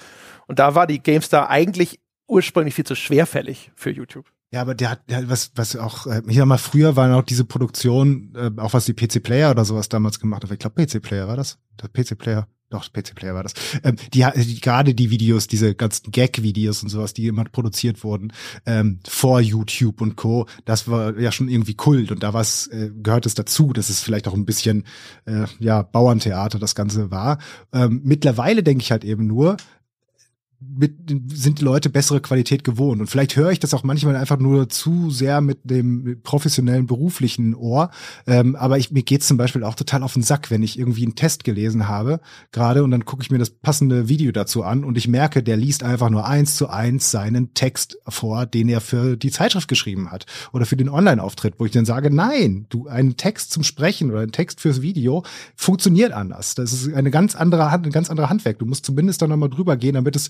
[0.47, 4.25] Und da war die GameStar eigentlich ursprünglich viel zu schwerfällig für YouTube.
[4.51, 7.43] Ja, aber der hat, der, was, was auch, äh, hier mal früher waren auch diese
[7.43, 10.51] Produktion, äh, auch was die PC Player oder sowas damals gemacht hat.
[10.51, 11.57] Ich glaube, PC Player war das?
[11.81, 12.47] Der PC Player.
[12.73, 13.53] Doch, PC Player war das.
[13.83, 18.33] Ähm, die, die gerade die Videos, diese ganzen Gag-Videos und sowas, die immer produziert wurden
[18.65, 20.47] ähm, vor YouTube und Co.
[20.65, 23.99] Das war ja schon irgendwie Kult und da was äh, gehört es dazu, dass es
[23.99, 24.85] vielleicht auch ein bisschen
[25.25, 27.37] äh, ja Bauerntheater das Ganze war.
[27.71, 29.57] Ähm, mittlerweile denke ich halt eben nur,
[30.75, 30.93] mit,
[31.31, 33.01] sind die Leute bessere Qualität gewohnt.
[33.01, 37.55] Und vielleicht höre ich das auch manchmal einfach nur zu sehr mit dem professionellen beruflichen
[37.55, 37.91] Ohr.
[38.27, 41.03] Ähm, aber ich, mir geht's zum Beispiel auch total auf den Sack, wenn ich irgendwie
[41.03, 42.19] einen Test gelesen habe,
[42.51, 45.57] gerade und dann gucke ich mir das passende Video dazu an und ich merke, der
[45.57, 50.11] liest einfach nur eins zu eins seinen Text vor, den er für die Zeitschrift geschrieben
[50.11, 54.11] hat oder für den Online-Auftritt, wo ich dann sage, nein, du, einen Text zum Sprechen
[54.11, 55.23] oder ein Text fürs Video
[55.55, 56.55] funktioniert anders.
[56.55, 58.59] Das ist eine ganz andere Hand, ein ganz anderer Handwerk.
[58.59, 60.29] Du musst zumindest da nochmal drüber gehen, damit es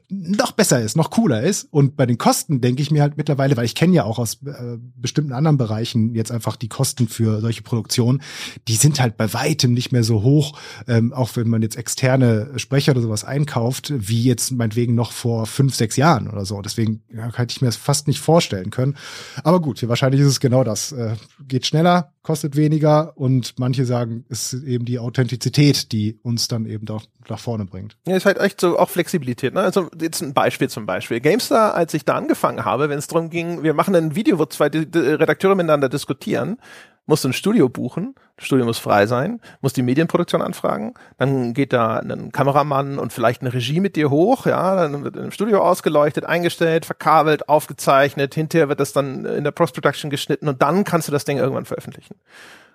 [0.13, 1.67] noch besser ist, noch cooler ist.
[1.71, 4.39] Und bei den Kosten denke ich mir halt mittlerweile, weil ich kenne ja auch aus
[4.45, 8.21] äh, bestimmten anderen Bereichen jetzt einfach die Kosten für solche Produktionen,
[8.67, 12.51] die sind halt bei weitem nicht mehr so hoch, ähm, auch wenn man jetzt externe
[12.57, 16.61] Sprecher oder sowas einkauft, wie jetzt meinetwegen noch vor fünf, sechs Jahren oder so.
[16.61, 18.97] Deswegen ja, hätte ich mir das fast nicht vorstellen können.
[19.43, 20.91] Aber gut, wahrscheinlich ist es genau das.
[20.91, 21.15] Äh,
[21.47, 26.65] geht schneller, kostet weniger und manche sagen, es ist eben die Authentizität, die uns dann
[26.65, 27.97] eben doch nach vorne bringt.
[28.05, 29.53] Ja, ist halt echt so auch Flexibilität.
[29.53, 29.61] Ne?
[29.61, 31.19] Also jetzt ein Beispiel zum Beispiel.
[31.19, 34.45] GameStar, als ich da angefangen habe, wenn es darum ging, wir machen ein Video, wo
[34.45, 36.57] zwei Redakteure miteinander diskutieren,
[37.05, 41.53] musst du ein Studio buchen, das Studio muss frei sein, muss die Medienproduktion anfragen, dann
[41.53, 45.31] geht da ein Kameramann und vielleicht eine Regie mit dir hoch, ja, dann wird im
[45.31, 50.83] Studio ausgeleuchtet, eingestellt, verkabelt, aufgezeichnet, hinterher wird das dann in der Post-Production geschnitten und dann
[50.83, 52.15] kannst du das Ding irgendwann veröffentlichen.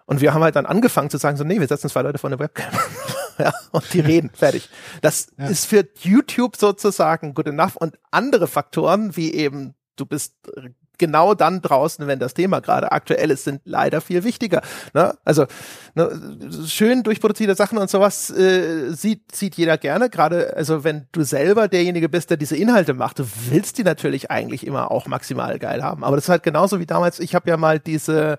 [0.07, 2.31] Und wir haben halt dann angefangen zu sagen, so, nee, wir setzen zwei Leute vor
[2.31, 2.73] eine Webcam.
[3.39, 4.70] ja, und die reden, fertig.
[5.03, 5.47] Das ja.
[5.47, 10.35] ist für YouTube sozusagen good enough und andere Faktoren, wie eben, du bist
[10.99, 14.62] genau dann draußen, wenn das Thema gerade aktuell ist, sind leider viel wichtiger.
[14.95, 15.16] Ne?
[15.24, 15.47] Also
[15.95, 16.11] ne,
[16.66, 20.11] schön durchproduzierte Sachen und sowas äh, sieht, sieht jeder gerne.
[20.11, 24.31] Gerade also wenn du selber derjenige bist, der diese Inhalte macht, du willst die natürlich
[24.31, 26.05] eigentlich immer auch maximal geil haben.
[26.05, 28.39] Aber das ist halt genauso wie damals, ich habe ja mal diese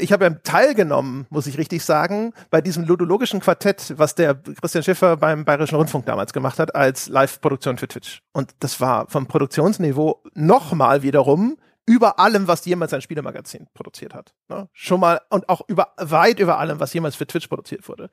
[0.00, 5.16] ich habe teilgenommen, muss ich richtig sagen, bei diesem ludologischen Quartett, was der Christian Schiffer
[5.16, 8.22] beim Bayerischen Rundfunk damals gemacht hat, als Live-Produktion für Twitch.
[8.32, 14.34] Und das war vom Produktionsniveau nochmal wiederum über allem, was jemals ein Spielemagazin produziert hat.
[14.48, 14.68] Ne?
[14.72, 18.08] Schon mal und auch über weit über allem, was jemals für Twitch produziert wurde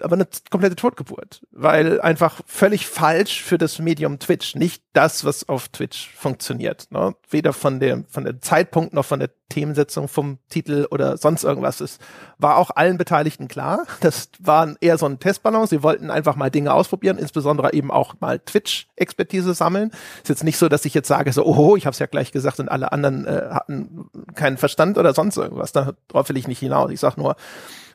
[0.00, 5.48] aber eine komplette Totgeburt, weil einfach völlig falsch für das Medium Twitch, nicht das, was
[5.48, 6.90] auf Twitch funktioniert.
[6.90, 7.14] Ne?
[7.28, 11.80] Weder von dem von der Zeitpunkt noch von der Themensetzung vom Titel oder sonst irgendwas.
[11.80, 11.98] Es
[12.38, 13.86] war auch allen Beteiligten klar.
[14.00, 15.66] Das war eher so ein Testballon.
[15.66, 19.90] Sie wollten einfach mal Dinge ausprobieren, insbesondere eben auch mal Twitch-Expertise sammeln.
[20.22, 22.32] Ist jetzt nicht so, dass ich jetzt sage, so, oh, ich habe es ja gleich
[22.32, 25.72] gesagt und alle anderen äh, hatten keinen Verstand oder sonst irgendwas.
[25.72, 26.90] Darauf will ich nicht hinaus.
[26.90, 27.36] Ich sag nur,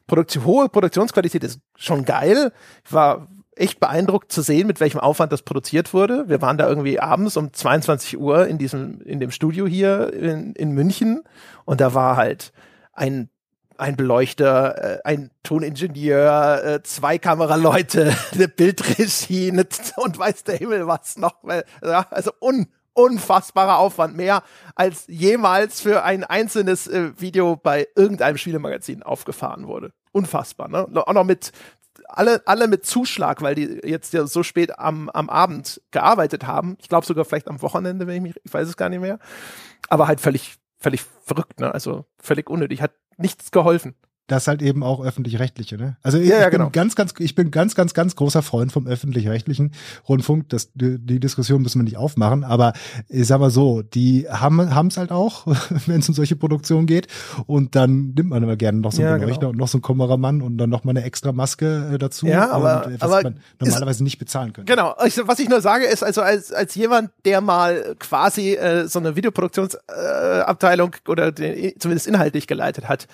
[0.08, 2.52] Produktion, hohe Produktionsqualität ist schon geil.
[2.86, 6.30] Ich war echt beeindruckt zu sehen, mit welchem Aufwand das produziert wurde.
[6.30, 10.54] Wir waren da irgendwie abends um 22 Uhr in diesem, in dem Studio hier in,
[10.54, 11.24] in München
[11.66, 12.52] und da war halt
[12.94, 13.30] ein
[13.78, 19.52] ein Beleuchter, äh, ein Toningenieur, äh, zwei Kameraleute, eine Bildregie
[19.98, 21.36] und weiß der Himmel was noch.
[22.10, 22.68] Also un,
[22.98, 24.44] unfassbarer Aufwand, mehr
[24.76, 29.94] als jemals für ein einzelnes äh, Video bei irgendeinem Spielemagazin aufgefahren wurde.
[30.12, 30.88] Unfassbar, ne?
[31.06, 31.52] Auch noch mit
[32.10, 36.76] alle, alle mit Zuschlag, weil die jetzt ja so spät am, am Abend gearbeitet haben.
[36.80, 39.20] Ich glaube sogar vielleicht am Wochenende, wenn ich mich, ich weiß es gar nicht mehr.
[39.90, 41.72] Aber halt völlig, völlig verrückt, ne?
[41.72, 42.82] Also völlig unnötig.
[42.82, 43.96] Hat nichts geholfen
[44.28, 45.96] das halt eben auch öffentlich-rechtliche, ne?
[46.04, 46.66] Also ich, ja, ja, genau.
[46.66, 49.72] bin ganz, ganz, ich bin ganz, ganz, ganz großer Freund vom öffentlich-rechtlichen
[50.08, 50.50] Rundfunk.
[50.50, 52.74] Das, die, die, Diskussion müssen wir nicht aufmachen, aber
[53.08, 55.48] ich sag mal so, die haben es halt auch,
[55.86, 57.08] wenn es um solche Produktionen geht.
[57.46, 59.52] Und dann nimmt man immer gerne noch so einen ja, Beleuchter genau.
[59.52, 62.28] und noch so einen Kameramann und dann noch mal eine extra Maske äh, dazu.
[62.28, 64.72] Ja, aber, und, was aber man normalerweise ist, nicht bezahlen könnte.
[64.72, 64.94] Genau.
[65.06, 69.00] Ich, was ich nur sage, ist also als, als jemand, der mal quasi äh, so
[69.00, 73.08] eine Videoproduktionsabteilung äh, oder den, zumindest inhaltlich geleitet hat,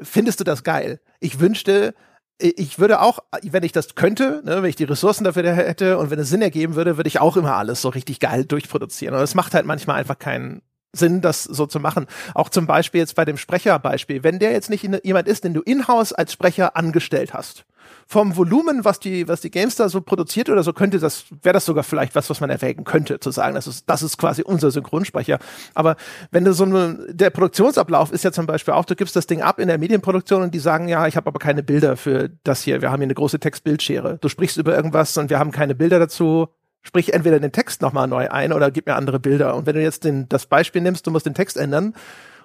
[0.00, 1.00] findest du das geil?
[1.20, 1.94] Ich wünschte,
[2.38, 6.10] ich würde auch, wenn ich das könnte, ne, wenn ich die Ressourcen dafür hätte und
[6.10, 9.14] wenn es Sinn ergeben würde, würde ich auch immer alles so richtig geil durchproduzieren.
[9.14, 10.62] Und es macht halt manchmal einfach keinen
[10.92, 12.06] Sinn, das so zu machen.
[12.34, 14.22] Auch zum Beispiel jetzt bei dem Sprecherbeispiel.
[14.22, 17.64] Wenn der jetzt nicht jemand ist, den du in-house als Sprecher angestellt hast,
[18.06, 21.64] vom Volumen, was die, was die GameStar so produziert oder so, könnte das, wäre das
[21.64, 24.70] sogar vielleicht was, was man erwägen könnte, zu sagen, das ist, das ist quasi unser
[24.70, 25.38] Synchronsprecher.
[25.74, 25.96] Aber
[26.30, 29.42] wenn du so eine, der Produktionsablauf ist ja zum Beispiel auch, du gibst das Ding
[29.42, 32.62] ab in der Medienproduktion und die sagen, ja, ich habe aber keine Bilder für das
[32.62, 34.18] hier, wir haben hier eine große Textbildschere.
[34.20, 36.48] Du sprichst über irgendwas und wir haben keine Bilder dazu,
[36.82, 39.56] sprich entweder den Text nochmal neu ein oder gib mir andere Bilder.
[39.56, 41.94] Und wenn du jetzt den, das Beispiel nimmst, du musst den Text ändern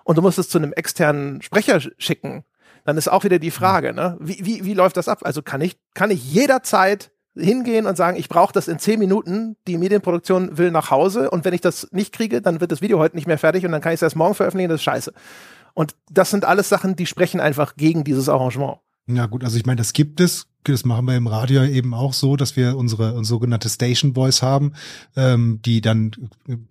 [0.03, 2.43] und du musst es zu einem externen Sprecher schicken,
[2.85, 4.17] dann ist auch wieder die Frage, ne?
[4.19, 5.19] Wie, wie, wie läuft das ab?
[5.23, 9.55] Also kann ich, kann ich jederzeit hingehen und sagen, ich brauche das in zehn Minuten,
[9.67, 12.99] die Medienproduktion will nach Hause und wenn ich das nicht kriege, dann wird das Video
[12.99, 15.13] heute nicht mehr fertig und dann kann ich es erst morgen veröffentlichen, das ist scheiße.
[15.73, 18.79] Und das sind alles Sachen, die sprechen einfach gegen dieses Arrangement.
[19.07, 20.47] Ja gut, also ich meine, das gibt es.
[20.65, 24.41] Das machen wir im Radio eben auch so, dass wir unsere, unsere sogenannte Station Voice
[24.41, 24.73] haben,
[25.15, 26.11] ähm, die dann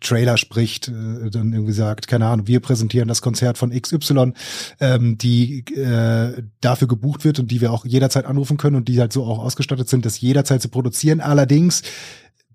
[0.00, 4.34] Trailer spricht, äh, dann irgendwie sagt, keine Ahnung, wir präsentieren das Konzert von XY,
[4.80, 9.00] ähm, die äh, dafür gebucht wird und die wir auch jederzeit anrufen können und die
[9.00, 11.20] halt so auch ausgestattet sind, das jederzeit zu produzieren.
[11.20, 11.82] Allerdings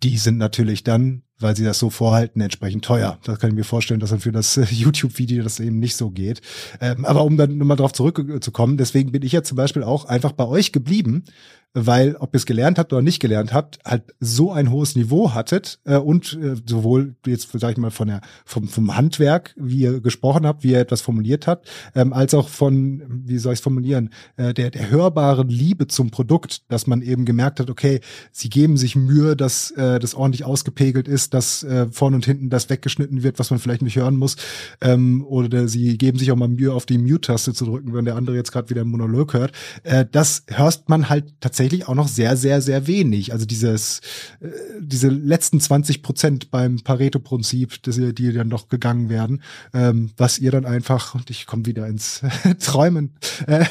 [0.03, 3.20] die sind natürlich dann, weil sie das so vorhalten, entsprechend teuer.
[3.24, 6.10] Da kann ich mir vorstellen, dass dann für das äh, YouTube-Video das eben nicht so
[6.10, 6.41] geht.
[6.82, 10.32] Ähm, aber um dann nochmal drauf zurückzukommen, deswegen bin ich ja zum Beispiel auch einfach
[10.32, 11.26] bei euch geblieben,
[11.74, 15.34] weil ob ihr es gelernt habt oder nicht gelernt habt, halt so ein hohes Niveau
[15.34, 19.80] hattet äh, und äh, sowohl jetzt sag ich mal von der vom, vom Handwerk, wie
[19.80, 23.60] ihr gesprochen habt, wie ihr etwas formuliert habt, ähm, als auch von wie soll ich
[23.60, 28.02] es formulieren, der der hörbaren Liebe zum Produkt, dass man eben gemerkt hat, okay,
[28.32, 32.49] sie geben sich Mühe, dass äh, das ordentlich ausgepegelt ist, dass äh, vorne und hinten
[32.49, 34.35] das weggeschnitten wird, was man vielleicht nicht hören muss,
[34.81, 38.15] ähm, oder sie geben sich auch mal Mühe, auf die Mute-Taste zu drücken, wenn der
[38.15, 39.51] andere jetzt gerade wieder einen Monolog hört.
[39.84, 43.34] Äh, das hörst man halt tatsächlich auch noch sehr, sehr, sehr wenig.
[43.34, 44.01] Also dieses,
[44.39, 44.49] äh,
[44.80, 49.41] diese letzten 20 Prozent beim Pareto-Prinzip, die, die dann noch gegangen werden,
[49.73, 52.22] ähm, was ihr dann einfach, und ich komme wieder ins
[52.60, 53.14] Träumen,
[53.47, 53.65] äh,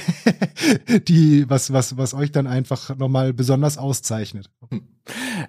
[1.08, 4.50] die, was, was, was euch dann einfach nochmal besonders auszeichnet.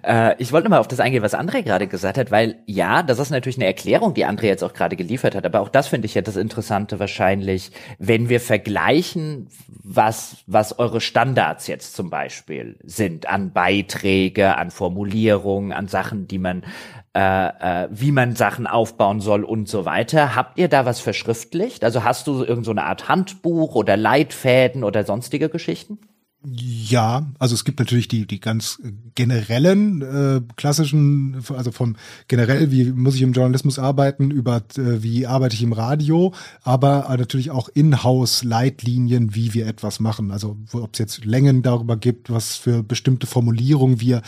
[0.02, 3.18] Äh, ich wollte mal auf das eingehen, was André gerade gesagt hat, weil ja, das
[3.18, 6.06] ist natürlich eine Erklärung, die André jetzt auch gerade geliefert hat, aber auch das finde
[6.06, 9.48] ich ja das Interessante wahrscheinlich, wenn wir vergleichen,
[9.82, 16.38] was, was eure Standards jetzt zum Beispiel sind an Beiträge, an Formulierungen, an Sachen, die
[16.38, 16.64] man
[17.16, 20.34] äh, äh, wie man Sachen aufbauen soll und so weiter.
[20.34, 21.84] Habt ihr da was verschriftlicht?
[21.84, 26.00] Also hast du irgend so Art Handbuch oder Leitfäden oder sonstige Geschichten?
[26.46, 28.78] Ja, also es gibt natürlich die die ganz
[29.14, 31.96] generellen äh, klassischen, also vom
[32.28, 37.06] generell wie muss ich im Journalismus arbeiten über äh, wie arbeite ich im Radio, aber
[37.16, 40.30] natürlich auch In-house-Leitlinien, wie wir etwas machen.
[40.30, 44.20] Also ob es jetzt Längen darüber gibt, was für bestimmte Formulierungen wir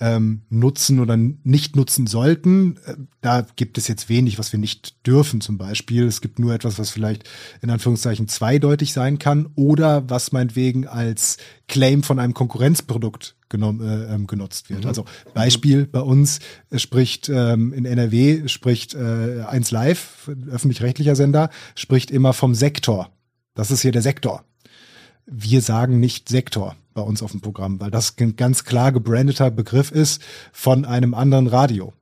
[0.00, 2.78] ähm, nutzen oder nicht nutzen sollten.
[2.86, 6.06] Äh, da gibt es jetzt wenig, was wir nicht dürfen zum Beispiel.
[6.06, 7.28] Es gibt nur etwas, was vielleicht
[7.60, 11.36] in Anführungszeichen zweideutig sein kann oder was meinetwegen als
[11.68, 14.82] Claim von einem Konkurrenzprodukt genommen, äh, ähm, genutzt wird.
[14.82, 14.88] Mhm.
[14.88, 15.04] Also
[15.34, 16.40] Beispiel bei uns
[16.74, 23.10] spricht ähm, in NRW spricht äh, 1 Live, öffentlich-rechtlicher Sender, spricht immer vom Sektor.
[23.54, 24.44] Das ist hier der Sektor.
[25.26, 29.50] Wir sagen nicht Sektor bei uns auf dem Programm, weil das ein ganz klar gebrandeter
[29.50, 30.22] Begriff ist
[30.52, 31.92] von einem anderen Radio.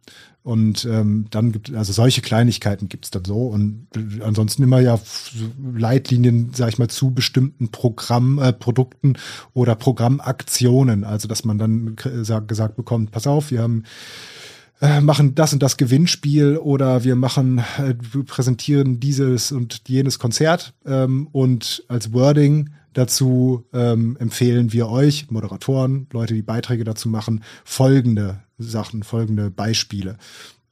[0.46, 3.48] Und ähm, dann gibt also solche Kleinigkeiten gibt's dann so.
[3.48, 3.88] Und
[4.22, 4.96] ansonsten immer ja
[5.74, 9.14] Leitlinien, sag ich mal, zu bestimmten Programm, äh, Produkten
[9.54, 11.02] oder Programmaktionen.
[11.02, 13.82] Also dass man dann gesagt, gesagt bekommt, pass auf, wir haben
[14.80, 20.74] äh, machen das und das Gewinnspiel oder wir machen, äh, präsentieren dieses und jenes Konzert
[20.86, 27.44] ähm, und als Wording dazu ähm, empfehlen wir euch, Moderatoren, Leute, die Beiträge dazu machen,
[27.64, 30.16] folgende Sachen, folgende Beispiele.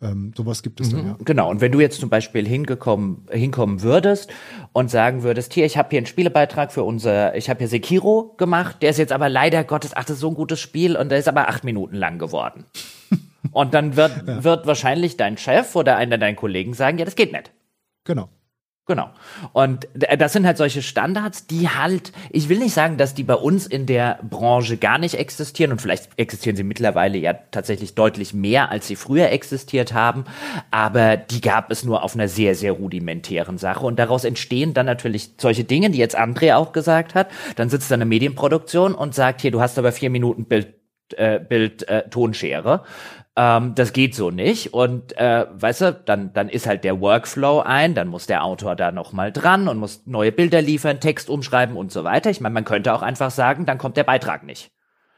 [0.01, 1.17] Ähm, sowas gibt es mhm, dann, ja.
[1.25, 4.31] Genau, und wenn du jetzt zum Beispiel hingekommen, hinkommen würdest
[4.73, 8.35] und sagen würdest, hier, ich habe hier einen Spielebeitrag für unser, ich habe hier Sekiro
[8.39, 11.11] gemacht, der ist jetzt aber leider Gottes, ach, das ist so ein gutes Spiel und
[11.11, 12.65] der ist aber acht Minuten lang geworden.
[13.53, 14.43] und dann wird, ja.
[14.43, 17.53] wird wahrscheinlich dein Chef oder einer deiner Kollegen sagen, ja, das geht nicht.
[18.05, 18.29] Genau.
[18.87, 19.09] Genau.
[19.55, 19.89] Und
[20.19, 23.67] das sind halt solche Standards, die halt, ich will nicht sagen, dass die bei uns
[23.67, 28.71] in der Branche gar nicht existieren und vielleicht existieren sie mittlerweile ja tatsächlich deutlich mehr,
[28.71, 30.25] als sie früher existiert haben,
[30.71, 34.85] aber die gab es nur auf einer sehr, sehr rudimentären Sache und daraus entstehen dann
[34.85, 37.29] natürlich solche Dinge, die jetzt André auch gesagt hat.
[37.57, 40.75] Dann sitzt da eine Medienproduktion und sagt, hier, du hast aber vier Minuten Bild
[41.17, 42.85] äh, Bild äh, Tonschere
[43.37, 44.75] ähm, das geht so nicht.
[44.75, 48.77] Und äh, weißt du, dann, dann ist halt der Workflow ein, dann muss der Autor
[48.77, 52.31] da nochmal dran und muss neue Bilder liefern, Text umschreiben und so weiter.
[52.31, 54.71] Ich meine, man könnte auch einfach sagen, dann kommt der Beitrag nicht.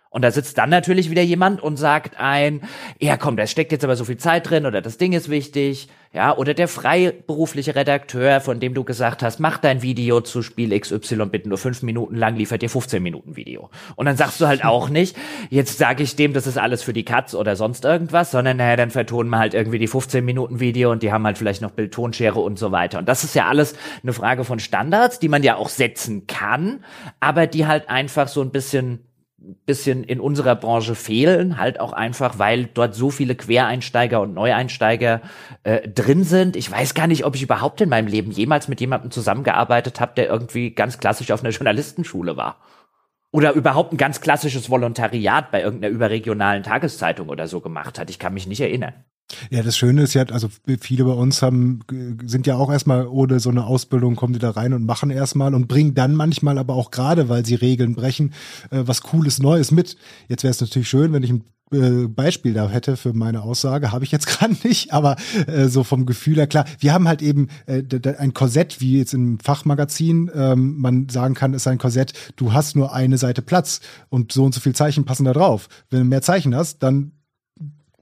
[0.08, 2.62] Und da sitzt dann natürlich wieder jemand und sagt ein,
[2.98, 5.88] ja komm, da steckt jetzt aber so viel Zeit drin oder das Ding ist wichtig,
[6.16, 10.78] ja, oder der freiberufliche Redakteur, von dem du gesagt hast, mach dein Video zu Spiel
[10.80, 13.68] XY bitte nur fünf Minuten lang, liefert dir 15 Minuten Video.
[13.96, 15.14] Und dann sagst du halt auch nicht,
[15.50, 18.76] jetzt sage ich dem, das ist alles für die Katz oder sonst irgendwas, sondern naja,
[18.76, 21.72] dann vertonen wir halt irgendwie die 15 Minuten Video und die haben halt vielleicht noch
[21.72, 22.98] Bildtonschere und so weiter.
[22.98, 26.82] Und das ist ja alles eine Frage von Standards, die man ja auch setzen kann,
[27.20, 29.00] aber die halt einfach so ein bisschen
[29.54, 35.20] bisschen in unserer Branche fehlen, halt auch einfach, weil dort so viele Quereinsteiger und Neueinsteiger
[35.62, 36.56] äh, drin sind.
[36.56, 40.12] Ich weiß gar nicht, ob ich überhaupt in meinem Leben jemals mit jemandem zusammengearbeitet habe,
[40.16, 42.58] der irgendwie ganz klassisch auf einer Journalistenschule war.
[43.32, 48.10] Oder überhaupt ein ganz klassisches Volontariat bei irgendeiner überregionalen Tageszeitung oder so gemacht hat.
[48.10, 48.94] Ich kann mich nicht erinnern.
[49.50, 50.48] Ja, das Schöne ist ja, also
[50.80, 51.80] viele bei uns haben,
[52.24, 55.54] sind ja auch erstmal ohne so eine Ausbildung, kommen die da rein und machen erstmal
[55.54, 58.32] und bringen dann manchmal aber auch gerade, weil sie Regeln brechen,
[58.70, 59.96] äh, was Cooles Neues mit.
[60.28, 63.90] Jetzt wäre es natürlich schön, wenn ich ein äh, Beispiel da hätte für meine Aussage,
[63.90, 65.16] habe ich jetzt gerade nicht, aber
[65.48, 66.64] äh, so vom Gefühl her klar.
[66.78, 67.82] Wir haben halt eben äh,
[68.18, 72.76] ein Korsett, wie jetzt im Fachmagazin ähm, man sagen kann, ist ein Korsett, du hast
[72.76, 75.68] nur eine Seite Platz und so und so viel Zeichen passen da drauf.
[75.90, 77.10] Wenn du mehr Zeichen hast, dann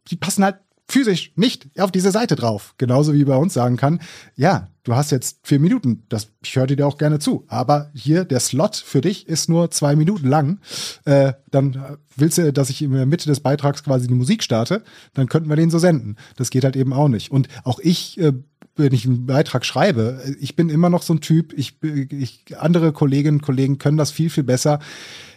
[0.09, 0.57] die passen halt
[0.87, 2.75] physisch nicht auf diese Seite drauf.
[2.79, 4.01] Genauso wie bei uns sagen kann,
[4.37, 8.25] ja, du hast jetzt vier Minuten, das, ich höre dir auch gerne zu, aber hier
[8.25, 10.61] der Slot für dich ist nur zwei Minuten lang.
[11.05, 14.83] Äh, dann willst du, dass ich in der Mitte des Beitrags quasi die Musik starte,
[15.15, 16.17] dann könnten wir den so senden.
[16.37, 17.31] Das geht halt eben auch nicht.
[17.31, 18.33] Und auch ich äh,
[18.77, 22.93] wenn ich einen Beitrag schreibe, ich bin immer noch so ein Typ, ich, ich andere
[22.93, 24.81] Kolleginnen und Kollegen können das viel, viel besser.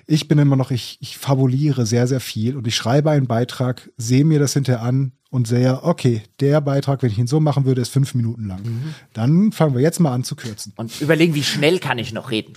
[0.06, 3.90] Ich bin immer noch, ich, ich fabuliere sehr, sehr viel und ich schreibe einen Beitrag,
[3.98, 7.66] sehe mir das hinterher an, und sehe, okay, der Beitrag, wenn ich ihn so machen
[7.66, 8.64] würde, ist fünf Minuten lang.
[8.64, 8.96] Mhm.
[9.14, 10.74] Dann fangen wir jetzt mal an zu kürzen.
[10.78, 12.54] Und überlegen, wie schnell kann ich noch reden?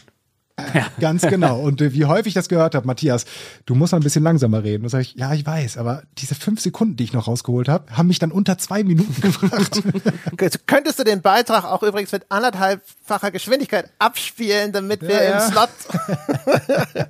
[0.75, 0.87] Ja.
[1.01, 1.61] Ganz genau.
[1.61, 3.25] Und äh, wie häufig ich das gehört habe, Matthias,
[3.67, 4.85] du musst mal ein bisschen langsamer reden.
[4.85, 7.93] Da sage ich, ja, ich weiß, aber diese fünf Sekunden, die ich noch rausgeholt habe,
[7.93, 9.83] haben mich dann unter zwei Minuten gebracht.
[10.67, 15.69] Könntest du den Beitrag auch übrigens mit anderthalbfacher Geschwindigkeit abspielen, damit wir ja, im Slot.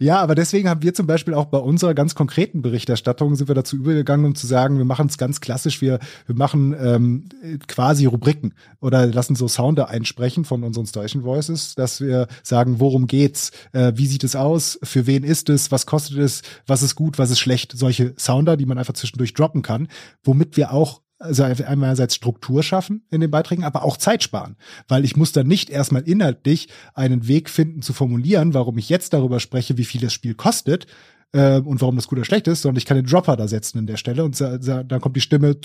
[0.00, 3.54] ja, aber deswegen haben wir zum Beispiel auch bei unserer ganz konkreten Berichterstattung sind wir
[3.54, 7.28] dazu übergegangen, um zu sagen, wir machen es ganz klassisch, wir, wir machen ähm,
[7.68, 13.06] quasi Rubriken oder lassen so Sounder einsprechen von unseren Station Voices, dass wir sagen, worum
[13.06, 16.96] geht's, äh, wie sieht es aus, für wen ist es, was kostet es, was ist
[16.96, 19.88] gut, was ist schlecht, solche Sounder, die man einfach zwischendurch droppen kann,
[20.22, 24.56] womit wir auch also einerseits Struktur schaffen in den Beiträgen, aber auch Zeit sparen,
[24.88, 29.12] weil ich muss dann nicht erstmal inhaltlich einen Weg finden zu formulieren, warum ich jetzt
[29.14, 30.86] darüber spreche, wie viel das Spiel kostet,
[31.32, 33.78] äh, und warum das gut oder schlecht ist, sondern ich kann den Dropper da setzen
[33.78, 35.56] an der Stelle und dann kommt die Stimme,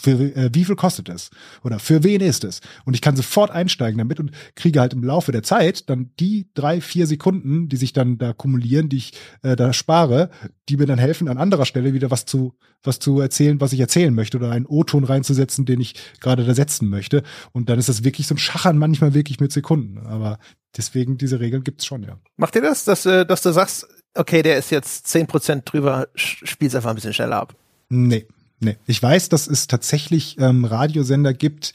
[0.00, 1.30] für, äh, wie viel kostet es?
[1.64, 2.60] Oder für wen ist es?
[2.84, 6.48] Und ich kann sofort einsteigen damit und kriege halt im Laufe der Zeit dann die
[6.54, 9.12] drei, vier Sekunden, die sich dann da kumulieren, die ich
[9.42, 10.30] äh, da spare,
[10.68, 13.80] die mir dann helfen, an anderer Stelle wieder was zu, was zu erzählen, was ich
[13.80, 17.22] erzählen möchte oder einen O-Ton reinzusetzen, den ich gerade da setzen möchte.
[17.52, 19.98] Und dann ist das wirklich so ein Schachern manchmal wirklich mit Sekunden.
[20.06, 20.38] Aber
[20.78, 22.18] deswegen diese Regeln gibt's schon, ja.
[22.36, 26.08] Macht ihr das, dass, äh, dass du sagst, okay, der ist jetzt zehn Prozent drüber,
[26.14, 27.54] spiel's einfach ein bisschen schneller ab.
[27.90, 28.26] Nee.
[28.60, 31.74] Nee, ich weiß, dass es tatsächlich ähm, Radiosender gibt,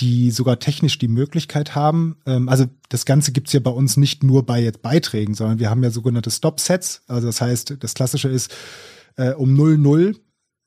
[0.00, 2.16] die sogar technisch die Möglichkeit haben.
[2.24, 5.68] Ähm, also das Ganze gibt's ja bei uns nicht nur bei jetzt Beiträgen, sondern wir
[5.68, 7.02] haben ja sogenannte Stop-Sets.
[7.08, 8.54] Also das heißt, das Klassische ist
[9.16, 10.14] äh, um 00 eh,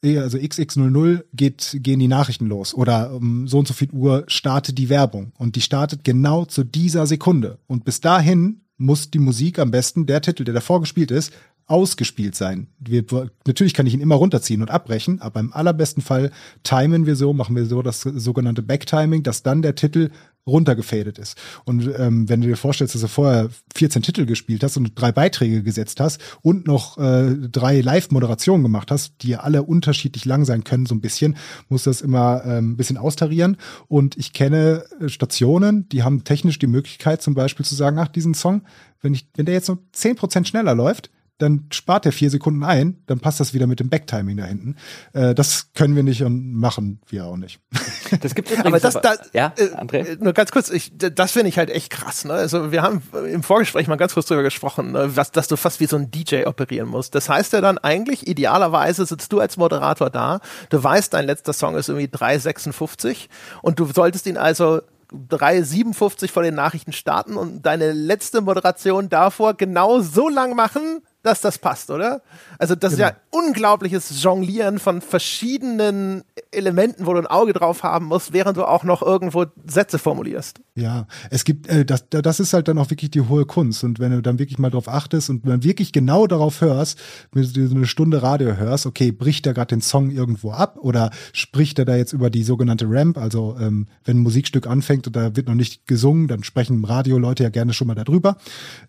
[0.03, 2.73] also XX00 geht, gehen die Nachrichten los.
[2.73, 5.31] Oder um so und so viel Uhr startet die Werbung.
[5.37, 7.59] Und die startet genau zu dieser Sekunde.
[7.67, 11.33] Und bis dahin muss die Musik am besten, der Titel, der davor gespielt ist,
[11.65, 12.67] ausgespielt sein.
[12.79, 13.03] Wir,
[13.45, 16.31] natürlich kann ich ihn immer runterziehen und abbrechen, aber im allerbesten Fall
[16.63, 20.09] timen wir so, machen wir so das sogenannte Backtiming, dass dann der Titel
[20.47, 21.37] runtergefadet ist.
[21.65, 25.11] Und ähm, wenn du dir vorstellst, dass du vorher 14 Titel gespielt hast und drei
[25.11, 30.45] Beiträge gesetzt hast und noch äh, drei Live-Moderationen gemacht hast, die ja alle unterschiedlich lang
[30.45, 31.37] sein können, so ein bisschen,
[31.69, 33.57] muss das immer ähm, ein bisschen austarieren.
[33.87, 38.07] Und ich kenne äh, Stationen, die haben technisch die Möglichkeit, zum Beispiel zu sagen, ach,
[38.07, 38.61] diesen Song,
[39.01, 42.63] wenn ich, wenn der jetzt nur zehn Prozent schneller läuft, dann spart er vier Sekunden
[42.63, 44.75] ein, dann passt das wieder mit dem Backtiming da hinten.
[45.13, 47.59] Äh, das können wir nicht und machen wir auch nicht.
[48.21, 50.17] Das gibt es aber das, aber, da, ja, äh, André?
[50.21, 52.25] Nur ganz kurz, ich, das finde ich halt echt krass.
[52.25, 52.33] Ne?
[52.33, 53.01] Also wir haben
[53.31, 55.15] im Vorgespräch mal ganz kurz drüber gesprochen, ne?
[55.15, 57.15] was, dass du fast wie so ein DJ operieren musst.
[57.15, 60.39] Das heißt ja dann eigentlich, idealerweise sitzt du als Moderator da,
[60.69, 63.27] du weißt, dein letzter Song ist irgendwie 3,56
[63.61, 64.81] und du solltest ihn also
[65.11, 71.41] 3,57 vor den Nachrichten starten und deine letzte Moderation davor genau so lang machen, dass
[71.41, 72.21] das passt, oder?
[72.57, 73.07] Also das genau.
[73.07, 73.47] ist ja genau.
[73.47, 78.83] unglaubliches Jonglieren von verschiedenen Elementen, wo du ein Auge drauf haben musst, während du auch
[78.83, 80.59] noch irgendwo Sätze formulierst.
[80.75, 83.83] Ja, es gibt, äh, das, das ist halt dann auch wirklich die hohe Kunst.
[83.83, 86.99] Und wenn du dann wirklich mal drauf achtest und dann wirklich genau darauf hörst,
[87.33, 90.77] wenn du so eine Stunde Radio hörst, okay, bricht er gerade den Song irgendwo ab
[90.79, 93.17] oder spricht er da jetzt über die sogenannte Ramp?
[93.17, 97.43] Also ähm, wenn ein Musikstück anfängt und da wird noch nicht gesungen, dann sprechen Radio-Leute
[97.43, 98.37] ja gerne schon mal darüber.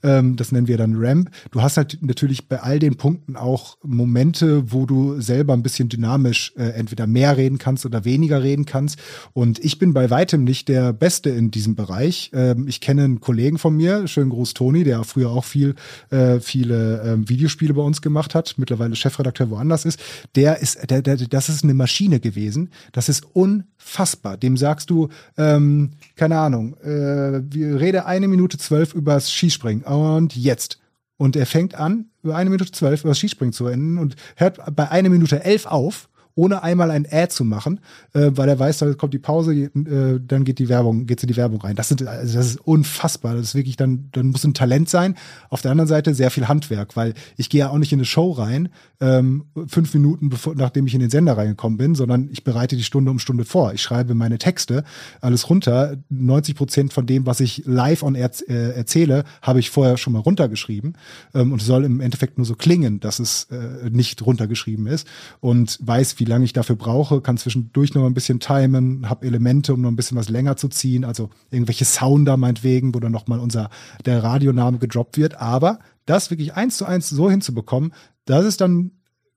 [0.03, 1.31] Ähm, das nennen wir dann Ramp.
[1.51, 5.63] Du hast halt natürlich natürlich bei all den Punkten auch Momente, wo du selber ein
[5.63, 8.99] bisschen dynamisch äh, entweder mehr reden kannst oder weniger reden kannst.
[9.33, 12.31] Und ich bin bei weitem nicht der Beste in diesem Bereich.
[12.35, 15.75] Ähm, ich kenne einen Kollegen von mir, schönen Gruß Toni, der früher auch viel,
[16.11, 19.99] äh, viele äh, Videospiele bei uns gemacht hat, mittlerweile Chefredakteur woanders ist.
[20.35, 22.71] Der ist, der, der, das ist eine Maschine gewesen.
[22.93, 24.37] Das ist unfassbar.
[24.37, 30.37] Dem sagst du, ähm, keine Ahnung, äh, wir rede eine Minute zwölf übers Skispringen und
[30.37, 30.79] jetzt.
[31.19, 34.59] Und er fängt an, über eine Minute zwölf über das Skispringen zu enden und hört
[34.75, 36.09] bei einer Minute elf auf
[36.39, 37.81] ohne einmal ein Ad zu machen,
[38.15, 41.27] äh, weil er weiß, da kommt die Pause, äh, dann geht die Werbung, geht in
[41.27, 41.75] die Werbung rein.
[41.75, 43.35] Das sind, also das ist unfassbar.
[43.35, 45.17] Das ist wirklich dann, dann muss ein Talent sein.
[45.51, 48.05] Auf der anderen Seite sehr viel Handwerk, weil ich gehe ja auch nicht in eine
[48.05, 48.69] Show rein,
[49.01, 52.85] ähm, fünf Minuten bevor, nachdem ich in den Sender reingekommen bin, sondern ich bereite die
[52.85, 53.73] Stunde um Stunde vor.
[53.75, 54.85] Ich schreibe meine Texte,
[55.21, 55.97] alles runter.
[56.09, 60.13] 90 Prozent von dem, was ich live on air äh, erzähle, habe ich vorher schon
[60.13, 60.97] mal runtergeschrieben
[61.35, 65.09] ähm, und soll im Endeffekt nur so klingen, dass es äh, nicht runtergeschrieben ist
[65.41, 69.75] und weiß, wie lange ich dafür brauche, kann zwischendurch noch ein bisschen timen, habe Elemente,
[69.75, 73.41] um noch ein bisschen was länger zu ziehen, also irgendwelche Sounder meinetwegen, wo dann nochmal
[73.41, 73.71] unser,
[74.05, 77.93] der Radioname gedroppt wird, aber das wirklich eins zu eins so hinzubekommen,
[78.25, 78.93] das ist dann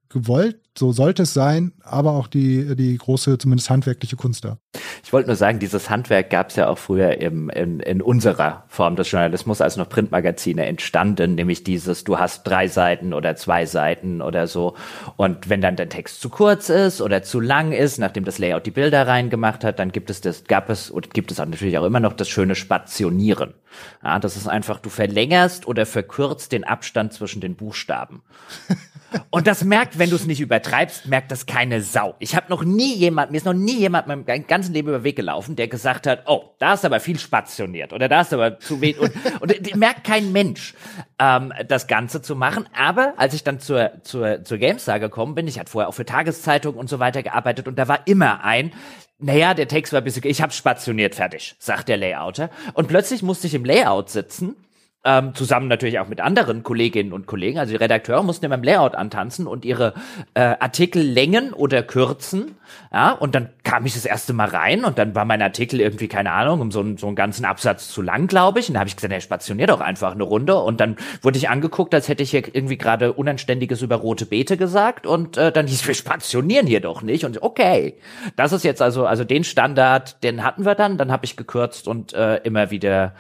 [0.10, 4.58] gewollt so sollte es sein, aber auch die, die große, zumindest handwerkliche Kunst da.
[5.04, 8.64] Ich wollte nur sagen, dieses Handwerk gab es ja auch früher im, in, in unserer
[8.68, 13.66] Form des Journalismus, als noch Printmagazine entstanden, nämlich dieses, du hast drei Seiten oder zwei
[13.66, 14.76] Seiten oder so.
[15.18, 18.66] Und wenn dann der Text zu kurz ist oder zu lang ist, nachdem das Layout
[18.66, 21.78] die Bilder reingemacht hat, dann gibt es das, gab es und gibt es auch natürlich
[21.78, 23.56] auch immer noch das schöne Spationieren.
[24.04, 28.22] Ja, das ist einfach, du verlängerst oder verkürzt den Abstand zwischen den Buchstaben.
[29.30, 32.16] Und das merkt, wenn du es nicht übertreibst, merkt das keine Sau.
[32.20, 35.16] Ich habe noch nie jemand, mir ist noch nie jemand meinem ganzen Leben über Weg
[35.16, 38.80] gelaufen, der gesagt hat, oh, da ist aber viel spationiert oder da ist aber zu
[38.82, 39.00] wenig.
[39.00, 39.12] Und,
[39.42, 40.76] und merkt kein Mensch,
[41.20, 42.68] ähm, das Ganze zu machen.
[42.78, 46.06] Aber als ich dann zur, zur, zur GameStar gekommen bin, ich hatte vorher auch für
[46.06, 48.72] Tageszeitungen und so weiter gearbeitet und da war immer ein,
[49.20, 52.50] naja, der Text war ein bisschen, ich habe spationiert fertig, sagt der Layouter.
[52.74, 54.56] Und plötzlich musste ich im Layout sitzen
[55.04, 57.58] ähm, zusammen natürlich auch mit anderen Kolleginnen und Kollegen.
[57.58, 59.94] Also die Redakteure mussten immer im Layout antanzen und ihre
[60.36, 62.56] äh, Artikel längen oder kürzen.
[62.94, 66.08] Ja, und dann kam ich das erste Mal rein und dann war mein Artikel irgendwie,
[66.08, 68.70] keine Ahnung, um so, einen so einen ganzen Absatz zu lang, glaube ich.
[68.70, 70.56] Und da habe ich gesagt, er stationiert doch einfach eine Runde.
[70.58, 74.56] Und dann wurde ich angeguckt, als hätte ich hier irgendwie gerade Unanständiges über rote Beete
[74.56, 75.08] gesagt.
[75.08, 77.26] Und äh, dann hieß, wir spationieren hier doch nicht.
[77.26, 77.98] Und okay,
[78.36, 80.98] das ist jetzt also, also den Standard, den hatten wir dann.
[80.98, 83.16] Dann habe ich gekürzt und äh, immer wieder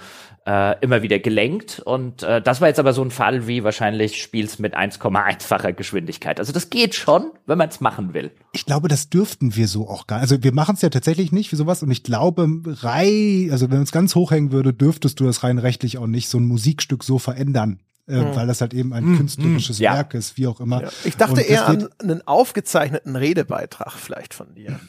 [0.52, 1.80] äh, immer wieder gelenkt.
[1.80, 6.40] Und äh, das war jetzt aber so ein Fall wie wahrscheinlich spielst mit 1,1-facher Geschwindigkeit.
[6.40, 8.32] Also das geht schon, wenn man es machen will.
[8.52, 10.24] Ich glaube, das dürften wir so auch gar nicht.
[10.24, 11.84] Also wir machen es ja tatsächlich nicht für sowas.
[11.84, 15.98] Und ich glaube, rei, also wenn es ganz hochhängen würde, dürftest du das rein rechtlich
[15.98, 17.80] auch nicht so ein Musikstück so verändern.
[18.08, 18.36] Äh, mhm.
[18.36, 19.18] weil das halt eben ein mhm.
[19.18, 19.84] künstlerisches mhm.
[19.84, 20.82] Werk ist, wie auch immer.
[20.82, 20.90] Ja.
[21.06, 24.80] Ich dachte eher an einen aufgezeichneten Redebeitrag vielleicht von dir.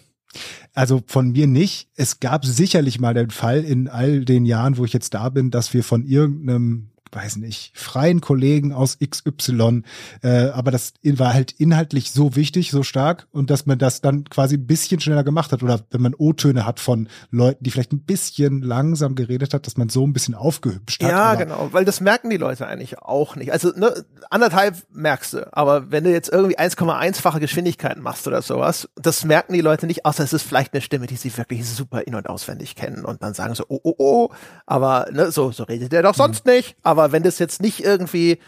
[0.72, 1.88] Also von mir nicht.
[1.96, 5.50] Es gab sicherlich mal den Fall in all den Jahren, wo ich jetzt da bin,
[5.50, 9.82] dass wir von irgendeinem weiß nicht, freien Kollegen aus XY,
[10.22, 14.24] äh, aber das war halt inhaltlich so wichtig, so stark und dass man das dann
[14.24, 17.92] quasi ein bisschen schneller gemacht hat oder wenn man O-Töne hat von Leuten, die vielleicht
[17.92, 21.10] ein bisschen langsam geredet hat, dass man so ein bisschen aufgehübscht hat.
[21.10, 23.52] Ja, genau, weil das merken die Leute eigentlich auch nicht.
[23.52, 28.88] Also ne, anderthalb merkst du, aber wenn du jetzt irgendwie 1,1-fache Geschwindigkeiten machst oder sowas,
[28.96, 32.02] das merken die Leute nicht, außer es ist vielleicht eine Stimme, die sie wirklich super
[32.06, 34.28] in- und auswendig kennen und dann sagen so, oh, oh, oh,
[34.66, 36.52] aber ne, so, so redet der doch sonst mhm.
[36.52, 38.38] nicht, aber aber wenn das jetzt nicht irgendwie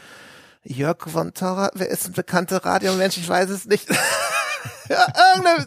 [0.63, 3.19] Jörg von Torra, wer ist ein bekannter Radiomensch?
[3.19, 3.89] Ich weiß es nicht.
[4.89, 5.07] ja,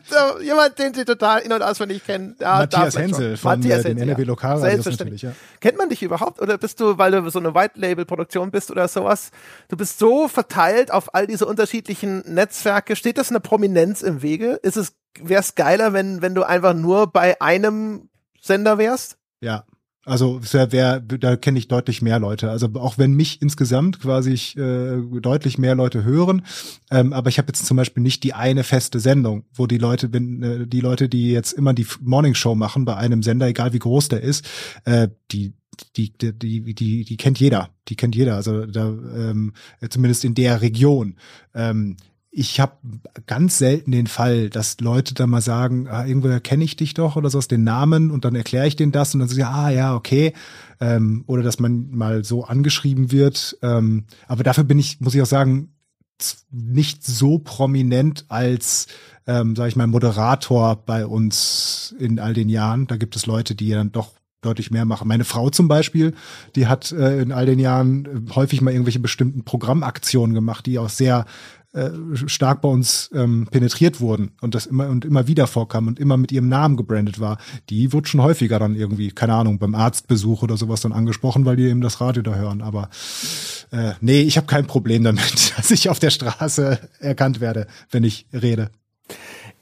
[0.09, 2.35] so, jemand, den sie total in- und auswendig kennen.
[2.39, 5.33] Ja, Matthias Hensel von Matthias äh, den NRW Lokalradios natürlich, ja.
[5.59, 9.31] Kennt man dich überhaupt oder bist du, weil du so eine White-Label-Produktion bist oder sowas,
[9.69, 14.59] du bist so verteilt auf all diese unterschiedlichen Netzwerke, steht das eine Prominenz im Wege?
[14.63, 18.09] Ist es, wär's geiler, wenn, wenn du einfach nur bei einem
[18.41, 19.17] Sender wärst?
[19.41, 19.65] Ja,
[20.07, 22.49] also wer, wer, da kenne ich deutlich mehr Leute.
[22.49, 26.45] Also auch wenn mich insgesamt quasi äh, deutlich mehr Leute hören,
[26.89, 30.13] ähm, aber ich habe jetzt zum Beispiel nicht die eine feste Sendung, wo die Leute,
[30.13, 33.73] wenn äh, die Leute, die jetzt immer die Morning Show machen bei einem Sender, egal
[33.73, 34.47] wie groß der ist,
[34.85, 35.53] äh, die
[35.95, 37.69] die, die, die, die, die kennt jeder.
[37.87, 38.35] Die kennt jeder.
[38.35, 39.53] Also da, ähm,
[39.89, 41.17] zumindest in der Region.
[41.53, 41.97] Ähm,
[42.37, 42.73] ich habe
[43.25, 47.15] ganz selten den Fall, dass Leute da mal sagen, ah, irgendwo kenne ich dich doch
[47.15, 49.71] oder so aus den Namen und dann erkläre ich denen das und dann sagen ah
[49.71, 50.33] ja, okay.
[50.79, 53.57] Ähm, oder dass man mal so angeschrieben wird.
[53.63, 55.73] Ähm, aber dafür bin ich, muss ich auch sagen,
[56.51, 58.85] nicht so prominent als,
[59.25, 62.85] ähm, sage ich mal, Moderator bei uns in all den Jahren.
[62.85, 64.11] Da gibt es Leute, die dann doch
[64.41, 65.07] deutlich mehr machen.
[65.07, 66.13] Meine Frau zum Beispiel,
[66.55, 70.77] die hat äh, in all den Jahren äh, häufig mal irgendwelche bestimmten Programmaktionen gemacht, die
[70.77, 71.25] auch sehr
[71.73, 71.89] äh,
[72.27, 76.17] stark bei uns ähm, penetriert wurden und das immer und immer wieder vorkam und immer
[76.17, 77.37] mit ihrem Namen gebrandet war,
[77.69, 81.55] die wird schon häufiger dann irgendwie, keine Ahnung, beim Arztbesuch oder sowas dann angesprochen, weil
[81.57, 82.61] die eben das Radio da hören.
[82.61, 82.89] Aber
[83.71, 88.03] äh, nee, ich habe kein Problem damit, dass ich auf der Straße erkannt werde, wenn
[88.03, 88.69] ich rede.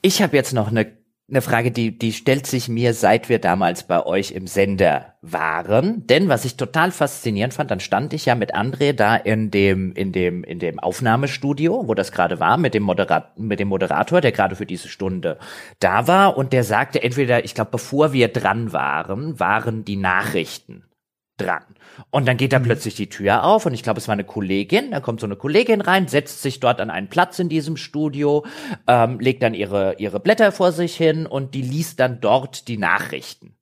[0.01, 0.85] Ich habe jetzt noch eine
[1.27, 6.05] eine Frage, die, die stellt sich mir, seit wir damals bei euch im Sender waren.
[6.05, 9.91] Denn was ich total faszinierend fand, dann stand ich ja mit André da in dem,
[9.93, 14.21] in dem, in dem Aufnahmestudio, wo das gerade war, mit dem, Moderat, mit dem Moderator,
[14.21, 15.39] der gerade für diese Stunde
[15.79, 16.37] da war.
[16.37, 20.83] Und der sagte entweder, ich glaube, bevor wir dran waren, waren die Nachrichten
[21.37, 21.63] dran.
[22.09, 22.63] Und dann geht da mhm.
[22.63, 24.91] plötzlich die Tür auf und ich glaube, es war eine Kollegin.
[24.91, 28.45] Da kommt so eine Kollegin rein, setzt sich dort an einen Platz in diesem Studio,
[28.87, 32.77] ähm, legt dann ihre, ihre Blätter vor sich hin und die liest dann dort die
[32.77, 33.55] Nachrichten.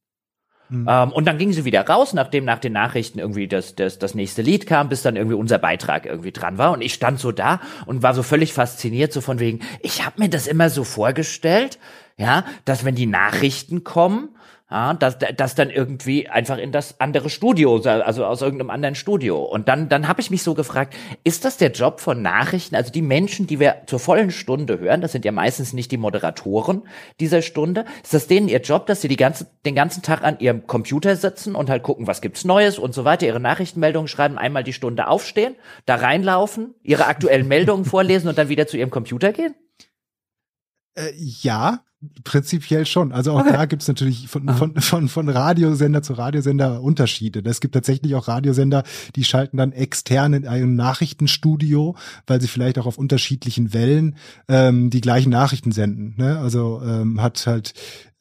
[0.70, 0.88] Mhm.
[0.90, 4.16] Ähm, und dann ging sie wieder raus, nachdem nach den Nachrichten irgendwie das, das, das
[4.16, 6.72] nächste Lied kam, bis dann irgendwie unser Beitrag irgendwie dran war.
[6.72, 10.22] Und ich stand so da und war so völlig fasziniert, so von wegen, ich habe
[10.22, 11.78] mir das immer so vorgestellt,
[12.18, 14.30] Ja, dass wenn die Nachrichten kommen,
[14.74, 19.44] ja, dass das dann irgendwie einfach in das andere Studio, also aus irgendeinem anderen Studio.
[19.44, 22.76] Und dann, dann habe ich mich so gefragt, ist das der Job von Nachrichten?
[22.76, 25.98] Also die Menschen, die wir zur vollen Stunde hören, das sind ja meistens nicht die
[25.98, 26.88] Moderatoren
[27.20, 27.86] dieser Stunde.
[28.02, 31.16] Ist das denen ihr Job, dass sie die ganze, den ganzen Tag an ihrem Computer
[31.16, 34.74] sitzen und halt gucken, was gibt's Neues und so weiter, ihre Nachrichtenmeldungen schreiben, einmal die
[34.74, 35.56] Stunde aufstehen,
[35.86, 39.54] da reinlaufen, ihre aktuellen Meldungen vorlesen und dann wieder zu ihrem Computer gehen?
[40.96, 41.84] Äh, ja,
[42.24, 43.12] Prinzipiell schon.
[43.12, 43.54] Also auch okay.
[43.54, 47.42] da gibt es natürlich von, von, von, von Radiosender zu Radiosender Unterschiede.
[47.46, 48.84] Es gibt tatsächlich auch Radiosender,
[49.16, 51.96] die schalten dann extern in einem Nachrichtenstudio,
[52.28, 54.16] weil sie vielleicht auch auf unterschiedlichen Wellen
[54.48, 56.16] ähm, die gleichen Nachrichten senden.
[56.18, 56.40] Ne?
[56.40, 57.74] Also ähm, hat halt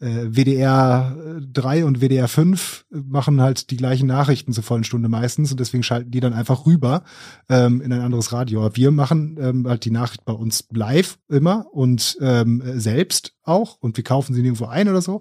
[0.03, 1.17] äh, WDR
[1.53, 5.83] 3 und WDR 5 machen halt die gleichen Nachrichten zur vollen Stunde meistens und deswegen
[5.83, 7.05] schalten die dann einfach rüber
[7.49, 8.65] ähm, in ein anderes Radio.
[8.65, 13.77] Aber wir machen ähm, halt die Nachricht bei uns live immer und ähm, selbst auch
[13.81, 15.21] und wir kaufen sie nirgendwo ein oder so.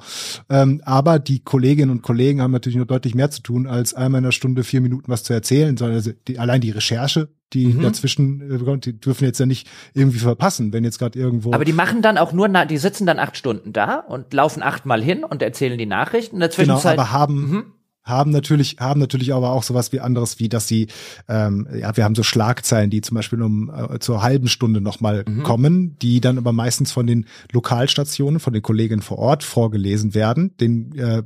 [0.49, 4.19] Ähm, aber die Kolleginnen und Kollegen haben natürlich noch deutlich mehr zu tun, als einmal
[4.19, 7.67] in einer Stunde vier Minuten was zu erzählen, sondern also die, allein die Recherche die
[7.67, 7.81] mhm.
[7.81, 11.53] dazwischen, äh, die dürfen jetzt ja nicht irgendwie verpassen, wenn jetzt gerade irgendwo.
[11.53, 15.01] Aber die machen dann auch nur, die sitzen dann acht Stunden da und laufen achtmal
[15.01, 16.37] hin und erzählen die Nachrichten.
[16.37, 17.65] In der genau, Zwischenzeit, genau, aber haben, mhm
[18.03, 20.87] haben natürlich, haben natürlich aber auch sowas wie anderes, wie dass sie,
[21.27, 25.23] ähm, ja, wir haben so Schlagzeilen, die zum Beispiel um äh, zur halben Stunde nochmal
[25.27, 25.43] mhm.
[25.43, 30.57] kommen, die dann aber meistens von den Lokalstationen, von den Kollegen vor Ort vorgelesen werden.
[30.57, 31.23] Den, äh,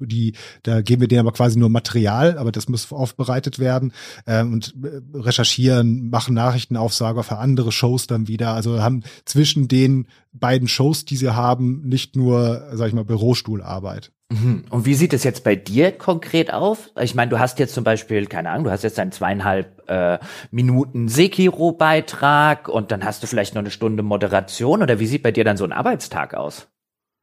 [0.00, 0.34] die,
[0.64, 3.92] da geben wir denen aber quasi nur Material, aber das muss aufbereitet werden
[4.26, 4.74] äh, und
[5.14, 8.54] recherchieren, machen Nachrichtenaufsager für andere Shows dann wieder.
[8.54, 14.12] Also haben zwischen den beiden Shows, die sie haben, nicht nur, sag ich mal, Bürostuhlarbeit.
[14.30, 14.66] Mhm.
[14.68, 16.90] Und wie sieht es jetzt bei dir konkret auf?
[17.00, 20.18] Ich meine, du hast jetzt zum Beispiel, keine Ahnung, du hast jetzt einen zweieinhalb äh,
[20.50, 25.32] Minuten Sekiro-Beitrag und dann hast du vielleicht noch eine Stunde Moderation oder wie sieht bei
[25.32, 26.68] dir dann so ein Arbeitstag aus?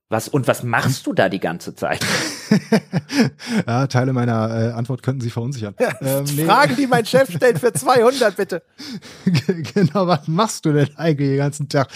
[0.09, 2.03] Was und was machst du da die ganze Zeit?
[3.67, 5.75] ja, Teile meiner äh, Antwort könnten Sie verunsichern.
[5.85, 6.45] Ja, ähm, nee.
[6.45, 8.63] Fragen, die mein Chef stellt für 200, bitte.
[9.73, 11.89] genau, was machst du denn eigentlich den ganzen Tag?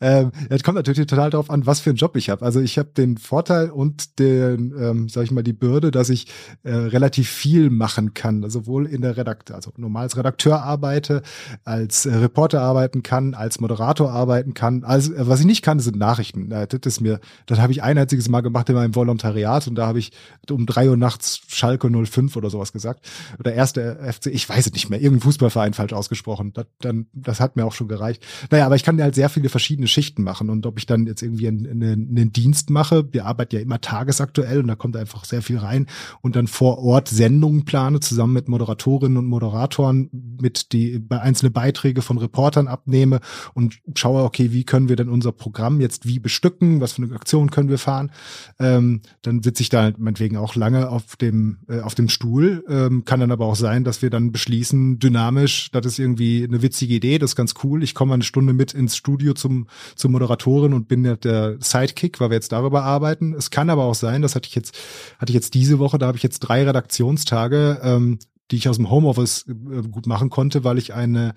[0.00, 2.44] Ähm, das kommt natürlich total darauf an, was für einen Job ich habe.
[2.44, 6.26] Also ich habe den Vorteil und den, ähm, sag ich mal, die Bürde, dass ich
[6.64, 8.48] äh, relativ viel machen kann.
[8.50, 11.22] Sowohl in der Redakteur, also normal als Redakteur arbeite,
[11.64, 14.82] als äh, Reporter arbeiten kann, als Moderator arbeiten kann.
[14.82, 16.50] Also äh, was ich nicht kann, sind Nachrichten.
[16.50, 19.66] Äh, das ist mir das das habe ich ein einziges Mal gemacht in meinem Volontariat
[19.66, 20.12] und da habe ich
[20.50, 23.06] um drei Uhr nachts Schalke 05 oder sowas gesagt.
[23.38, 26.52] Oder erste FC, ich weiß es nicht mehr, irgendein Fußballverein falsch ausgesprochen.
[26.52, 28.24] Das, dann, das hat mir auch schon gereicht.
[28.50, 31.22] Naja, aber ich kann halt sehr viele verschiedene Schichten machen und ob ich dann jetzt
[31.22, 35.42] irgendwie einen, einen Dienst mache, wir arbeiten ja immer tagesaktuell und da kommt einfach sehr
[35.42, 35.86] viel rein
[36.22, 40.10] und dann vor Ort Sendungen plane, zusammen mit Moderatorinnen und Moderatoren,
[40.40, 43.20] mit die bei einzelne Beiträge von Reportern abnehme
[43.54, 47.14] und schaue, okay, wie können wir denn unser Programm jetzt wie bestücken, was für eine
[47.14, 48.10] Aktion können wir fahren.
[48.58, 52.64] Ähm, dann sitze ich da meinetwegen auch lange auf dem, äh, auf dem Stuhl.
[52.68, 56.62] Ähm, kann dann aber auch sein, dass wir dann beschließen, dynamisch, das ist irgendwie eine
[56.62, 57.82] witzige Idee, das ist ganz cool.
[57.82, 62.20] Ich komme eine Stunde mit ins Studio zum, zum Moderatorin und bin der, der Sidekick,
[62.20, 63.34] weil wir jetzt darüber arbeiten.
[63.34, 64.76] Es kann aber auch sein, das hatte ich jetzt,
[65.18, 68.18] hatte ich jetzt diese Woche, da habe ich jetzt drei Redaktionstage, ähm,
[68.50, 71.34] die ich aus dem Homeoffice äh, gut machen konnte, weil ich eine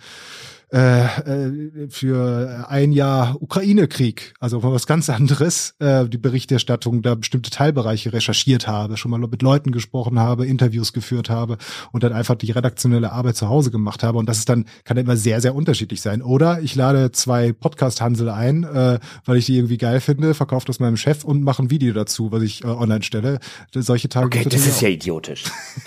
[0.72, 7.50] äh, äh, für ein Jahr Ukraine-Krieg, also was ganz anderes, äh, die Berichterstattung, da bestimmte
[7.50, 11.58] Teilbereiche recherchiert habe, schon mal mit Leuten gesprochen habe, Interviews geführt habe
[11.92, 14.20] und dann einfach die redaktionelle Arbeit zu Hause gemacht habe.
[14.20, 16.22] Und das ist dann, kann immer sehr, sehr unterschiedlich sein.
[16.22, 20.80] Oder ich lade zwei Podcast-Hansel ein, äh, weil ich die irgendwie geil finde, verkaufe das
[20.80, 23.40] meinem Chef und mache ein Video dazu, was ich äh, online stelle.
[23.74, 24.28] Solche Tage.
[24.28, 25.46] Okay, das ist ja idiotisch.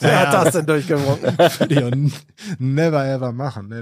[0.00, 1.36] Wer hat das denn durchgewunken?
[2.58, 3.68] never ever machen.
[3.68, 3.81] Nee.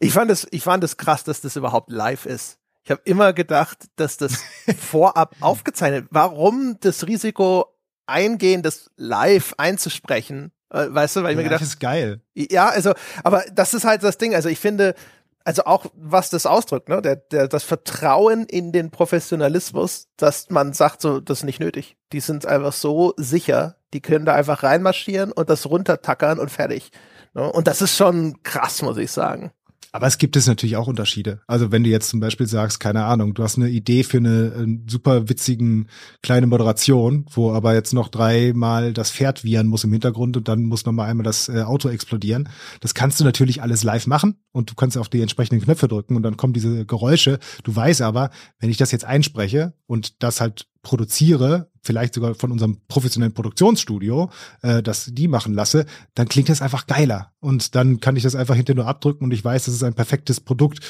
[0.00, 2.58] Ich fand es, ich fand es krass, dass das überhaupt live ist.
[2.84, 4.44] Ich habe immer gedacht, dass das
[4.80, 6.06] vorab aufgezeichnet.
[6.10, 7.66] Warum das Risiko
[8.06, 10.52] eingehen, das live einzusprechen?
[10.70, 12.20] Äh, weißt du, weil ich ja, mir gedacht, das ist geil.
[12.34, 12.94] Ja, also,
[13.24, 14.34] aber das ist halt das Ding.
[14.34, 14.94] Also ich finde,
[15.44, 20.72] also auch was das ausdrückt, ne, der, der, das Vertrauen in den Professionalismus, dass man
[20.72, 21.96] sagt, so, das ist nicht nötig.
[22.12, 26.90] Die sind einfach so sicher, die können da einfach reinmarschieren und das runtertackern und fertig.
[27.36, 27.52] Ne?
[27.52, 29.52] Und das ist schon krass, muss ich sagen.
[29.92, 31.40] Aber es gibt es natürlich auch Unterschiede.
[31.46, 34.52] Also wenn du jetzt zum Beispiel sagst, keine Ahnung, du hast eine Idee für eine,
[34.54, 35.88] eine super witzigen
[36.22, 40.64] kleine Moderation, wo aber jetzt noch dreimal das Pferd wiehern muss im Hintergrund und dann
[40.64, 42.50] muss noch mal einmal das äh, Auto explodieren.
[42.80, 46.14] Das kannst du natürlich alles live machen und du kannst auf die entsprechenden Knöpfe drücken
[46.16, 47.38] und dann kommen diese Geräusche.
[47.64, 52.52] Du weißt aber, wenn ich das jetzt einspreche und das halt produziere, vielleicht sogar von
[52.52, 54.30] unserem professionellen Produktionsstudio,
[54.62, 57.32] äh, das die machen lasse, dann klingt das einfach geiler.
[57.40, 59.94] Und dann kann ich das einfach hinterher nur abdrücken und ich weiß, das ist ein
[59.94, 60.80] perfektes Produkt.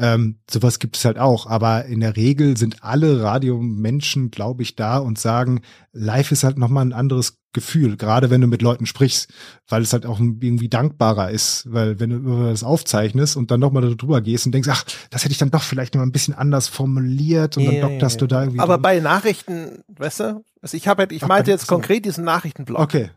[0.00, 1.46] Ähm, sowas gibt es halt auch.
[1.46, 5.62] Aber in der Regel sind alle Radiomenschen, glaube ich, da und sagen,
[5.92, 9.32] live ist halt nochmal ein anderes Gefühl, gerade wenn du mit Leuten sprichst,
[9.68, 13.82] weil es halt auch irgendwie dankbarer ist, weil wenn du das aufzeichnest und dann nochmal
[13.82, 16.34] darüber gehst und denkst, ach, das hätte ich dann doch vielleicht noch mal ein bisschen
[16.34, 18.20] anders formuliert und yeah, dann dokterst yeah.
[18.20, 18.60] du da irgendwie.
[18.60, 18.82] Aber drin.
[18.82, 22.80] bei Nachrichten, weißt du, also ich habe halt, ich Ach, meinte jetzt konkret diesen Nachrichtenblock.
[22.80, 23.10] Okay.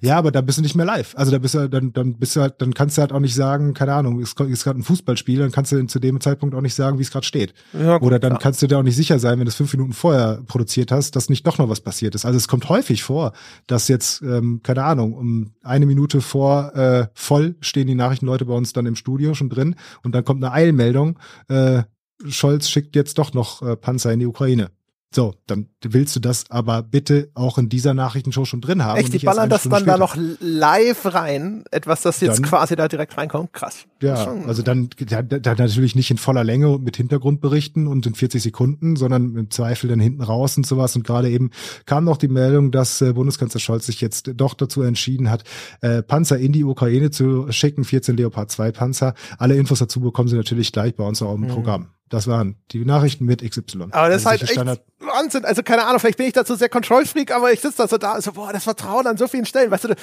[0.00, 1.14] ja, aber da bist du nicht mehr live.
[1.16, 3.34] Also da bist du, dann, dann bist du halt, dann kannst du halt auch nicht
[3.34, 6.60] sagen, keine Ahnung, es ist gerade ein Fußballspiel, dann kannst du zu dem Zeitpunkt auch
[6.60, 7.52] nicht sagen, wie es gerade steht.
[7.72, 8.38] Ja, gut, Oder dann ja.
[8.38, 11.14] kannst du dir auch nicht sicher sein, wenn du es fünf Minuten vorher produziert hast,
[11.14, 12.24] dass nicht doch noch was passiert ist.
[12.24, 13.32] Also es kommt häufig vor,
[13.66, 18.54] dass jetzt, ähm, keine Ahnung, um eine Minute vor äh, voll stehen die Nachrichtenleute bei
[18.54, 21.82] uns dann im Studio schon drin und dann kommt eine Eilmeldung, äh,
[22.26, 24.70] Scholz schickt jetzt doch noch äh, Panzer in die Ukraine.
[25.10, 28.98] So, dann willst du das aber bitte auch in dieser Nachrichtenshow schon drin haben.
[28.98, 29.92] Echt, die ballern das dann später.
[29.92, 33.54] da noch live rein, etwas, das jetzt dann, quasi da direkt reinkommt.
[33.54, 33.86] Krass.
[34.02, 38.14] Ja, also dann, da, da natürlich nicht in voller Länge und mit Hintergrundberichten und in
[38.14, 40.94] 40 Sekunden, sondern im Zweifel dann hinten raus und sowas.
[40.94, 41.52] Und gerade eben
[41.86, 45.44] kam noch die Meldung, dass äh, Bundeskanzler Scholz sich jetzt doch dazu entschieden hat,
[45.80, 49.14] äh, Panzer in die Ukraine zu schicken, 14 Leopard 2 Panzer.
[49.38, 51.48] Alle Infos dazu bekommen Sie natürlich gleich bei uns auch im mhm.
[51.48, 51.88] Programm.
[52.08, 53.88] Das waren die Nachrichten mit XY.
[53.90, 55.44] Aber das also ist halt echt Wahnsinn.
[55.44, 58.20] Also keine Ahnung, vielleicht bin ich dazu sehr Control-Freak, aber ich sitze da so da,
[58.20, 59.70] so, boah, das Vertrauen an so vielen Stellen.
[59.70, 59.94] Weißt du,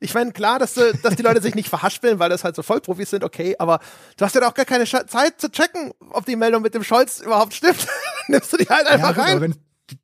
[0.00, 3.10] ich meine, klar, dass, dass die Leute sich nicht verhaspeln, weil das halt so Vollprofis
[3.10, 3.80] sind, okay, aber
[4.16, 7.20] du hast ja doch gar keine Zeit zu checken, ob die Meldung mit dem Scholz
[7.20, 7.86] überhaupt stimmt.
[8.28, 9.54] Nimmst du die halt einfach ja, gut, rein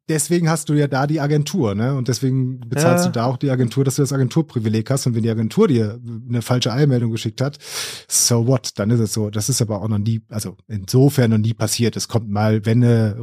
[0.09, 1.95] deswegen hast du ja da die Agentur, ne?
[1.95, 3.11] Und deswegen bezahlst ja.
[3.11, 5.07] du da auch die Agentur, dass du das Agenturprivileg hast.
[5.07, 7.59] Und wenn die Agentur dir eine falsche Eilmeldung geschickt hat,
[8.09, 9.31] so what, dann ist es so.
[9.31, 11.97] Das ist aber auch noch nie, also insofern noch nie passiert.
[11.97, 13.17] Es kommt mal, wenn eine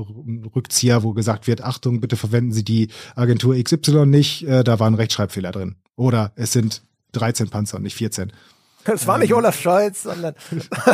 [0.55, 4.87] Rückzieher, wo gesagt wird, Achtung, bitte verwenden Sie die Agentur XY nicht, äh, da war
[4.87, 5.75] ein Rechtschreibfehler drin.
[5.95, 6.83] Oder es sind
[7.13, 8.31] 13 Panzer und nicht 14.
[8.85, 10.35] Das war nicht Olaf Scholz, sondern.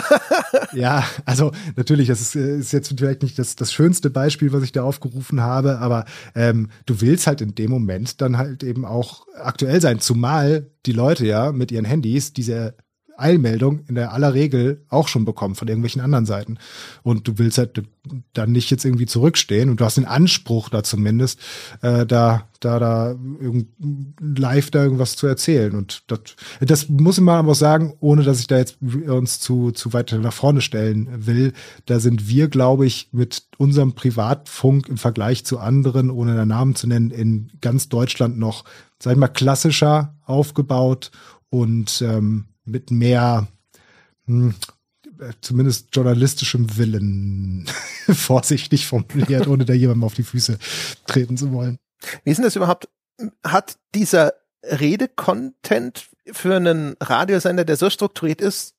[0.73, 4.71] ja, also natürlich, das ist, ist, jetzt vielleicht nicht das, das schönste Beispiel, was ich
[4.71, 9.27] da aufgerufen habe, aber ähm, du willst halt in dem Moment dann halt eben auch
[9.35, 12.75] aktuell sein, zumal die Leute ja mit ihren Handys diese
[13.17, 16.57] Eilmeldung in der aller Regel auch schon bekommen von irgendwelchen anderen Seiten.
[17.03, 17.83] Und du willst halt
[18.33, 21.39] dann nicht jetzt irgendwie zurückstehen und du hast den Anspruch da zumindest,
[21.81, 23.15] äh, da, da, da
[24.19, 25.75] live da irgendwas zu erzählen.
[25.75, 26.19] Und das,
[26.61, 30.11] das muss man aber auch sagen, ohne dass ich da jetzt uns zu, zu weit
[30.21, 31.53] nach vorne stellen will.
[31.85, 36.75] Da sind wir, glaube ich, mit unserem Privatfunk im Vergleich zu anderen, ohne den Namen
[36.75, 38.65] zu nennen, in ganz Deutschland noch,
[38.99, 41.11] sag ich mal, klassischer aufgebaut
[41.49, 43.47] und ähm, mit mehr
[44.25, 44.55] hm,
[45.41, 47.69] zumindest journalistischem Willen
[48.11, 50.57] vorsichtig formuliert, ohne da jemandem auf die Füße
[51.07, 51.77] treten zu wollen.
[52.23, 52.89] Wie ist denn das überhaupt?
[53.45, 54.33] Hat dieser
[54.63, 58.75] Redecontent für einen Radiosender, der so strukturiert ist,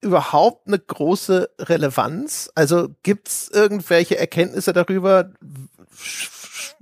[0.00, 2.50] überhaupt eine große Relevanz?
[2.54, 5.30] Also gibt's irgendwelche Erkenntnisse darüber?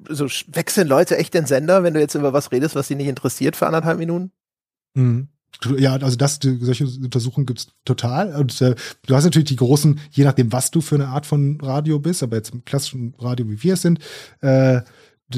[0.09, 3.09] So wechseln Leute echt den Sender, wenn du jetzt über was redest, was sie nicht
[3.09, 4.33] interessiert für anderthalb Minuten?
[4.95, 5.29] Mhm.
[5.79, 8.35] Ja, also das, solche Untersuchungen gibt's total.
[8.37, 8.75] Und äh,
[9.07, 12.23] du hast natürlich die großen, je nachdem, was du für eine Art von Radio bist,
[12.23, 14.01] aber jetzt im klassischen Radio, wie wir es sind,
[14.41, 14.81] äh,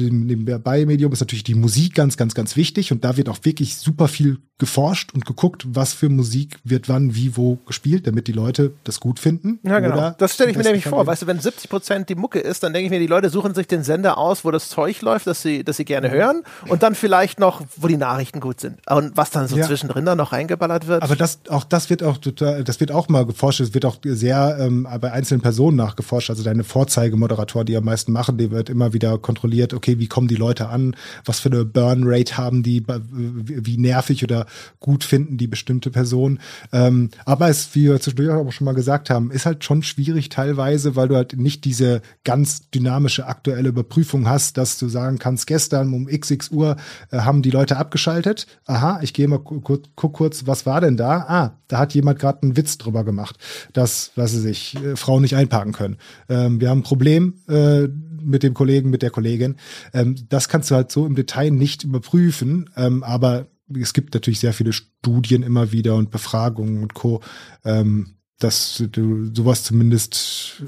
[0.01, 3.39] dem, dem Medium ist natürlich die Musik ganz, ganz, ganz wichtig und da wird auch
[3.43, 8.27] wirklich super viel geforscht und geguckt, was für Musik wird wann, wie, wo gespielt, damit
[8.27, 9.59] die Leute das gut finden.
[9.63, 10.15] Ja, genau.
[10.17, 11.05] Das stelle ich mir nämlich vor.
[11.05, 13.53] Weißt du, wenn 70 Prozent die Mucke ist, dann denke ich mir, die Leute suchen
[13.53, 16.81] sich den Sender aus, wo das Zeug läuft, das sie, das sie gerne hören und
[16.81, 18.79] dann vielleicht noch, wo die Nachrichten gut sind.
[18.89, 19.65] Und was dann so ja.
[19.65, 21.03] zwischendrin da noch reingeballert wird.
[21.03, 23.59] Aber das, auch das wird auch total, das wird auch mal geforscht.
[23.59, 26.31] Es wird auch sehr ähm, bei einzelnen Personen nachgeforscht.
[26.31, 30.27] Also deine Vorzeigemoderator, die am meisten machen, die wird immer wieder kontrolliert, okay, wie kommen
[30.27, 30.95] die Leute an,
[31.25, 34.45] was für eine Burn-Rate haben die, wie nervig oder
[34.79, 36.39] gut finden die bestimmte Person.
[36.71, 40.29] Ähm, aber es, wie wir zwischendurch auch schon mal gesagt haben, ist halt schon schwierig
[40.29, 45.47] teilweise, weil du halt nicht diese ganz dynamische aktuelle Überprüfung hast, dass du sagen kannst,
[45.47, 46.77] gestern um xx Uhr
[47.11, 48.47] äh, haben die Leute abgeschaltet.
[48.65, 51.25] Aha, ich gehe mal guck, guck kurz, was war denn da?
[51.27, 53.37] Ah, da hat jemand gerade einen Witz drüber gemacht,
[53.73, 55.97] dass, was sie sich, äh, Frauen nicht einparken können.
[56.29, 57.87] Ähm, wir haben ein Problem äh,
[58.21, 59.55] mit dem Kollegen, mit der Kollegin.
[59.93, 64.39] Ähm, das kannst du halt so im Detail nicht überprüfen, ähm, aber es gibt natürlich
[64.39, 67.21] sehr viele Studien immer wieder und Befragungen und Co.,
[67.65, 70.63] ähm, dass du sowas zumindest,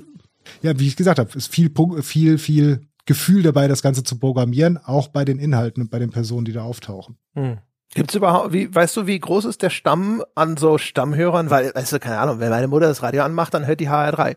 [0.64, 1.72] ja, wie ich gesagt habe, ist viel,
[2.02, 6.10] viel, viel Gefühl dabei, das Ganze zu programmieren, auch bei den Inhalten und bei den
[6.10, 7.18] Personen, die da auftauchen.
[7.36, 7.60] Hm.
[7.96, 11.50] Gibt's überhaupt, wie, weißt du, wie groß ist der Stamm an so Stammhörern?
[11.50, 14.36] Weil, weißt du, keine Ahnung, wenn meine Mutter das Radio anmacht, dann hört die HR3.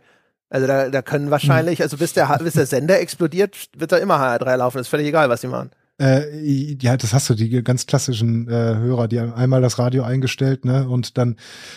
[0.53, 1.85] Also da, da können wahrscheinlich, hm.
[1.85, 4.79] also bis der, bis der Sender explodiert, wird da immer HR3 laufen.
[4.79, 5.71] Ist völlig egal, was sie machen.
[5.99, 10.03] Äh, ja, das hast du, die ganz klassischen äh, Hörer, die haben einmal das Radio
[10.03, 11.37] eingestellt, ne, und dann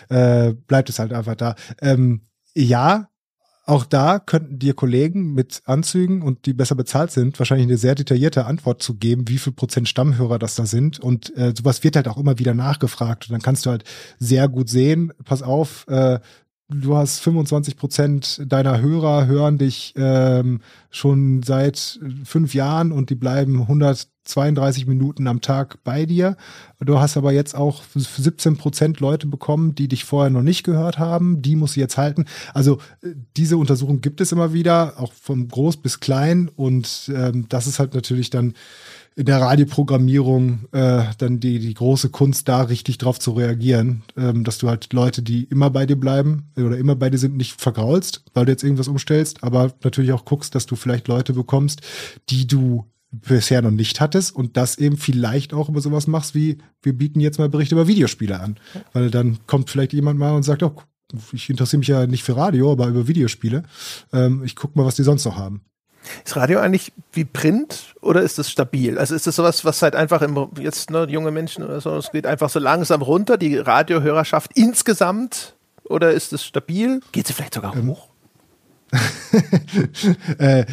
[0.10, 1.56] äh, bleibt es halt einfach da.
[1.82, 2.22] Ähm,
[2.54, 3.08] ja,
[3.66, 7.96] auch da könnten dir Kollegen mit Anzügen und die besser bezahlt sind, wahrscheinlich eine sehr
[7.96, 11.00] detaillierte Antwort zu geben, wie viel Prozent Stammhörer das da sind.
[11.00, 13.28] Und äh, sowas wird halt auch immer wieder nachgefragt.
[13.28, 13.84] Und dann kannst du halt
[14.20, 16.20] sehr gut sehen, pass auf, äh,
[16.70, 23.16] du hast 25 Prozent deiner Hörer hören dich ähm, schon seit fünf Jahren und die
[23.16, 26.38] bleiben 132 Minuten am Tag bei dir.
[26.80, 30.98] Du hast aber jetzt auch 17 Prozent Leute bekommen, die dich vorher noch nicht gehört
[30.98, 31.42] haben.
[31.42, 32.26] Die muss jetzt halten.
[32.54, 36.50] Also äh, diese Untersuchung gibt es immer wieder, auch von groß bis klein.
[36.56, 38.54] Und ähm, das ist halt natürlich dann
[39.16, 44.44] in der Radioprogrammierung äh, dann die, die große Kunst, da richtig drauf zu reagieren, ähm,
[44.44, 47.60] dass du halt Leute, die immer bei dir bleiben oder immer bei dir sind, nicht
[47.60, 51.82] vergraulst, weil du jetzt irgendwas umstellst, aber natürlich auch guckst, dass du vielleicht Leute bekommst,
[52.30, 56.58] die du bisher noch nicht hattest und das eben vielleicht auch über sowas machst wie,
[56.82, 58.58] wir bieten jetzt mal Berichte über Videospiele an.
[58.92, 60.76] Weil dann kommt vielleicht jemand mal und sagt, oh,
[61.32, 63.64] ich interessiere mich ja nicht für Radio, aber über Videospiele.
[64.12, 65.62] Ähm, ich guck mal, was die sonst noch haben.
[66.24, 68.98] Ist Radio eigentlich wie Print oder ist es stabil?
[68.98, 72.12] Also ist das sowas, was halt einfach im, jetzt ne, junge Menschen oder so, es
[72.12, 75.56] geht einfach so langsam runter, die Radiohörerschaft insgesamt?
[75.84, 77.02] Oder ist es stabil?
[77.12, 78.08] Geht sie vielleicht sogar ähm, hoch?
[80.38, 80.66] äh,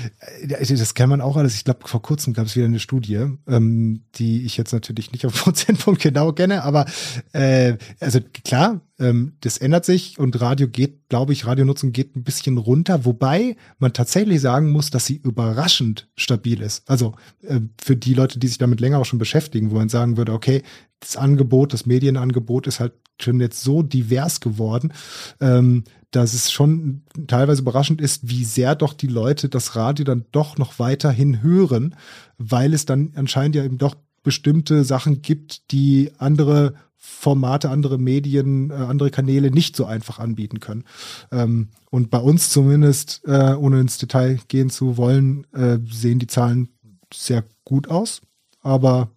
[0.47, 1.55] das kann man auch alles.
[1.55, 5.26] Ich glaube, vor kurzem gab es wieder eine Studie, ähm, die ich jetzt natürlich nicht
[5.26, 6.86] auf Prozentpunkt genau kenne, aber
[7.32, 12.24] äh, also klar, ähm, das ändert sich und Radio geht, glaube ich, Radionutzung geht ein
[12.24, 16.89] bisschen runter, wobei man tatsächlich sagen muss, dass sie überraschend stabil ist.
[16.89, 20.16] Also äh, für die Leute, die sich damit länger auch schon beschäftigen, wo man sagen
[20.16, 20.62] würde, okay,
[21.02, 24.92] das Angebot, das Medienangebot ist halt schon jetzt so divers geworden,
[25.40, 30.26] ähm, dass es schon teilweise überraschend ist, wie sehr doch die Leute das Radio dann
[30.32, 31.94] doch noch weiterhin hören,
[32.38, 38.70] weil es dann anscheinend ja eben doch bestimmte Sachen gibt, die andere Formate, andere Medien,
[38.70, 40.84] äh, andere Kanäle nicht so einfach anbieten können.
[41.32, 46.28] Ähm, und bei uns zumindest, äh, ohne ins Detail gehen zu wollen, äh, sehen die
[46.28, 46.68] Zahlen
[47.12, 48.20] sehr gut aus.
[48.60, 49.10] Aber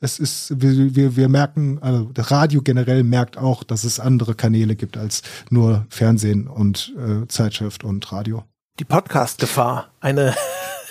[0.00, 4.34] es ist, wir, wir, wir merken, also das Radio generell merkt auch, dass es andere
[4.34, 8.44] Kanäle gibt als nur Fernsehen und äh, Zeitschrift und Radio.
[8.78, 10.34] Die Podcast-Gefahr, eine.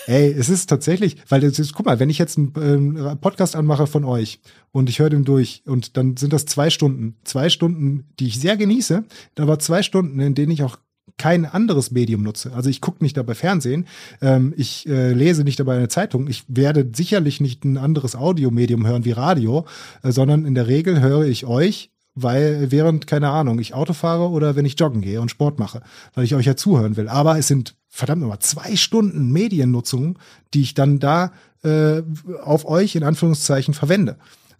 [0.05, 3.55] Ey, es ist tatsächlich, weil das ist, guck mal, wenn ich jetzt einen äh, Podcast
[3.55, 7.49] anmache von euch und ich höre den durch und dann sind das zwei Stunden, zwei
[7.49, 9.05] Stunden, die ich sehr genieße,
[9.37, 10.77] aber zwei Stunden, in denen ich auch
[11.17, 12.53] kein anderes Medium nutze.
[12.53, 13.85] Also ich gucke nicht dabei Fernsehen,
[14.21, 18.85] ähm, ich äh, lese nicht dabei eine Zeitung, ich werde sicherlich nicht ein anderes Audiomedium
[18.85, 19.65] hören wie Radio,
[20.01, 24.29] äh, sondern in der Regel höre ich euch, weil während, keine Ahnung, ich Auto fahre
[24.29, 25.81] oder wenn ich joggen gehe und Sport mache,
[26.13, 27.07] weil ich euch ja zuhören will.
[27.07, 30.19] Aber es sind verdammt nochmal zwei Stunden Mediennutzung,
[30.53, 31.31] die ich dann da
[31.63, 32.01] äh,
[32.43, 34.17] auf euch in Anführungszeichen verwende.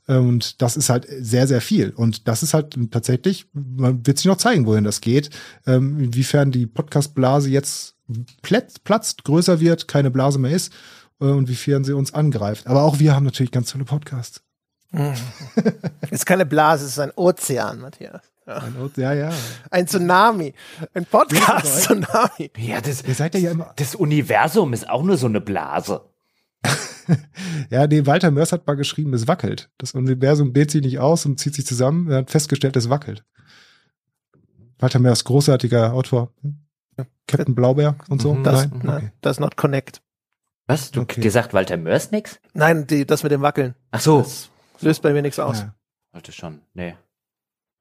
[0.08, 1.92] Und das ist halt sehr, sehr viel.
[1.92, 5.30] Und das ist halt tatsächlich, man wird sich noch zeigen, wohin das geht.
[5.66, 7.96] Ähm, inwiefern die Podcast-Blase jetzt
[8.42, 10.74] platzt, größer wird, keine Blase mehr ist
[11.22, 12.68] äh, und wiefern sie uns angreift.
[12.68, 14.42] Aber auch wir haben natürlich ganz tolle Podcasts.
[14.92, 15.14] Mhm.
[16.02, 18.22] es ist keine Blase, es ist ein Ozean, Matthias.
[18.46, 18.58] Ja.
[18.58, 19.32] Ein, ja, ja.
[19.72, 20.54] Ein Tsunami.
[20.94, 22.52] Ein Podcast-Tsunami.
[22.58, 26.02] Ja, das, Ihr seid ja immer das Universum ist auch nur so eine Blase.
[27.70, 29.70] ja, nee, Walter Mörs hat mal geschrieben, es wackelt.
[29.78, 32.10] Das Universum dehnt sich nicht aus und zieht sich zusammen.
[32.10, 33.24] Er hat festgestellt, es wackelt.
[34.80, 36.34] Walter Mörs, großartiger Autor.
[37.28, 38.34] Captain Blaubeer und so.
[38.34, 38.98] Mhm, das, Nein?
[38.98, 39.12] Okay.
[39.22, 40.02] das not connect.
[40.68, 40.92] Was?
[40.92, 41.22] Du okay.
[41.22, 42.40] dir sagt Walter Mörs nix?
[42.54, 43.76] Nein, die, das mit dem Wackeln.
[43.92, 44.22] Ach so.
[44.22, 44.50] Das
[44.82, 45.60] löst bei mir nichts aus.
[45.60, 45.76] Ja.
[46.12, 46.62] Warte schon.
[46.74, 46.96] Nee.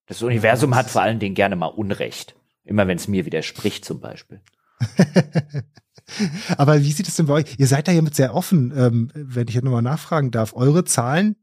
[0.06, 2.34] Das Universum hat vor allen Dingen gerne mal Unrecht.
[2.64, 4.40] Immer wenn es mir widerspricht, zum Beispiel.
[6.56, 7.54] Aber wie sieht es denn bei euch?
[7.58, 10.54] Ihr seid da ja mit sehr offen, ähm, wenn ich jetzt nochmal nachfragen darf.
[10.54, 11.36] Eure Zahlen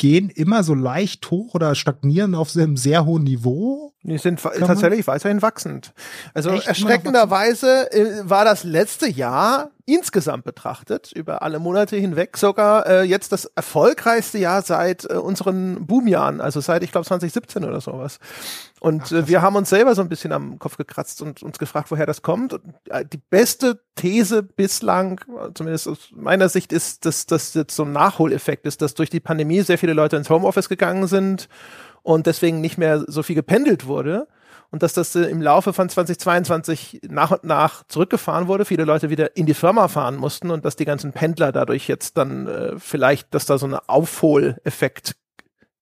[0.00, 3.92] gehen immer so leicht hoch oder stagnieren auf einem sehr hohen Niveau?
[4.02, 5.92] Die sind tatsächlich weiterhin wachsend.
[6.32, 6.66] Also Echt?
[6.66, 13.32] erschreckenderweise äh, war das letzte Jahr insgesamt betrachtet, über alle Monate hinweg, sogar äh, jetzt
[13.32, 18.18] das erfolgreichste Jahr seit äh, unseren Boomjahren, also seit, ich glaube, 2017 oder sowas.
[18.80, 21.58] Und Ach, äh, wir haben uns selber so ein bisschen am Kopf gekratzt und uns
[21.58, 22.52] gefragt, woher das kommt.
[22.52, 25.20] Und, äh, die beste These bislang,
[25.54, 29.20] zumindest aus meiner Sicht, ist, dass das jetzt so ein Nachholeffekt ist, dass durch die
[29.20, 31.48] Pandemie sehr viele Leute ins Homeoffice gegangen sind
[32.02, 34.26] und deswegen nicht mehr so viel gependelt wurde
[34.70, 39.10] und dass das äh, im Laufe von 2022 nach und nach zurückgefahren wurde, viele Leute
[39.10, 42.78] wieder in die Firma fahren mussten und dass die ganzen Pendler dadurch jetzt dann äh,
[42.78, 45.16] vielleicht, dass da so ein Aufholeffekt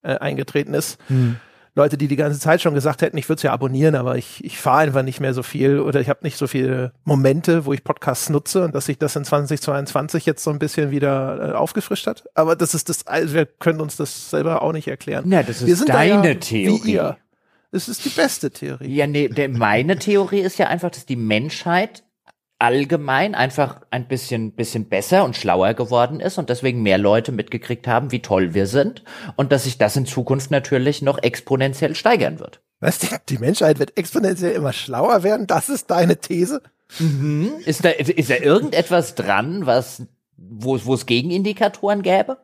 [0.02, 0.98] äh, eingetreten ist.
[1.08, 1.36] Hm.
[1.74, 4.42] Leute, die die ganze Zeit schon gesagt hätten, ich würde es ja abonnieren, aber ich,
[4.44, 7.72] ich fahre einfach nicht mehr so viel oder ich habe nicht so viele Momente, wo
[7.72, 11.52] ich Podcasts nutze und dass sich das in 2022 jetzt so ein bisschen wieder äh,
[11.52, 12.24] aufgefrischt hat.
[12.34, 15.30] Aber das ist das, also wir können uns das selber auch nicht erklären.
[15.30, 17.14] Ja, das ist deine ja, Theorie.
[17.70, 18.88] Es ist die beste Theorie.
[18.88, 22.04] Ja, nee, der, meine Theorie ist ja einfach, dass die Menschheit
[22.58, 27.86] allgemein einfach ein bisschen, bisschen besser und schlauer geworden ist und deswegen mehr Leute mitgekriegt
[27.86, 29.04] haben, wie toll wir sind
[29.36, 32.60] und dass sich das in Zukunft natürlich noch exponentiell steigern wird.
[32.80, 35.46] Was, die, die Menschheit wird exponentiell immer schlauer werden?
[35.46, 36.62] Das ist deine These?
[36.98, 37.52] Mhm.
[37.64, 40.02] Ist da, ist da irgendetwas dran, was,
[40.36, 42.38] wo, wo es Gegenindikatoren gäbe?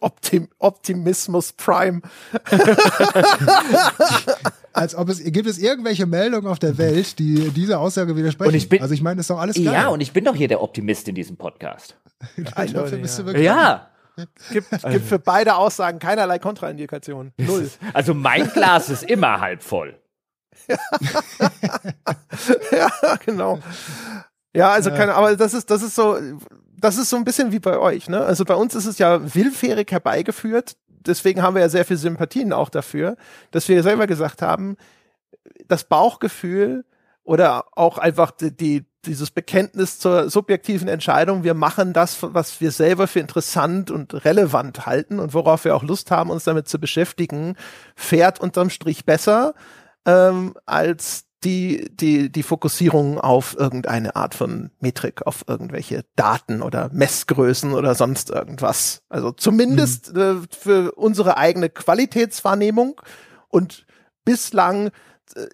[0.00, 2.02] Optim Optimismus Prime.
[4.72, 8.48] Als ob es gibt es irgendwelche Meldungen auf der Welt, die dieser Aussage widersprechen.
[8.50, 9.64] Und ich bin, also ich meine, ist doch alles geil.
[9.66, 11.96] Ja, und ich bin doch hier der Optimist in diesem Podcast.
[12.36, 13.88] ich glaube, bist du wirklich ja.
[14.50, 17.32] Gibt, gibt für beide Aussagen keinerlei Kontraindikationen.
[17.38, 17.70] Null.
[17.94, 19.98] Also mein Glas ist immer halb voll.
[22.70, 22.90] ja,
[23.24, 23.58] genau.
[24.54, 26.18] Ja, also keine, aber das ist, das ist so,
[26.82, 28.20] das ist so ein bisschen wie bei euch, ne?
[28.20, 30.76] Also bei uns ist es ja willfährig herbeigeführt.
[30.88, 33.16] Deswegen haben wir ja sehr viel Sympathien auch dafür,
[33.52, 34.76] dass wir selber gesagt haben,
[35.66, 36.84] das Bauchgefühl
[37.24, 42.70] oder auch einfach die, die dieses Bekenntnis zur subjektiven Entscheidung, wir machen das, was wir
[42.70, 46.78] selber für interessant und relevant halten und worauf wir auch Lust haben, uns damit zu
[46.78, 47.56] beschäftigen,
[47.96, 49.54] fährt unterm Strich besser
[50.06, 56.90] ähm, als die, die, die Fokussierung auf irgendeine Art von Metrik, auf irgendwelche Daten oder
[56.92, 59.02] Messgrößen oder sonst irgendwas.
[59.08, 60.20] Also zumindest mhm.
[60.20, 63.00] äh, für unsere eigene Qualitätswahrnehmung
[63.48, 63.86] und
[64.24, 64.90] bislang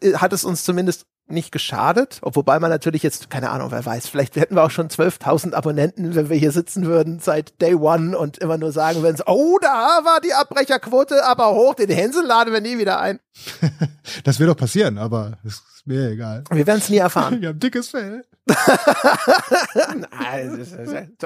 [0.00, 4.08] äh, hat es uns zumindest nicht geschadet, wobei man natürlich jetzt, keine Ahnung, wer weiß,
[4.08, 8.16] vielleicht hätten wir auch schon 12.000 Abonnenten, wenn wir hier sitzen würden seit Day One
[8.16, 12.52] und immer nur sagen würden, oh, da war die Abbrecherquote aber hoch, den Hänsel laden
[12.52, 13.20] wir nie wieder ein.
[14.24, 16.44] das wird doch passieren, aber ist mir egal.
[16.50, 17.40] Wir werden es nie erfahren.
[17.40, 18.24] wir haben dickes Fell.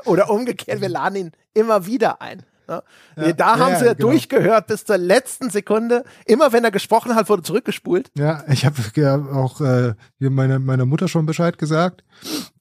[0.06, 2.42] Oder umgekehrt, wir laden ihn immer wieder ein.
[2.68, 4.10] Ja, da haben sie ja genau.
[4.10, 6.05] durchgehört bis zur letzten Sekunde.
[6.26, 8.10] Immer wenn er gesprochen hat, wurde zurückgespult.
[8.16, 12.05] Ja, ich habe ja auch äh, hier meine, meiner Mutter schon Bescheid gesagt.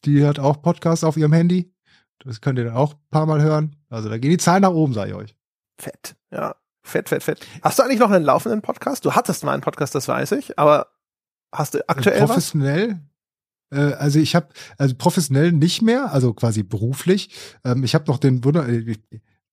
[0.06, 1.74] Die hat auch Podcasts auf ihrem Handy.
[2.24, 3.76] Das könnt ihr dann auch ein paar Mal hören.
[3.90, 5.36] Also da gehen die Zahlen nach oben, sage ich euch.
[5.78, 6.56] Fett, ja.
[6.84, 7.46] Fett, fett, fett.
[7.62, 9.06] Hast du eigentlich noch einen laufenden Podcast?
[9.06, 10.88] Du hattest mal einen Podcast, das weiß ich, aber
[11.52, 13.00] hast du aktuell professionell?
[13.70, 13.80] Was?
[13.80, 14.48] Äh, also ich habe
[14.78, 17.36] also professionell nicht mehr, also quasi beruflich.
[17.64, 18.96] Ähm, ich habe noch den Wunder, äh,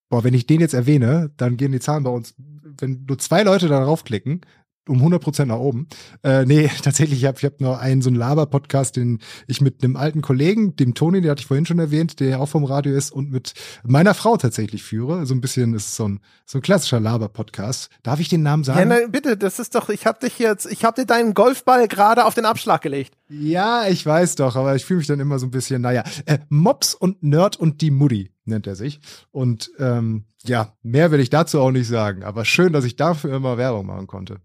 [0.08, 2.34] boah, wenn ich den jetzt erwähne, dann gehen die Zahlen bei uns,
[2.78, 4.42] wenn nur zwei Leute da draufklicken,
[4.88, 5.88] um 100 Prozent nach oben.
[6.22, 9.82] Äh, nee, tatsächlich, ich habe ich hab noch einen so einen Laber-Podcast, den ich mit
[9.82, 12.94] einem alten Kollegen, dem Toni, den hatte ich vorhin schon erwähnt, der auch vom Radio
[12.94, 13.54] ist und mit
[13.84, 15.26] meiner Frau tatsächlich führe.
[15.26, 16.20] So ein bisschen ist so ein
[16.50, 17.90] so ein klassischer Laber-Podcast.
[18.02, 18.78] Darf ich den Namen sagen?
[18.78, 21.88] Ja, nein, bitte, das ist doch, ich habe dich jetzt, ich habe dir deinen Golfball
[21.88, 23.14] gerade auf den Abschlag gelegt.
[23.28, 26.38] Ja, ich weiß doch, aber ich fühle mich dann immer so ein bisschen, naja, äh,
[26.48, 29.00] Mops und Nerd und die Mutti nennt er sich.
[29.30, 33.36] Und ähm, ja, mehr will ich dazu auch nicht sagen, aber schön, dass ich dafür
[33.36, 34.40] immer Werbung machen konnte.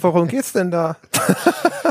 [0.00, 0.96] Worum geht's denn da?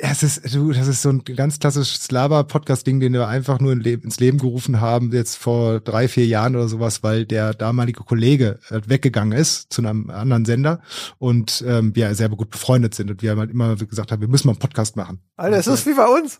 [0.00, 4.18] Es ist, du, das ist so ein ganz klassisches Laber-Podcast-Ding, den wir einfach nur ins
[4.18, 8.80] Leben gerufen haben, jetzt vor drei, vier Jahren oder sowas, weil der damalige Kollege äh,
[8.86, 10.80] weggegangen ist zu einem anderen Sender
[11.18, 14.28] und ähm, wir sehr gut befreundet sind und wir haben halt immer gesagt haben, wir
[14.28, 15.20] müssen mal einen Podcast machen.
[15.36, 16.38] Alter, es ist wie bei uns.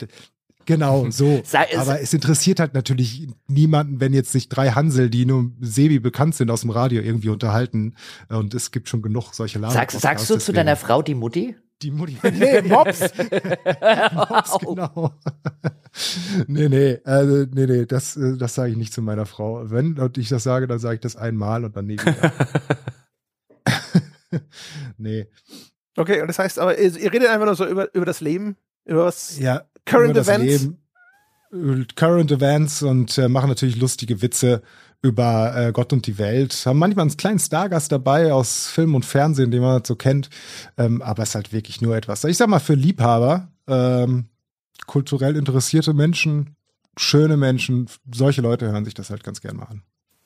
[0.68, 1.42] Genau, so.
[1.78, 6.34] Aber es interessiert halt natürlich niemanden, wenn jetzt sich drei Hansel, die nur Sebi bekannt
[6.34, 7.94] sind aus dem Radio, irgendwie unterhalten.
[8.28, 9.72] Und es gibt schon genug solche Laden.
[9.72, 11.56] Sag, sagst du zu deiner Frau die Mutti?
[11.80, 12.18] Die Mutti.
[12.22, 13.00] Nee, Mops.
[14.12, 15.14] Mops, genau.
[16.48, 19.70] nee, nee, also, nee, nee, das, äh, das sage ich nicht zu meiner Frau.
[19.70, 22.32] Wenn und ich das sage, dann sage ich das einmal und dann nie wieder.
[24.98, 25.28] nee.
[25.96, 29.06] Okay, und das heißt aber, ihr redet einfach nur so über, über das Leben, über
[29.06, 30.68] was ja, Current Events.
[31.50, 34.62] Leben, Current Events und äh, machen natürlich lustige Witze
[35.00, 36.54] über äh, Gott und die Welt.
[36.66, 40.28] Haben manchmal einen kleinen Stargast dabei aus Film und Fernsehen, den man so kennt.
[40.76, 42.24] Ähm, aber es ist halt wirklich nur etwas.
[42.24, 44.26] Ich sag mal, für Liebhaber, ähm,
[44.86, 46.56] kulturell interessierte Menschen,
[46.96, 49.82] schöne Menschen, solche Leute hören sich das halt ganz gern mal an.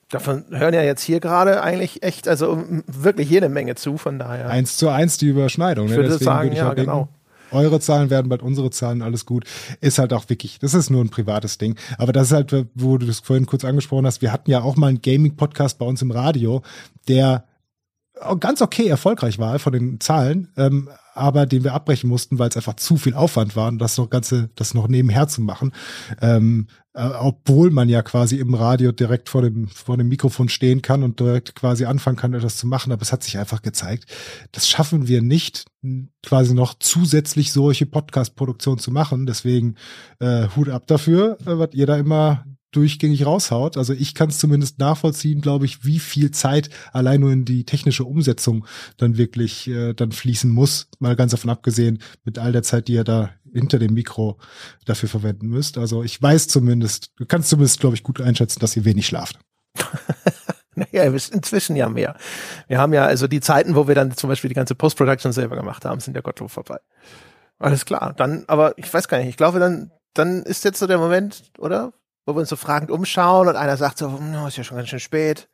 [0.09, 4.49] Davon hören ja jetzt hier gerade eigentlich echt, also wirklich jede Menge zu, von daher.
[4.49, 5.87] Eins zu eins die Überschneidung.
[5.87, 5.97] Ich ne?
[5.99, 6.97] würde Deswegen sagen, würde ich ja, genau.
[6.97, 7.15] Denken,
[7.53, 9.45] eure Zahlen werden bald unsere Zahlen, alles gut.
[9.81, 11.77] Ist halt auch wirklich, das ist nur ein privates Ding.
[11.99, 14.77] Aber das ist halt, wo du das vorhin kurz angesprochen hast, wir hatten ja auch
[14.77, 16.63] mal einen Gaming-Podcast bei uns im Radio,
[17.09, 17.45] der
[18.39, 22.57] ganz okay erfolgreich war von den Zahlen, ähm, aber den wir abbrechen mussten, weil es
[22.57, 25.73] einfach zu viel Aufwand war, das noch ganze, das noch nebenher zu machen.
[26.21, 30.83] Ähm, äh, obwohl man ja quasi im Radio direkt vor dem, vor dem Mikrofon stehen
[30.83, 32.93] kann und direkt quasi anfangen kann, etwas zu machen.
[32.93, 34.07] Aber es hat sich einfach gezeigt,
[34.53, 35.67] das schaffen wir nicht,
[36.23, 39.27] quasi noch zusätzlich solche Podcast-Produktionen zu machen.
[39.27, 39.77] Deswegen
[40.21, 43.77] äh, Hut ab dafür, äh, was ihr da immer durchgängig raushaut.
[43.77, 47.65] Also ich kann es zumindest nachvollziehen, glaube ich, wie viel Zeit allein nur in die
[47.65, 48.67] technische Umsetzung
[48.97, 50.89] dann wirklich äh, dann fließen muss.
[50.99, 54.39] Mal ganz davon abgesehen, mit all der Zeit, die ihr da hinter dem Mikro
[54.87, 55.79] dafür verwenden müsst.
[55.79, 59.39] Also ich weiß zumindest, du kannst zumindest, glaube ich, gut einschätzen, dass ihr wenig schlaft.
[60.75, 62.17] naja, inzwischen ja mehr.
[62.69, 65.57] Wir haben ja also die Zeiten, wo wir dann zum Beispiel die ganze Post-Production selber
[65.57, 66.79] gemacht haben, sind ja Gottlob vorbei.
[67.59, 68.15] Alles klar.
[68.17, 71.45] Dann, aber ich weiß gar nicht, ich glaube, dann, dann ist jetzt so der Moment,
[71.59, 71.93] oder?
[72.25, 74.89] Wo wir uns so fragend umschauen und einer sagt so, no, ist ja schon ganz
[74.89, 75.49] schön spät.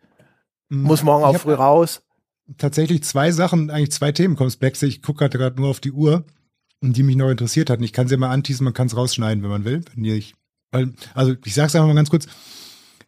[0.69, 0.83] Mhm.
[0.83, 2.03] Muss morgen auch früh raus.
[2.57, 4.87] Tatsächlich zwei Sachen, eigentlich zwei Themenkomplexe.
[4.87, 6.25] Ich gucke gerade nur auf die Uhr,
[6.81, 7.83] die mich noch interessiert hatten.
[7.83, 9.83] Ich kann sie mal anteasen, man kann es rausschneiden, wenn man will.
[9.95, 10.35] Wenn ich,
[10.71, 12.27] weil, also ich sag's einfach mal ganz kurz.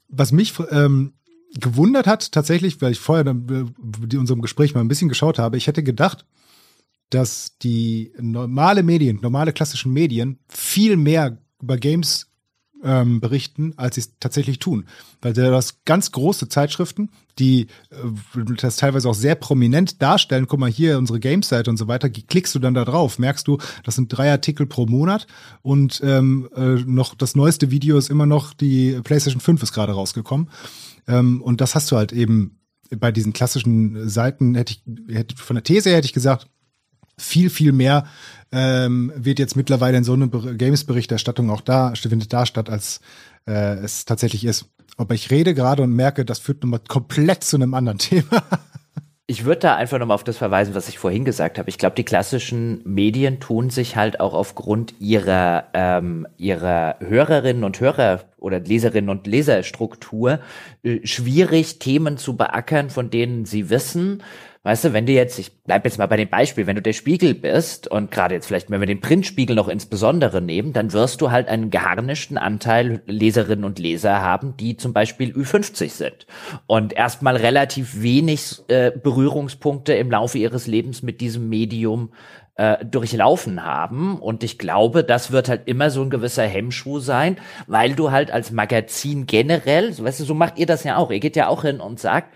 [0.09, 1.15] Was mich ähm,
[1.55, 5.67] gewundert hat, tatsächlich, weil ich vorher in unserem Gespräch mal ein bisschen geschaut habe, ich
[5.67, 6.27] hätte gedacht,
[7.11, 12.30] dass die normale Medien, normale klassischen Medien viel mehr über Games
[12.83, 14.87] ähm, berichten, als sie es tatsächlich tun.
[15.21, 20.47] Weil du hast ganz große Zeitschriften, die äh, das teilweise auch sehr prominent darstellen.
[20.47, 22.09] Guck mal hier, unsere Games-Seite und so weiter.
[22.11, 25.27] Klickst du dann da drauf, merkst du, das sind drei Artikel pro Monat
[25.63, 29.93] und ähm, äh, noch das neueste Video ist immer noch, die PlayStation 5 ist gerade
[29.93, 30.51] rausgekommen.
[31.07, 32.57] Ähm, und das hast du halt eben
[32.99, 36.49] bei diesen klassischen Seiten, hätte ich, hätte, von der These hätte ich gesagt,
[37.21, 38.07] viel, viel mehr
[38.53, 43.01] ähm, wird jetzt mittlerweile in so einer Games-Berichterstattung auch da, findet da statt, als
[43.47, 44.67] äh, es tatsächlich ist.
[44.97, 48.43] Aber ich rede gerade und merke, das führt nochmal komplett zu einem anderen Thema.
[49.31, 51.69] Ich würde da einfach nochmal auf das verweisen, was ich vorhin gesagt habe.
[51.71, 57.79] Ich glaube, die klassischen Medien tun sich halt auch aufgrund ihrer, ähm, ihrer Hörerinnen und
[57.79, 60.41] Hörer oder Leserinnen und Leserstruktur
[60.83, 64.25] äh, schwierig, Themen zu beackern, von denen sie wissen,
[64.63, 66.93] Weißt du, wenn du jetzt, ich bleib jetzt mal bei dem Beispiel, wenn du der
[66.93, 71.23] Spiegel bist und gerade jetzt vielleicht, wenn wir den Printspiegel noch insbesondere nehmen, dann wirst
[71.23, 76.27] du halt einen geharnischten Anteil Leserinnen und Leser haben, die zum Beispiel Ü50 sind
[76.67, 82.13] und erstmal relativ wenig äh, Berührungspunkte im Laufe ihres Lebens mit diesem Medium
[82.57, 84.19] äh, durchlaufen haben.
[84.19, 88.31] Und ich glaube, das wird halt immer so ein gewisser Hemmschuh sein, weil du halt
[88.31, 91.11] als Magazin generell, weißt du, so macht ihr das ja auch.
[91.11, 92.29] Ihr geht ja auch hin und sagt,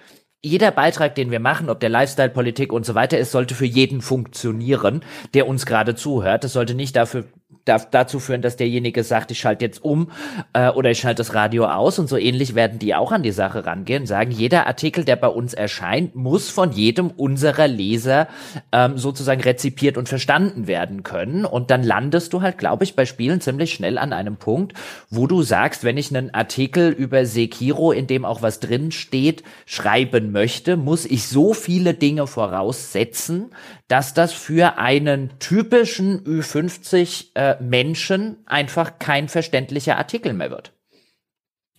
[0.44, 3.64] jeder Beitrag, den wir machen, ob der Lifestyle, Politik und so weiter ist, sollte für
[3.64, 5.02] jeden funktionieren,
[5.32, 6.44] der uns gerade zuhört.
[6.44, 7.24] Es sollte nicht dafür
[7.64, 10.10] darf dazu führen, dass derjenige sagt, ich schalte jetzt um
[10.52, 13.32] äh, oder ich schalte das Radio aus und so ähnlich werden die auch an die
[13.32, 18.28] Sache rangehen, sagen, jeder Artikel, der bei uns erscheint, muss von jedem unserer Leser
[18.72, 21.44] ähm, sozusagen rezipiert und verstanden werden können.
[21.44, 24.74] Und dann landest du halt, glaube ich, bei Spielen ziemlich schnell an einem Punkt,
[25.10, 29.42] wo du sagst, wenn ich einen Artikel über Sekiro, in dem auch was drin steht,
[29.66, 33.50] schreiben möchte, muss ich so viele Dinge voraussetzen,
[33.88, 40.72] dass das für einen typischen Ü50 äh, Menschen einfach kein verständlicher Artikel mehr wird.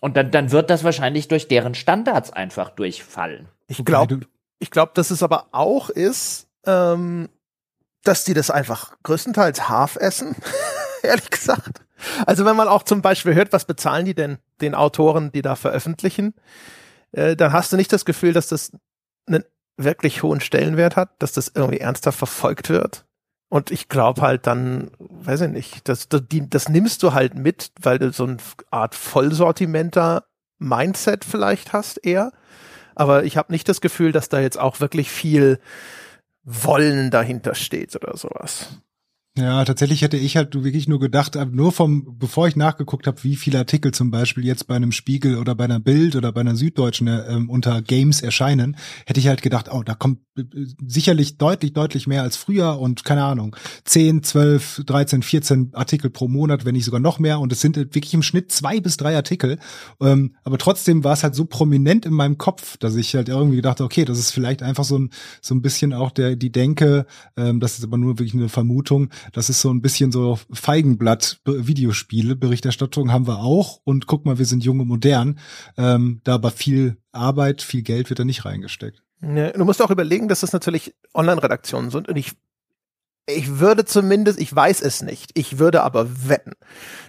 [0.01, 3.47] Und dann, dann wird das wahrscheinlich durch deren Standards einfach durchfallen.
[3.67, 4.21] Ich glaube,
[4.59, 7.29] ich glaube, dass es aber auch ist, ähm,
[8.03, 10.35] dass die das einfach größtenteils Haf essen,
[11.03, 11.81] ehrlich gesagt.
[12.25, 15.55] Also wenn man auch zum Beispiel hört, was bezahlen die denn den Autoren, die da
[15.55, 16.33] veröffentlichen,
[17.11, 18.71] äh, dann hast du nicht das Gefühl, dass das
[19.25, 19.43] einen
[19.77, 23.05] wirklich hohen Stellenwert hat, dass das irgendwie ernsthaft verfolgt wird.
[23.49, 27.35] Und ich glaube halt dann, weiß ich nicht, das, das, die, das nimmst du halt
[27.35, 28.37] mit, weil du so eine
[28.71, 30.25] Art Vollsortimenter
[30.57, 32.31] Mindset vielleicht hast eher.
[32.95, 35.59] Aber ich habe nicht das Gefühl, dass da jetzt auch wirklich viel
[36.43, 38.81] Wollen dahinter steht oder sowas.
[39.37, 43.21] Ja, tatsächlich hätte ich halt wirklich nur gedacht, äh, nur vom, bevor ich nachgeguckt habe,
[43.25, 46.39] wie viele Artikel zum Beispiel jetzt bei einem Spiegel oder bei einer Bild oder bei
[46.39, 50.43] einer Süddeutschen äh, unter Games erscheinen, hätte ich halt gedacht, oh, da kommt äh,
[50.87, 56.29] sicherlich deutlich, deutlich mehr als früher und keine Ahnung, 10, 12, 13, 14 Artikel pro
[56.29, 59.17] Monat, wenn nicht sogar noch mehr und es sind wirklich im Schnitt zwei bis drei
[59.17, 59.59] Artikel,
[59.99, 63.57] ähm, aber trotzdem war es halt so prominent in meinem Kopf, dass ich halt irgendwie
[63.57, 65.09] gedacht, okay, das ist vielleicht einfach so ein,
[65.41, 67.05] so ein bisschen auch der, die Denke,
[67.35, 71.39] ähm, das ist aber nur wirklich eine Vermutung, das ist so ein bisschen so Feigenblatt
[71.45, 72.35] Videospiele.
[72.35, 73.79] Berichterstattung haben wir auch.
[73.83, 75.39] Und guck mal, wir sind jung und modern.
[75.77, 79.01] Ähm, da aber viel Arbeit, viel Geld wird da nicht reingesteckt.
[79.21, 82.09] Ja, du musst auch überlegen, dass das natürlich Online-Redaktionen sind.
[82.09, 82.33] Und ich,
[83.27, 86.53] ich würde zumindest, ich weiß es nicht, ich würde aber wetten,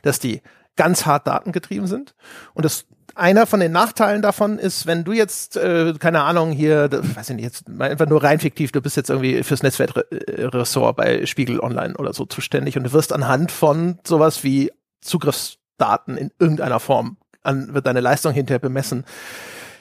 [0.02, 0.40] dass die
[0.76, 2.14] ganz hart datengetrieben sind
[2.54, 6.90] und das einer von den Nachteilen davon ist, wenn du jetzt, äh, keine Ahnung, hier,
[6.92, 11.24] weiß ich nicht, jetzt einfach nur rein fiktiv, du bist jetzt irgendwie fürs Netzwerkressort bei
[11.24, 14.70] Spiegel Online oder so zuständig und du wirst anhand von sowas wie
[15.00, 19.04] Zugriffsdaten in irgendeiner Form an, wird deine Leistung hinterher bemessen.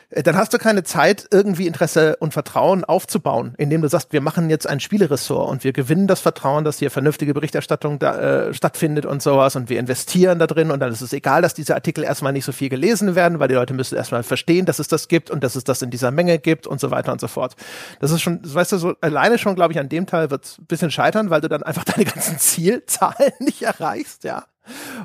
[0.10, 4.22] Äh, dann hast du keine Zeit, irgendwie Interesse und Vertrauen aufzubauen, indem du sagst, wir
[4.22, 8.54] machen jetzt ein Spieleressort und wir gewinnen das Vertrauen, dass hier vernünftige Berichterstattung da, äh,
[8.54, 11.76] stattfindet und sowas und wir investieren da drin und dann ist es egal, dass diese
[11.76, 14.88] Artikel erstmal nicht so viel gelesen werden, weil die Leute müssen erstmal verstehen, dass es
[14.88, 17.28] das gibt und dass es das in dieser Menge gibt und so weiter und so
[17.28, 17.56] fort.
[18.00, 20.58] Das ist schon, weißt du, so alleine schon, glaube ich, an dem Teil wird es
[20.60, 24.46] ein bisschen scheitern, weil du dann einfach deine ganzen Zielzahlen nicht erreichst, ja.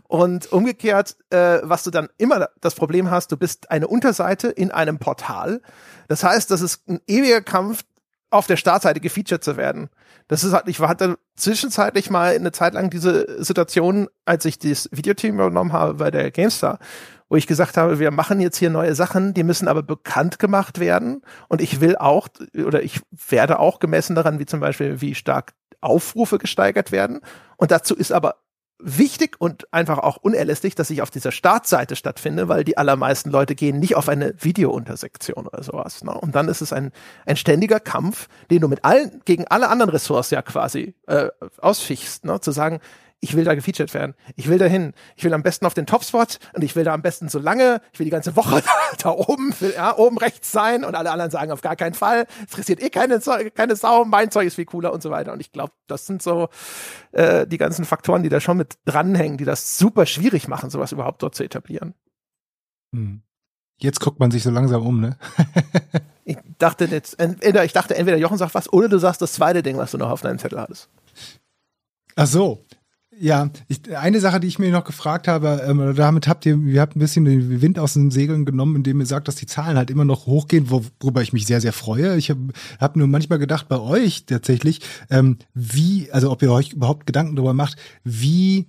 [0.08, 4.70] Und umgekehrt, äh, was du dann immer das Problem hast, du bist eine Unterseite in
[4.70, 5.60] einem Portal.
[6.08, 7.84] Das heißt, das ist ein ewiger Kampf,
[8.30, 9.90] auf der Startseite gefeatured zu werden.
[10.28, 14.88] Das ist halt, ich hatte zwischenzeitlich mal eine Zeit lang diese Situation, als ich das
[14.92, 16.78] Videoteam übernommen habe bei der GameStar,
[17.28, 20.78] wo ich gesagt habe, wir machen jetzt hier neue Sachen, die müssen aber bekannt gemacht
[20.78, 21.22] werden.
[21.48, 25.52] Und ich will auch, oder ich werde auch gemessen daran, wie zum Beispiel, wie stark
[25.80, 27.20] Aufrufe gesteigert werden.
[27.56, 28.36] Und dazu ist aber
[28.82, 33.54] wichtig und einfach auch unerlässlich, dass ich auf dieser Startseite stattfinde, weil die allermeisten Leute
[33.54, 36.04] gehen nicht auf eine Videountersektion oder sowas.
[36.04, 36.12] Ne?
[36.12, 36.92] Und dann ist es ein,
[37.26, 41.28] ein ständiger Kampf, den du mit allen, gegen alle anderen Ressorts ja quasi äh,
[41.60, 42.40] ausfichst, ne?
[42.40, 42.80] zu sagen,
[43.20, 44.14] ich will da gefeatured werden.
[44.34, 44.94] Ich will dahin.
[45.14, 47.82] Ich will am besten auf den Topspot und ich will da am besten so lange,
[47.92, 51.10] ich will die ganze Woche da, da oben, will, ja, oben rechts sein und alle
[51.10, 52.26] anderen sagen auf gar keinen Fall.
[52.40, 53.20] Interessiert eh keine,
[53.54, 55.32] keine Sau, mein Zeug ist viel cooler und so weiter.
[55.32, 56.48] Und ich glaube, das sind so
[57.12, 60.92] äh, die ganzen Faktoren, die da schon mit dranhängen, die das super schwierig machen, sowas
[60.92, 61.94] überhaupt dort zu etablieren.
[62.94, 63.22] Hm.
[63.78, 65.16] Jetzt guckt man sich so langsam um, ne?
[66.24, 69.62] ich dachte jetzt, entweder, ich dachte, entweder Jochen sagt was oder du sagst das zweite
[69.62, 70.88] Ding, was du noch auf deinem Zettel hattest.
[72.16, 72.66] Ach so,
[73.22, 76.80] ja, ich, eine Sache, die ich mir noch gefragt habe, ähm, damit habt ihr, ihr
[76.80, 79.76] habt ein bisschen den Wind aus den Segeln genommen, indem ihr sagt, dass die Zahlen
[79.76, 82.16] halt immer noch hochgehen, worüber ich mich sehr, sehr freue.
[82.16, 82.40] Ich habe
[82.80, 84.80] hab nur manchmal gedacht, bei euch tatsächlich,
[85.10, 88.68] ähm, wie, also ob ihr euch überhaupt Gedanken darüber macht, wie,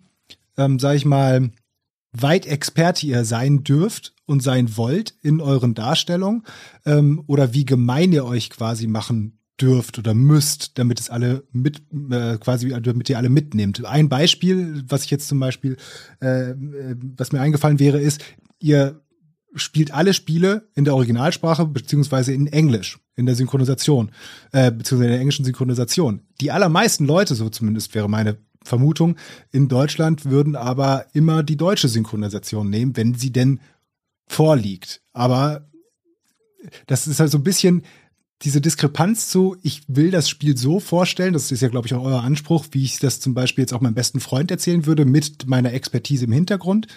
[0.57, 1.51] ähm, sag ich mal,
[2.11, 6.43] weit Experte ihr sein dürft und sein wollt in euren Darstellungen
[6.85, 11.81] ähm, oder wie gemein ihr euch quasi machen dürft oder müsst, damit es alle mit,
[12.11, 13.83] äh, quasi, damit ihr alle mitnehmt.
[13.85, 15.77] Ein Beispiel, was ich jetzt zum Beispiel,
[16.19, 16.53] äh,
[17.17, 18.21] was mir eingefallen wäre, ist,
[18.59, 19.01] ihr
[19.55, 24.11] spielt alle Spiele in der Originalsprache beziehungsweise in Englisch, in der Synchronisation,
[24.51, 26.21] äh, beziehungsweise in der englischen Synchronisation.
[26.39, 29.17] Die allermeisten Leute, so zumindest wäre meine Vermutung,
[29.51, 33.59] in Deutschland würden aber immer die deutsche Synchronisation nehmen, wenn sie denn
[34.27, 35.01] vorliegt.
[35.13, 35.67] Aber
[36.88, 37.83] das ist halt so ein bisschen,
[38.43, 42.03] diese Diskrepanz zu, ich will das Spiel so vorstellen, das ist ja, glaube ich, auch
[42.03, 45.47] euer Anspruch, wie ich das zum Beispiel jetzt auch meinem besten Freund erzählen würde, mit
[45.47, 46.88] meiner Expertise im Hintergrund,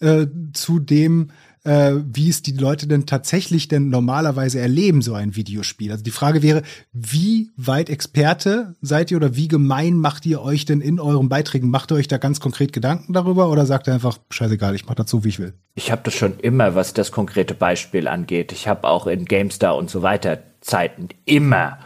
[0.00, 1.30] äh, zu dem,
[1.64, 5.90] äh, wie es die Leute denn tatsächlich denn normalerweise erleben, so ein Videospiel.
[5.90, 6.62] Also die Frage wäre,
[6.92, 11.70] wie weit Experte seid ihr oder wie gemein macht ihr euch denn in euren Beiträgen?
[11.70, 14.96] Macht ihr euch da ganz konkret Gedanken darüber oder sagt ihr einfach, scheißegal, ich mache
[14.96, 15.54] das so, wie ich will?
[15.74, 18.52] Ich habe das schon immer, was das konkrete Beispiel angeht.
[18.52, 21.78] Ich habe auch in GameStar und so weiter Zeiten immer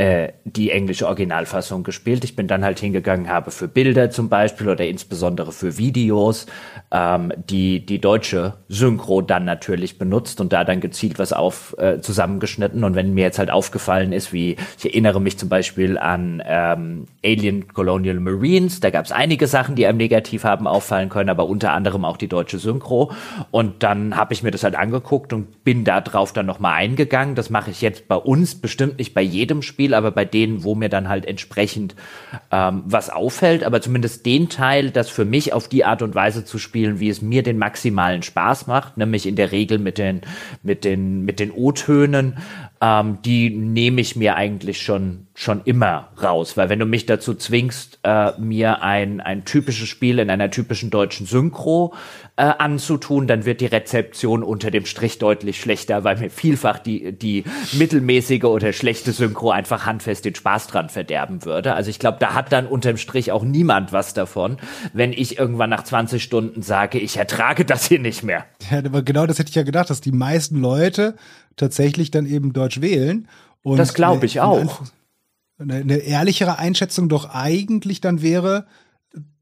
[0.00, 2.24] äh, die englische Originalfassung gespielt.
[2.24, 6.46] Ich bin dann halt hingegangen, habe für Bilder zum Beispiel oder insbesondere für Videos
[6.90, 12.00] ähm, die, die deutsche Synchro dann natürlich benutzt und da dann gezielt was auf äh,
[12.00, 12.82] zusammengeschnitten.
[12.82, 17.06] Und wenn mir jetzt halt aufgefallen ist, wie ich erinnere mich zum Beispiel an ähm,
[17.22, 21.46] Alien Colonial Marines, da gab es einige Sachen, die einem negativ haben auffallen können, aber
[21.46, 23.12] unter anderem auch die deutsche Synchro.
[23.50, 27.34] Und dann habe ich mir das halt angeguckt und bin da drauf dann nochmal eingegangen.
[27.34, 30.62] Das mache ich jetzt bei uns bestimmt nicht bei jedem Spiel Spiel, aber bei denen,
[30.62, 31.94] wo mir dann halt entsprechend
[32.50, 36.44] ähm, was auffällt, aber zumindest den Teil, das für mich auf die Art und Weise
[36.44, 40.20] zu spielen, wie es mir den maximalen Spaß macht, nämlich in der Regel mit den
[40.62, 42.38] mit den mit den O-Tönen,
[42.80, 47.34] ähm, die nehme ich mir eigentlich schon schon immer raus, weil wenn du mich dazu
[47.34, 51.94] zwingst, äh, mir ein, ein typisches Spiel in einer typischen deutschen Synchro
[52.36, 57.12] äh, anzutun, dann wird die Rezeption unter dem Strich deutlich schlechter, weil mir vielfach die,
[57.12, 61.72] die mittelmäßige oder schlechte Synchro einfach handfest den Spaß dran verderben würde.
[61.72, 64.58] Also ich glaube, da hat dann unterm Strich auch niemand was davon,
[64.92, 68.44] wenn ich irgendwann nach 20 Stunden sage, ich ertrage das hier nicht mehr.
[68.70, 71.14] Ja, aber genau das hätte ich ja gedacht, dass die meisten Leute
[71.56, 73.28] tatsächlich dann eben Deutsch wählen.
[73.62, 74.82] Und das glaube ich auch
[75.58, 78.66] eine, eine ehrlichere Einschätzung doch eigentlich dann wäre,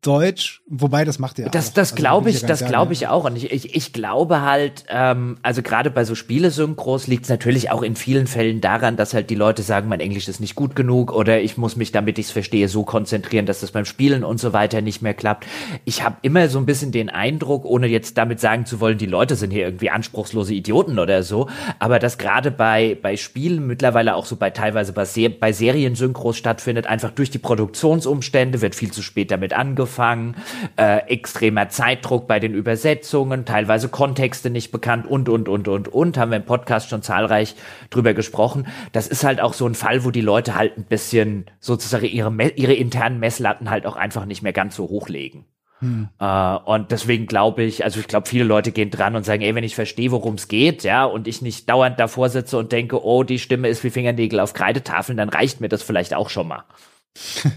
[0.01, 1.75] Deutsch, wobei das macht er das, auch.
[1.75, 3.25] Das also glaube ich, das glaube ich auch.
[3.25, 7.73] Und ich, ich, ich glaube halt, ähm, also gerade bei so Spielesynchros liegt es natürlich
[7.73, 10.77] auch in vielen Fällen daran, dass halt die Leute sagen, mein Englisch ist nicht gut
[10.77, 14.23] genug oder ich muss mich, damit ich es verstehe, so konzentrieren, dass das beim Spielen
[14.23, 15.47] und so weiter nicht mehr klappt.
[15.85, 19.07] Ich habe immer so ein bisschen den Eindruck, ohne jetzt damit sagen zu wollen, die
[19.07, 21.49] Leute sind hier irgendwie anspruchslose Idioten oder so,
[21.81, 26.37] aber dass gerade bei, bei Spielen mittlerweile auch so bei teilweise bei, Se bei Seriensynchros
[26.37, 30.37] stattfindet, einfach durch die Produktionsumstände wird viel zu spät damit angefangen angefangen,
[30.77, 36.19] äh, extremer Zeitdruck bei den Übersetzungen, teilweise Kontexte nicht bekannt und, und, und, und, und,
[36.19, 37.57] haben wir im Podcast schon zahlreich
[37.91, 38.67] drüber gesprochen.
[38.93, 42.31] Das ist halt auch so ein Fall, wo die Leute halt ein bisschen sozusagen ihre,
[42.51, 45.47] ihre internen Messlatten halt auch einfach nicht mehr ganz so hochlegen.
[45.81, 46.09] Hm.
[46.21, 49.55] Uh, und deswegen glaube ich, also ich glaube, viele Leute gehen dran und sagen, ey,
[49.55, 53.05] wenn ich verstehe, worum es geht, ja, und ich nicht dauernd davor sitze und denke,
[53.05, 56.49] oh, die Stimme ist wie Fingernägel auf Kreidetafeln, dann reicht mir das vielleicht auch schon
[56.49, 56.65] mal.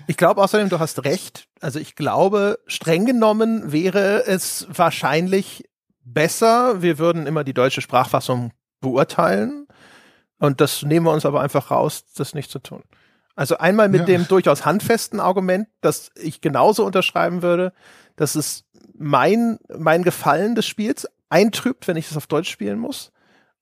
[0.08, 1.48] Ich glaube außerdem, du hast recht.
[1.60, 5.70] Also ich glaube, streng genommen wäre es wahrscheinlich
[6.04, 9.68] besser, wir würden immer die deutsche Sprachfassung beurteilen.
[10.40, 12.84] Und das nehmen wir uns aber einfach raus, das nicht zu tun.
[13.36, 14.06] Also einmal mit ja.
[14.06, 17.74] dem durchaus handfesten Argument, das ich genauso unterschreiben würde,
[18.16, 18.66] dass es
[18.98, 23.12] mein, mein Gefallen des Spiels eintrübt, wenn ich es auf Deutsch spielen muss.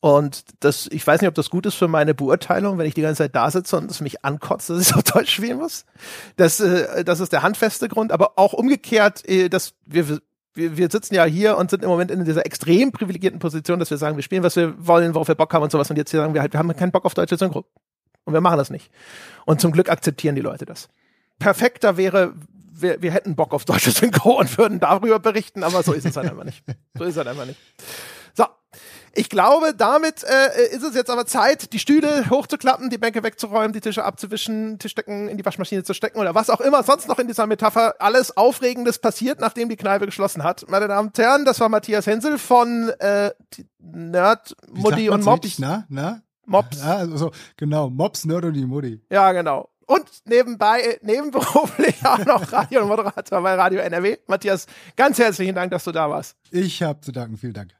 [0.01, 3.01] Und das, ich weiß nicht, ob das gut ist für meine Beurteilung, wenn ich die
[3.01, 5.85] ganze Zeit da sitze und es mich ankotzt, dass ich auf Deutsch spielen muss.
[6.37, 10.07] Das, äh, das ist der handfeste Grund, aber auch umgekehrt, äh, dass wir,
[10.53, 13.89] wir, wir sitzen ja hier und sind im Moment in dieser extrem privilegierten Position, dass
[13.89, 15.89] wir sagen, wir spielen, was wir wollen, worauf wir Bock haben und sowas.
[15.89, 17.65] Und jetzt sagen wir halt, wir haben keinen Bock auf deutsche Synchro.
[18.23, 18.91] Und wir machen das nicht.
[19.45, 20.87] Und zum Glück akzeptieren die Leute das.
[21.39, 22.35] Perfekter wäre,
[22.71, 26.15] wir, wir hätten Bock auf deutsche Synchro und würden darüber berichten, aber so ist es
[26.15, 26.63] halt einfach nicht.
[26.97, 27.59] So ist es halt einfach nicht.
[29.19, 33.73] Ich glaube, damit äh, ist es jetzt aber Zeit, die Stühle hochzuklappen, die Bänke wegzuräumen,
[33.73, 37.19] die Tische abzuwischen, Tischdecken in die Waschmaschine zu stecken oder was auch immer sonst noch
[37.19, 40.69] in dieser Metapher alles Aufregendes passiert, nachdem die Kneipe geschlossen hat.
[40.69, 43.31] Meine Damen und Herren, das war Matthias Hensel von äh,
[43.79, 45.59] Nerd, Mutti und Mops.
[45.59, 46.21] Na, na?
[46.45, 46.79] Mops.
[46.81, 49.01] Ja, also, genau, Mops, Nerd und die Mutti.
[49.11, 49.67] Ja, genau.
[49.85, 54.15] Und nebenbei, nebenberuflich auch noch Radio und Moderator bei Radio NRW.
[54.27, 54.65] Matthias,
[54.95, 56.37] ganz herzlichen Dank, dass du da warst.
[56.51, 57.71] Ich habe zu danken, vielen Dank.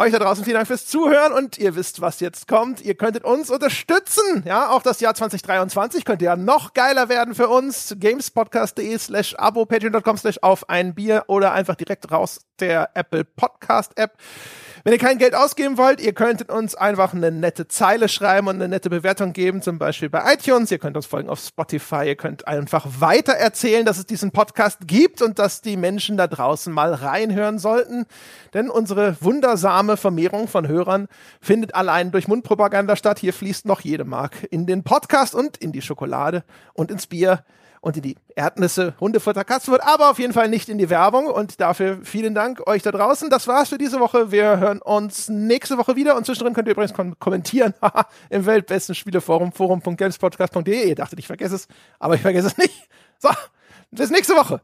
[0.00, 2.80] Euch da draußen vielen Dank fürs Zuhören und ihr wisst, was jetzt kommt.
[2.82, 4.44] Ihr könntet uns unterstützen.
[4.46, 7.96] Ja, auch das Jahr 2023 könnte ja noch geiler werden für uns.
[7.98, 13.98] Gamespodcast.de slash abo, patreon.com slash auf ein Bier oder einfach direkt raus der Apple Podcast
[13.98, 14.12] App.
[14.84, 18.56] Wenn ihr kein Geld ausgeben wollt, ihr könntet uns einfach eine nette Zeile schreiben und
[18.56, 20.70] eine nette Bewertung geben, zum Beispiel bei iTunes.
[20.70, 22.04] Ihr könnt uns folgen auf Spotify.
[22.06, 26.26] Ihr könnt einfach weiter erzählen, dass es diesen Podcast gibt und dass die Menschen da
[26.26, 28.06] draußen mal reinhören sollten.
[28.54, 31.08] Denn unsere wundersame Vermehrung von Hörern
[31.40, 33.18] findet allein durch Mundpropaganda statt.
[33.18, 37.44] Hier fließt noch jede Mark in den Podcast und in die Schokolade und ins Bier
[37.88, 41.26] und in die Erdnüsse, Hundefutter, Katzenfutter, aber auf jeden Fall nicht in die Werbung.
[41.26, 43.30] Und dafür vielen Dank euch da draußen.
[43.30, 44.30] Das war's für diese Woche.
[44.30, 46.14] Wir hören uns nächste Woche wieder.
[46.14, 47.72] Und zwischendrin könnt ihr übrigens kom kommentieren
[48.30, 50.88] im weltbesten Spieleforum, forum.gamespodcast.de.
[50.88, 52.88] Ihr dachtet, ich vergesse es, aber ich vergesse es nicht.
[53.18, 53.30] So,
[53.90, 54.60] bis nächste Woche.